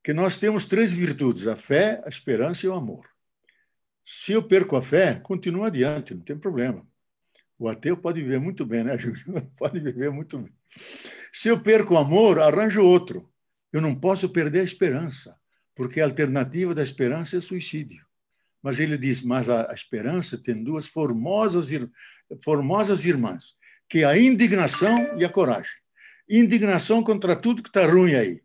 [0.03, 3.09] que nós temos três virtudes: a fé, a esperança e o amor.
[4.05, 6.85] Se eu perco a fé, continuo adiante, não tem problema.
[7.57, 9.49] O ateu pode viver muito bem, né, Júlio?
[9.57, 10.53] Pode viver muito bem.
[11.31, 13.32] Se eu perco o amor, arranjo outro.
[13.73, 15.35] Eu não posso perder a esperança,
[15.73, 18.05] porque a alternativa da esperança é suicídio.
[18.61, 21.69] Mas ele diz: mas a, esperança tem duas formosas,
[22.43, 23.55] formosas irmãs,
[23.89, 25.73] que é a indignação e a coragem.
[26.29, 28.41] Indignação contra tudo que está ruim aí.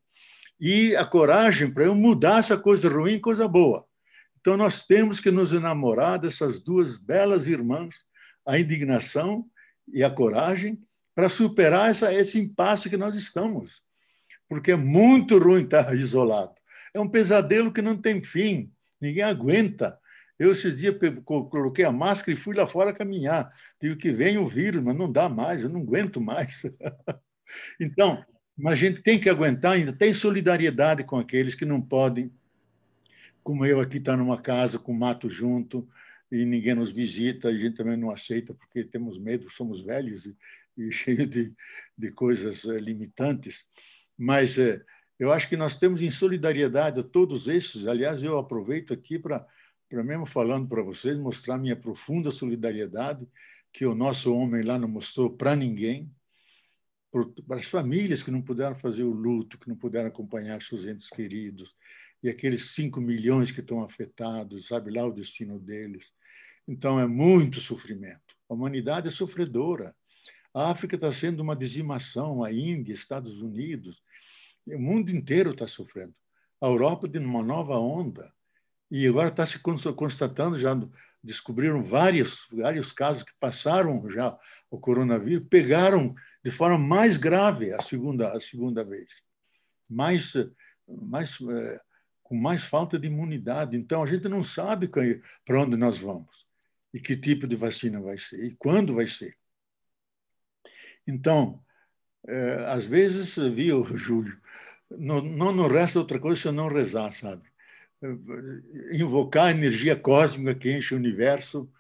[0.58, 3.86] E a coragem para eu mudar essa coisa ruim em coisa boa.
[4.40, 8.04] Então nós temos que nos enamorar dessas duas belas irmãs,
[8.46, 9.46] a indignação
[9.86, 10.82] e a coragem,
[11.14, 13.82] para superar essa, esse impasse que nós estamos
[14.48, 16.54] porque é muito ruim estar isolado.
[16.94, 19.98] É um pesadelo que não tem fim, ninguém aguenta.
[20.38, 20.94] Eu, esses dias,
[21.24, 23.52] coloquei a máscara e fui lá fora caminhar.
[23.80, 26.62] Digo que vem o vírus, mas não dá mais, eu não aguento mais.
[27.80, 28.24] então,
[28.56, 32.32] mas a gente tem que aguentar, ainda tem solidariedade com aqueles que não podem,
[33.42, 35.88] como eu aqui estar tá numa casa com mato junto
[36.30, 40.36] e ninguém nos visita, a gente também não aceita porque temos medo, somos velhos e,
[40.76, 41.52] e cheios de,
[41.96, 43.64] de coisas eh, limitantes.
[44.18, 44.84] Mas é,
[45.18, 47.86] eu acho que nós temos em solidariedade a todos esses.
[47.86, 49.46] Aliás, eu aproveito aqui para,
[49.88, 53.26] para mesmo falando para vocês, mostrar minha profunda solidariedade
[53.72, 56.10] que o nosso homem lá não mostrou para ninguém,
[57.46, 61.08] para as famílias que não puderam fazer o luto, que não puderam acompanhar seus entes
[61.08, 61.76] queridos,
[62.22, 66.12] e aqueles 5 milhões que estão afetados, sabe lá o destino deles.
[66.66, 68.36] Então, é muito sofrimento.
[68.48, 69.94] A humanidade é sofredora.
[70.54, 74.02] A África está sendo uma dizimação, a Índia, Estados Unidos,
[74.66, 76.14] o mundo inteiro está sofrendo.
[76.60, 78.32] A Europa de uma nova onda.
[78.90, 80.78] E agora está se constatando, já
[81.22, 84.36] descobriram vários, vários casos que passaram já
[84.70, 89.22] o coronavírus, pegaram de forma mais grave a segunda, a segunda vez.
[89.88, 90.32] Mais,
[90.86, 91.80] mais, é,
[92.22, 93.76] com mais falta de imunidade.
[93.76, 94.88] Então, a gente não sabe
[95.44, 96.46] para onde nós vamos
[96.92, 99.36] e que tipo de vacina vai ser e quando vai ser.
[101.08, 101.64] Então,
[102.26, 104.38] é, às vezes, viu, Júlio,
[104.90, 107.48] não, não nos resta outra coisa senão rezar, sabe?
[108.92, 111.72] Invocar a energia cósmica que enche o universo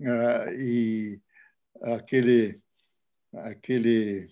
[0.00, 1.20] é, e
[1.82, 2.60] aquele,
[3.34, 4.30] aquele,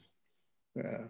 [0.77, 1.05] é,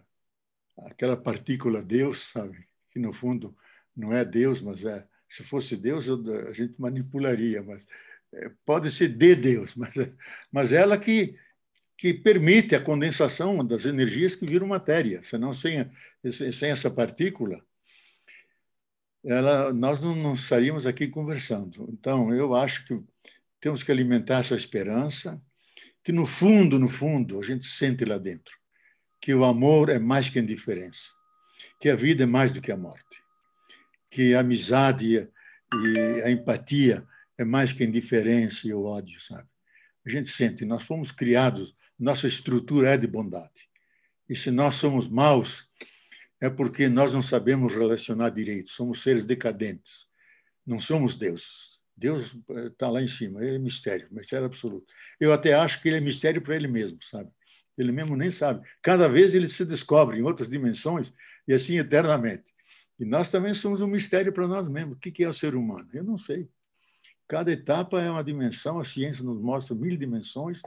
[0.77, 2.65] aquela partícula Deus, sabe?
[2.89, 3.55] Que no fundo
[3.95, 5.07] não é Deus, mas é.
[5.29, 7.85] Se fosse Deus, a gente manipularia, mas
[8.65, 9.93] pode ser de Deus, mas,
[10.51, 11.37] mas ela que
[12.01, 15.21] que permite a condensação das energias que viram matéria.
[15.23, 15.87] Senão, sem,
[16.51, 17.63] sem essa partícula,
[19.23, 21.87] ela, nós não, não estaríamos aqui conversando.
[21.93, 22.99] Então, eu acho que
[23.59, 25.39] temos que alimentar essa esperança,
[26.03, 28.57] que no fundo, no fundo, a gente sente lá dentro
[29.21, 31.11] que o amor é mais que indiferença,
[31.79, 33.21] que a vida é mais do que a morte,
[34.09, 35.29] que a amizade
[35.71, 37.07] e a empatia
[37.37, 39.47] é mais que indiferença e o ódio, sabe?
[40.03, 43.69] A gente sente, nós fomos criados nossa estrutura é de bondade.
[44.27, 45.69] E se nós somos maus,
[46.39, 50.07] é porque nós não sabemos relacionar direito, somos seres decadentes,
[50.65, 51.79] não somos deuses.
[51.95, 52.35] Deus
[52.71, 54.91] está lá em cima, ele é mistério, mistério absoluto.
[55.19, 57.29] Eu até acho que ele é mistério para ele mesmo, sabe?
[57.77, 58.67] Ele mesmo nem sabe.
[58.81, 61.13] Cada vez ele se descobre em outras dimensões
[61.47, 62.51] e assim eternamente.
[62.99, 64.97] E nós também somos um mistério para nós mesmos.
[64.97, 65.87] O que é o ser humano?
[65.93, 66.49] Eu não sei.
[67.27, 70.61] Cada etapa é uma dimensão, a ciência nos mostra mil dimensões.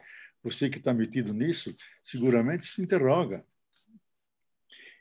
[0.45, 3.45] Você que está metido nisso, seguramente se interroga.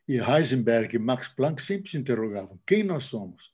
[0.07, 3.51] E Heisenberg e Max Planck sempre se interrogavam: quem nós somos?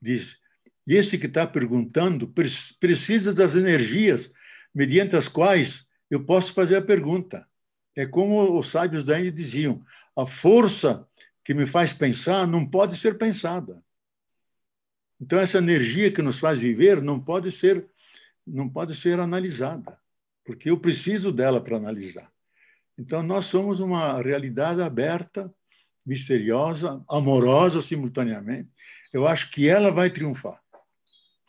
[0.00, 0.40] Diz,
[0.86, 2.32] e esse que está perguntando
[2.80, 4.32] precisa das energias
[4.74, 7.46] mediante as quais eu posso fazer a pergunta.
[7.94, 9.84] É como os sábios da Índia diziam:
[10.16, 11.06] a força
[11.44, 13.82] que me faz pensar não pode ser pensada.
[15.20, 17.86] Então essa energia que nos faz viver não pode ser
[18.44, 19.96] não pode ser analisada,
[20.44, 22.30] porque eu preciso dela para analisar.
[22.98, 25.52] Então nós somos uma realidade aberta,
[26.04, 28.70] misteriosa, amorosa simultaneamente.
[29.12, 30.60] Eu acho que ela vai triunfar,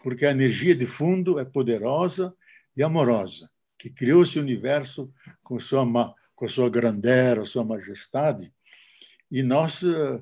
[0.04, 2.34] porque a energia de fundo é poderosa
[2.76, 5.14] e amorosa, que criou esse universo
[5.44, 8.52] com sua com sua grandeza, sua majestade,
[9.32, 10.22] e nós uh,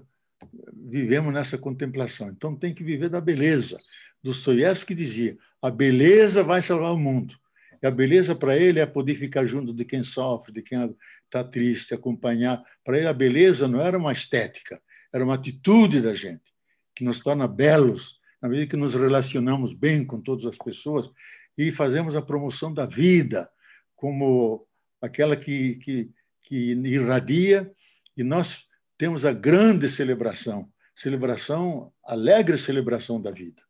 [0.73, 2.29] vivemos nessa contemplação.
[2.29, 3.79] Então tem que viver da beleza.
[4.21, 7.35] Dostoiévski dizia: a beleza vai salvar o mundo.
[7.81, 10.95] E a beleza para ele é poder ficar junto de quem sofre, de quem
[11.25, 12.63] está triste, acompanhar.
[12.83, 14.81] Para ele a beleza não era uma estética,
[15.11, 16.53] era uma atitude da gente
[16.95, 21.09] que nos torna belos na medida que nos relacionamos bem com todas as pessoas
[21.57, 23.49] e fazemos a promoção da vida
[23.95, 24.67] como
[24.99, 26.09] aquela que, que,
[26.41, 27.71] que irradia
[28.17, 28.67] e nós
[28.97, 33.61] temos a grande celebração, celebração, alegre celebração da vida.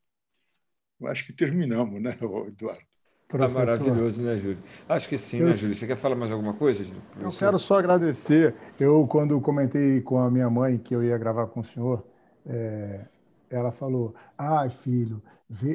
[1.00, 2.18] Eu acho que terminamos, né,
[2.48, 2.91] Eduardo?
[3.38, 4.64] Tá maravilhoso, né, Júlio?
[4.88, 5.50] Acho que sim, né, eu...
[5.50, 5.76] né, Júlio?
[5.76, 6.84] Você quer falar mais alguma coisa?
[6.84, 7.02] Júlio?
[7.20, 8.56] Eu quero só agradecer.
[8.80, 12.06] Eu, quando comentei com a minha mãe que eu ia gravar com o senhor,
[12.46, 13.08] é...
[13.50, 15.24] ela falou: Ah, filho,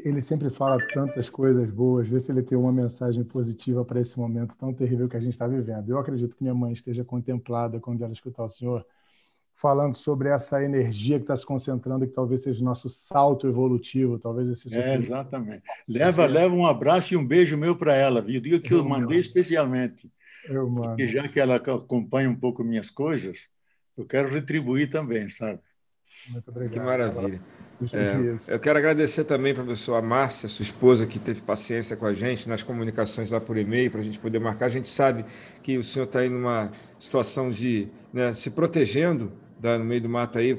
[0.04, 4.18] ele sempre fala tantas coisas boas, vê se ele tem uma mensagem positiva para esse
[4.18, 5.88] momento tão terrível que a gente está vivendo.
[5.90, 8.86] Eu acredito que minha mãe esteja contemplada quando ela escutar o senhor,
[9.56, 14.18] falando sobre essa energia que está se concentrando, que talvez seja o nosso salto evolutivo,
[14.18, 15.62] talvez esse É, exatamente.
[15.88, 18.40] Leva, leva um abraço e um beijo meu para ela, viu?
[18.40, 20.10] Diga que eu, eu mandei especialmente.
[20.46, 20.88] Eu mando.
[20.88, 23.48] Porque já que ela acompanha um pouco minhas coisas,
[23.96, 25.58] eu quero retribuir também, sabe?
[26.28, 26.72] Muito obrigado.
[26.72, 27.40] Que maravilha.
[27.92, 32.06] É, eu quero agradecer também para a pessoa Márcia, sua esposa, que teve paciência com
[32.06, 34.66] a gente nas comunicações lá por e-mail, para a gente poder marcar.
[34.66, 35.24] A gente sabe
[35.62, 40.38] que o senhor está aí numa situação de né, se protegendo no meio do mato
[40.38, 40.54] aí.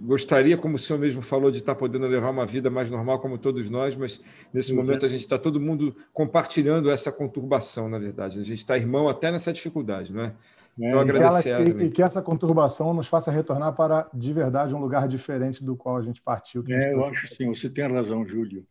[0.00, 3.38] Gostaria, como o senhor mesmo falou, de estar podendo levar uma vida mais normal como
[3.38, 4.20] todos nós, mas
[4.52, 8.38] nesse Sim, momento a gente está todo mundo compartilhando essa conturbação, na verdade.
[8.38, 10.34] A gente está irmão até nessa dificuldade, não é?
[10.80, 11.74] é então, agradecer.
[11.74, 15.74] Que, e que essa conturbação nos faça retornar para, de verdade, um lugar diferente do
[15.74, 16.62] qual a gente partiu.
[16.68, 18.66] É, gente eu acho sim, você tem razão, Júlio.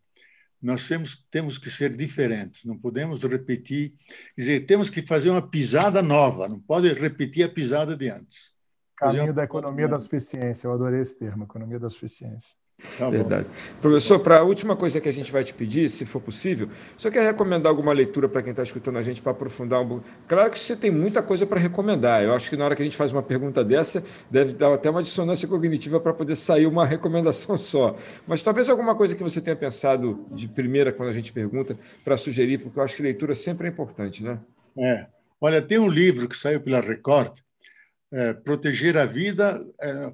[0.62, 3.96] Nós temos, temos que ser diferentes, não podemos repetir.
[4.36, 8.52] Quer dizer, temos que fazer uma pisada nova, não pode repetir a pisada de antes.
[9.02, 10.68] Caminho da economia da suficiência.
[10.68, 12.56] Eu adorei esse termo, economia da suficiência.
[12.98, 13.48] Tá Verdade.
[13.82, 17.10] Professor, para a última coisa que a gente vai te pedir, se for possível, você
[17.10, 20.06] quer recomendar alguma leitura para quem está escutando a gente para aprofundar um pouco?
[20.28, 22.24] Claro que você tem muita coisa para recomendar.
[22.24, 24.90] Eu acho que na hora que a gente faz uma pergunta dessa, deve dar até
[24.90, 27.96] uma dissonância cognitiva para poder sair uma recomendação só.
[28.28, 32.18] Mas talvez alguma coisa que você tenha pensado de primeira quando a gente pergunta para
[32.18, 34.40] sugerir, porque eu acho que leitura sempre é importante, né?
[34.78, 35.06] É.
[35.40, 37.34] Olha, tem um livro que saiu pela Record,
[38.12, 40.14] é, proteger a vida, é,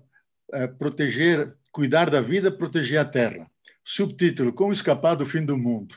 [0.53, 3.49] é, proteger, cuidar da vida, proteger a terra.
[3.83, 5.95] Subtítulo: Como escapar do fim do mundo.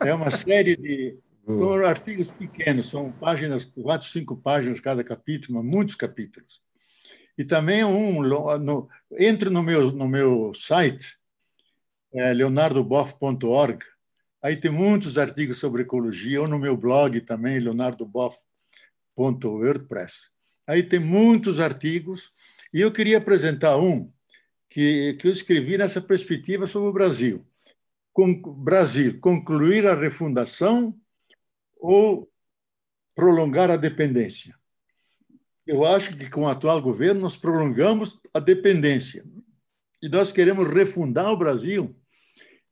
[0.00, 1.16] É uma série de
[1.46, 6.60] são artigos pequenos, são páginas, quatro, cinco páginas cada capítulo, muitos capítulos.
[7.38, 11.16] E também um, no, entre no meu no meu site
[12.12, 13.84] é, leonardoboff.org,
[14.42, 20.35] aí tem muitos artigos sobre ecologia, ou no meu blog também leonardoboff.wordpress.
[20.66, 22.30] Aí tem muitos artigos,
[22.72, 24.10] e eu queria apresentar um
[24.68, 27.46] que, que eu escrevi nessa perspectiva sobre o Brasil.
[28.58, 30.98] Brasil, concluir a refundação
[31.76, 32.30] ou
[33.14, 34.54] prolongar a dependência?
[35.66, 39.24] Eu acho que com o atual governo nós prolongamos a dependência.
[40.02, 41.96] E nós queremos refundar o Brasil.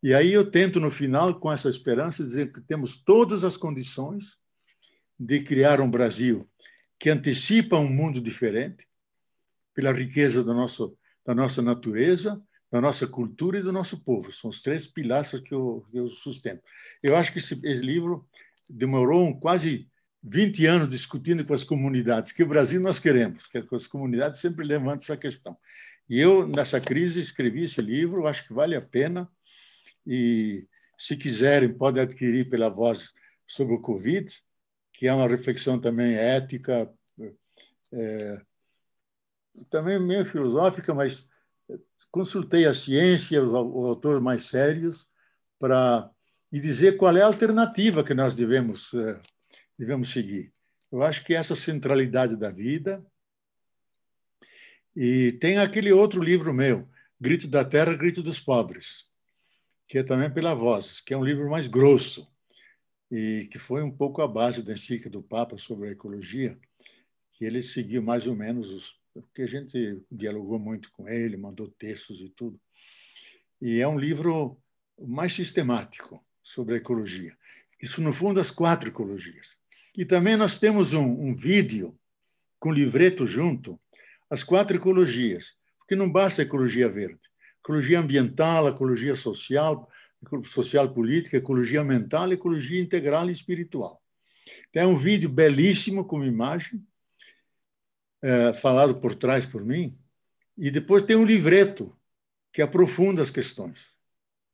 [0.02, 4.36] E aí eu tento, no final, com essa esperança, dizer que temos todas as condições
[5.18, 6.48] de criar um Brasil
[6.98, 8.86] que antecipa um mundo diferente,
[9.74, 10.96] pela riqueza do nosso,
[11.26, 12.40] da nossa natureza,
[12.70, 14.32] da nossa cultura e do nosso povo.
[14.32, 16.62] São os três pilares que eu, eu sustento.
[17.02, 18.26] Eu acho que esse, esse livro
[18.68, 19.88] demorou quase
[20.22, 24.64] 20 anos discutindo com as comunidades, que o Brasil nós queremos, que as comunidades sempre
[24.64, 25.56] levantam essa questão.
[26.08, 29.28] E eu, nessa crise, escrevi esse livro, acho que vale a pena.
[30.06, 30.66] E,
[30.98, 33.12] se quiserem, podem adquirir pela voz
[33.46, 34.32] sobre o Covid,
[34.94, 36.90] que é uma reflexão também ética,
[37.92, 38.40] é,
[39.68, 41.28] também meio filosófica, mas
[42.10, 43.54] consultei a ciência, os
[43.86, 45.06] autores mais sérios,
[45.58, 46.10] para
[46.50, 49.20] e dizer qual é a alternativa que nós devemos, é,
[49.76, 50.52] devemos seguir.
[50.90, 53.04] Eu acho que essa centralidade da vida.
[54.94, 56.88] E tem aquele outro livro meu,
[57.20, 59.06] Grito da Terra, Grito dos Pobres,
[59.88, 62.32] que é também pela Vozes, que é um livro mais grosso
[63.14, 66.58] e que foi um pouco a base da encíclica do Papa sobre a ecologia,
[67.32, 71.68] que ele seguiu mais ou menos os porque a gente dialogou muito com ele, mandou
[71.68, 72.60] textos e tudo.
[73.62, 74.58] E é um livro
[75.00, 77.36] mais sistemático sobre a ecologia.
[77.80, 79.56] Isso, no fundo, as quatro ecologias.
[79.96, 81.96] E também nós temos um, um vídeo
[82.58, 83.80] com livreto junto,
[84.28, 87.20] as quatro ecologias, porque não basta a ecologia verde.
[87.60, 89.88] Ecologia ambiental, ecologia social,
[90.46, 94.00] social política, ecologia mental, ecologia integral e espiritual.
[94.72, 96.84] Tem é um vídeo belíssimo com imagem,
[98.22, 99.96] é, falado por trás por mim,
[100.56, 101.94] e depois tem um livreto
[102.52, 103.94] que aprofunda as questões.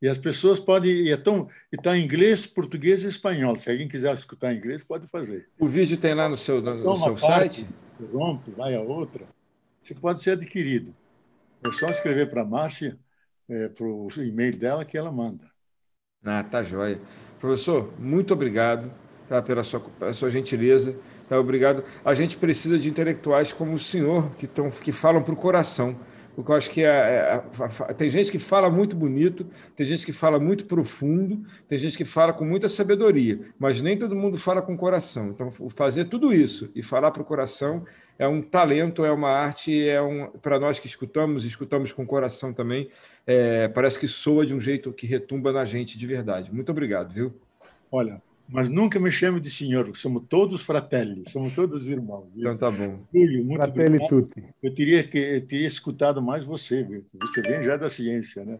[0.03, 0.93] E as pessoas podem.
[0.93, 3.57] E está em inglês, português e espanhol.
[3.57, 5.51] Se alguém quiser escutar em inglês, pode fazer.
[5.59, 7.67] O vídeo tem lá no seu, no, no seu site?
[8.11, 9.27] Rompe, vai a outra.
[9.85, 10.95] Isso pode ser adquirido.
[11.67, 12.99] É só escrever para a Márcia,
[13.47, 15.50] é, para o e-mail dela, que ela manda.
[16.25, 17.01] Ah, tá joia.
[17.39, 18.91] Professor, muito obrigado
[19.29, 20.95] tá, pela, sua, pela sua gentileza.
[21.29, 21.83] Tá, obrigado.
[22.05, 25.97] A gente precisa de intelectuais como o senhor, que, tão, que falam para o coração
[26.35, 27.43] porque eu acho que é,
[27.89, 29.47] é, tem gente que fala muito bonito,
[29.77, 33.99] tem gente que fala muito profundo, tem gente que fala com muita sabedoria, mas nem
[33.99, 35.31] todo mundo fala com coração.
[35.31, 37.85] Então, fazer tudo isso e falar para o coração
[38.19, 42.53] é um talento, é uma arte, é um para nós que escutamos, escutamos com coração
[42.53, 42.91] também,
[43.27, 46.53] é, parece que soa de um jeito que retumba na gente de verdade.
[46.53, 47.35] Muito obrigado, viu?
[47.91, 48.23] Olha,
[48.53, 52.29] mas nunca me chame de senhor, somos todos fratelli, somos todos irmãos.
[52.35, 52.53] Viu?
[52.53, 53.07] Então tá bom.
[53.15, 54.09] Júlio, muito fratelli obrigado.
[54.09, 54.45] tutti.
[54.63, 57.07] Eu teria, que, eu teria escutado mais você, viu?
[57.15, 58.59] você vem já da ciência, né?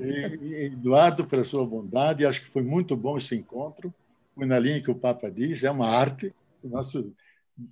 [0.00, 3.92] E, e Eduardo, pela sua bondade, acho que foi muito bom esse encontro,
[4.34, 6.32] foi na linha que o Papa diz, é uma arte,
[6.62, 6.92] nós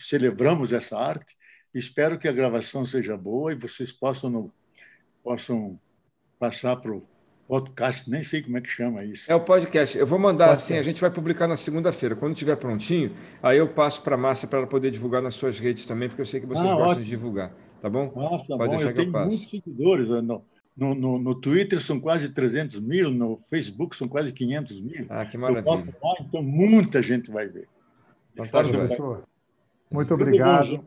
[0.01, 1.37] celebramos essa arte,
[1.75, 4.51] espero que a gravação seja boa e vocês possam,
[5.23, 5.79] possam
[6.39, 7.07] passar para o
[7.47, 9.31] podcast, nem sei como é que chama isso.
[9.31, 9.97] É o podcast.
[9.97, 10.73] Eu vou mandar podcast.
[10.73, 12.17] assim, a gente vai publicar na segunda-feira.
[12.17, 13.13] Quando estiver prontinho,
[13.43, 16.23] aí eu passo para a Márcia para ela poder divulgar nas suas redes também, porque
[16.23, 17.05] eu sei que vocês ah, gostam ótimo.
[17.05, 17.53] de divulgar.
[17.81, 18.11] Tá bom?
[18.17, 18.77] Nossa, tá Pode bom.
[18.77, 19.29] deixar eu que eu passo.
[19.29, 20.09] muitos seguidores.
[20.09, 20.21] Né?
[20.23, 20.45] No,
[20.77, 25.07] no, no, no, Twitter são quase 300 mil, no Facebook são quase 500 mil.
[25.09, 25.95] Ah, que maravilha.
[26.03, 27.69] Lá, então, muita gente vai ver.
[28.35, 29.25] Tá, professor.
[29.91, 30.85] Muito obrigado.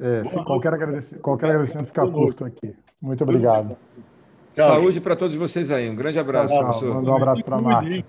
[0.00, 2.74] É, qualquer, agradecimento, qualquer agradecimento fica curto aqui.
[3.00, 3.76] Muito obrigado.
[4.58, 5.88] Tchau, Saúde para todos vocês aí.
[5.88, 6.94] Um grande abraço, tchau, professor.
[6.94, 8.04] Manda um abraço para a Márcia.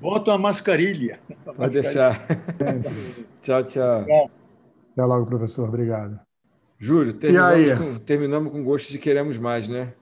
[0.00, 1.20] Bota uma mascarilha.
[1.44, 2.26] Pode deixar.
[3.40, 4.00] tchau, tchau.
[4.92, 5.68] Até logo, professor.
[5.68, 6.18] Obrigado.
[6.78, 9.94] Júlio, terminamos com, terminamos com gosto de queremos mais, né?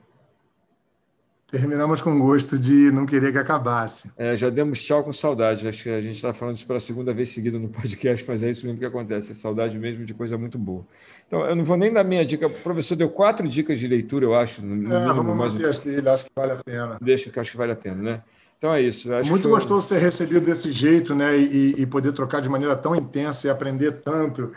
[1.53, 4.11] Terminamos com gosto de não querer que acabasse.
[4.17, 5.67] É, já demos tchau com saudade.
[5.67, 8.49] Acho que a gente está falando isso pela segunda vez seguida no podcast, mas é
[8.49, 9.33] isso mesmo que acontece.
[9.33, 10.83] É saudade mesmo de coisa muito boa.
[11.27, 12.47] Então, eu não vou nem dar minha dica.
[12.47, 14.65] O professor deu quatro dicas de leitura, eu acho.
[14.65, 16.97] No, no é, mínimo, vamos manter as dele, acho que vale a pena.
[16.99, 18.23] Deixa, que acho que vale a pena, né?
[18.57, 19.07] Então é isso.
[19.29, 21.37] muito gostoso ser recebido desse jeito, né?
[21.37, 24.51] E, e, poder trocar de maneira tão intensa e aprender tanto.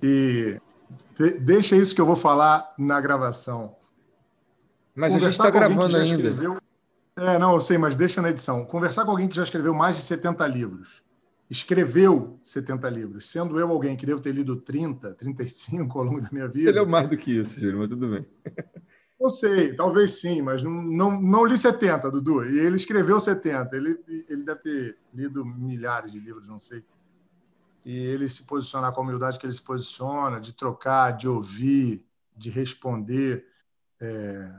[0.00, 0.56] E
[1.18, 3.76] de, deixa isso que eu vou falar na gravação
[4.98, 6.28] mas a gente está gravando ainda.
[6.28, 6.58] Escreveu...
[7.16, 8.64] É, não, eu sei, mas deixa na edição.
[8.64, 11.02] Conversar com alguém que já escreveu mais de 70 livros.
[11.48, 13.30] Escreveu 70 livros.
[13.30, 16.70] Sendo eu alguém que devo ter lido 30, 35 ao longo da minha vida.
[16.70, 18.26] Você leu mais do que isso, Júlio, mas tudo bem.
[19.20, 22.44] Não sei, talvez sim, mas não, não, não li 70, Dudu.
[22.44, 23.76] E ele escreveu 70.
[23.76, 23.98] Ele,
[24.28, 26.84] ele deve ter lido milhares de livros, não sei.
[27.84, 32.04] E ele se posicionar com a humildade que ele se posiciona, de trocar, de ouvir,
[32.36, 33.44] de responder.
[34.00, 34.52] É,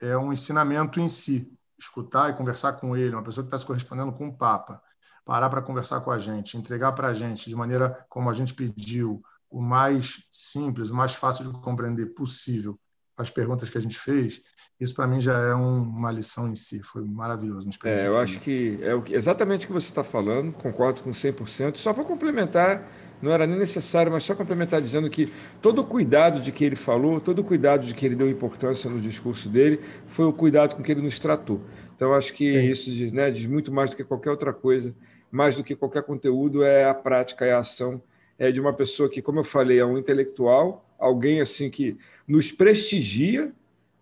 [0.00, 1.52] é um ensinamento em si.
[1.78, 4.82] Escutar e conversar com ele, uma pessoa que está se correspondendo com o Papa,
[5.24, 8.52] parar para conversar com a gente, entregar para a gente de maneira como a gente
[8.52, 12.78] pediu, o mais simples, o mais fácil de compreender possível
[13.16, 14.42] as perguntas que a gente fez,
[14.80, 16.82] isso para mim já é um, uma lição em si.
[16.82, 17.68] Foi maravilhoso.
[17.84, 21.76] É, eu acho que é exatamente o que você está falando, concordo com 100%.
[21.76, 22.88] Só para complementar
[23.20, 25.30] não era nem necessário, mas só complementar dizendo que
[25.60, 28.88] todo o cuidado de que ele falou, todo o cuidado de que ele deu importância
[28.88, 31.60] no discurso dele, foi o cuidado com que ele nos tratou.
[31.94, 32.64] Então, acho que é.
[32.64, 34.94] isso diz, né, diz muito mais do que qualquer outra coisa,
[35.30, 38.02] mais do que qualquer conteúdo, é a prática, é a ação
[38.40, 42.50] é de uma pessoa que, como eu falei, é um intelectual, alguém assim que nos
[42.50, 43.52] prestigia,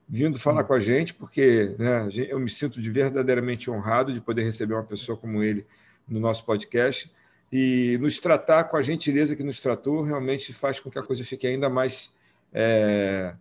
[0.08, 0.42] vindo Sim.
[0.42, 4.74] falar com a gente, porque né, eu me sinto de verdadeiramente honrado de poder receber
[4.74, 5.66] uma pessoa como ele
[6.08, 7.10] no nosso podcast
[7.52, 11.24] e nos tratar com a gentileza que nos tratou realmente faz com que a coisa
[11.24, 12.10] fique ainda mais
[12.52, 13.34] é,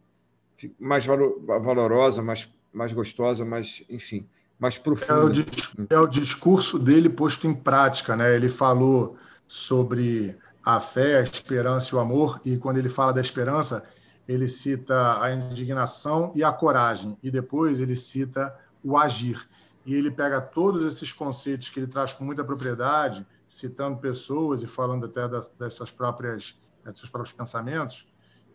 [0.79, 4.27] mais valorosa, mais, mais gostosa, mais, enfim,
[4.57, 5.39] mais profunda.
[5.87, 8.35] É o, é o discurso dele posto em prática, né?
[8.35, 13.21] Ele falou sobre a fé, a esperança e o amor, e quando ele fala da
[13.21, 13.83] esperança,
[14.27, 18.53] ele cita a indignação e a coragem, e depois ele cita
[18.83, 19.47] o agir.
[19.85, 24.67] E ele pega todos esses conceitos que ele traz com muita propriedade, citando pessoas e
[24.67, 28.07] falando até das, das suas próprias, dos seus próprios pensamentos,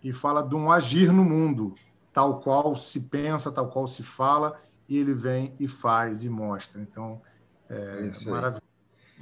[0.03, 1.75] e fala de um agir no mundo,
[2.13, 6.81] tal qual se pensa, tal qual se fala, e ele vem e faz e mostra.
[6.83, 7.23] Então,
[7.69, 8.73] é, é maravilhoso.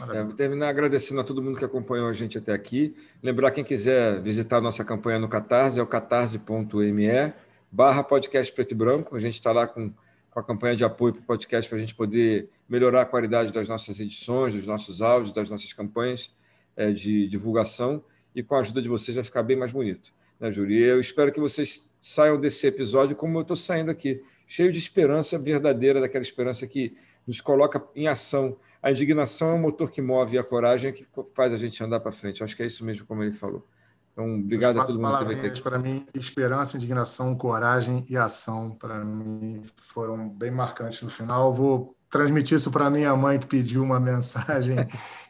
[0.09, 2.97] É, terminar agradecendo a todo mundo que acompanhou a gente até aqui.
[3.23, 7.35] Lembrar quem quiser visitar a nossa campanha no Catarse, é o catarse.me
[7.71, 9.15] barra podcast preto e branco.
[9.15, 9.93] A gente está lá com,
[10.31, 13.53] com a campanha de apoio para o podcast para a gente poder melhorar a qualidade
[13.53, 16.35] das nossas edições, dos nossos áudios, das nossas campanhas
[16.77, 18.03] é, de divulgação.
[18.35, 20.13] E com a ajuda de vocês vai ficar bem mais bonito.
[20.39, 20.77] Né, Júlio?
[20.77, 24.79] E eu espero que vocês saiam desse episódio como eu estou saindo aqui, cheio de
[24.79, 26.97] esperança verdadeira, daquela esperança que
[27.27, 30.93] nos coloca em ação a indignação é o motor que move e a coragem é
[30.93, 32.43] que faz a gente andar para frente.
[32.43, 33.67] Acho que é isso mesmo, como ele falou.
[34.13, 35.63] Então, obrigado a todo mundo que veio aqui.
[35.63, 41.53] Para mim, esperança, indignação, coragem e ação, para mim, foram bem marcantes no final.
[41.53, 44.77] Vou transmitir isso para minha mãe, que pediu uma mensagem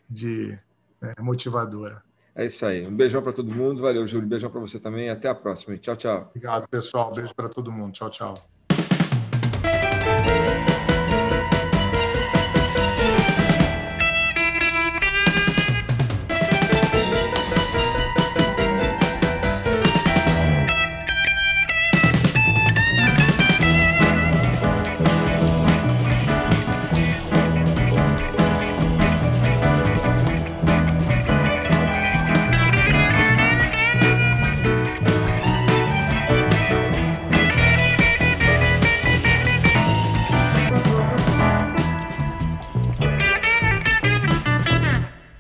[0.08, 0.58] de
[1.00, 2.02] né, motivadora.
[2.34, 2.86] É isso aí.
[2.86, 3.82] Um beijão para todo mundo.
[3.82, 4.26] Valeu, Júlio.
[4.26, 5.10] Beijão para você também.
[5.10, 5.76] Até a próxima.
[5.76, 6.26] Tchau, tchau.
[6.30, 7.12] Obrigado, pessoal.
[7.12, 7.92] Beijo para todo mundo.
[7.92, 8.34] Tchau, tchau.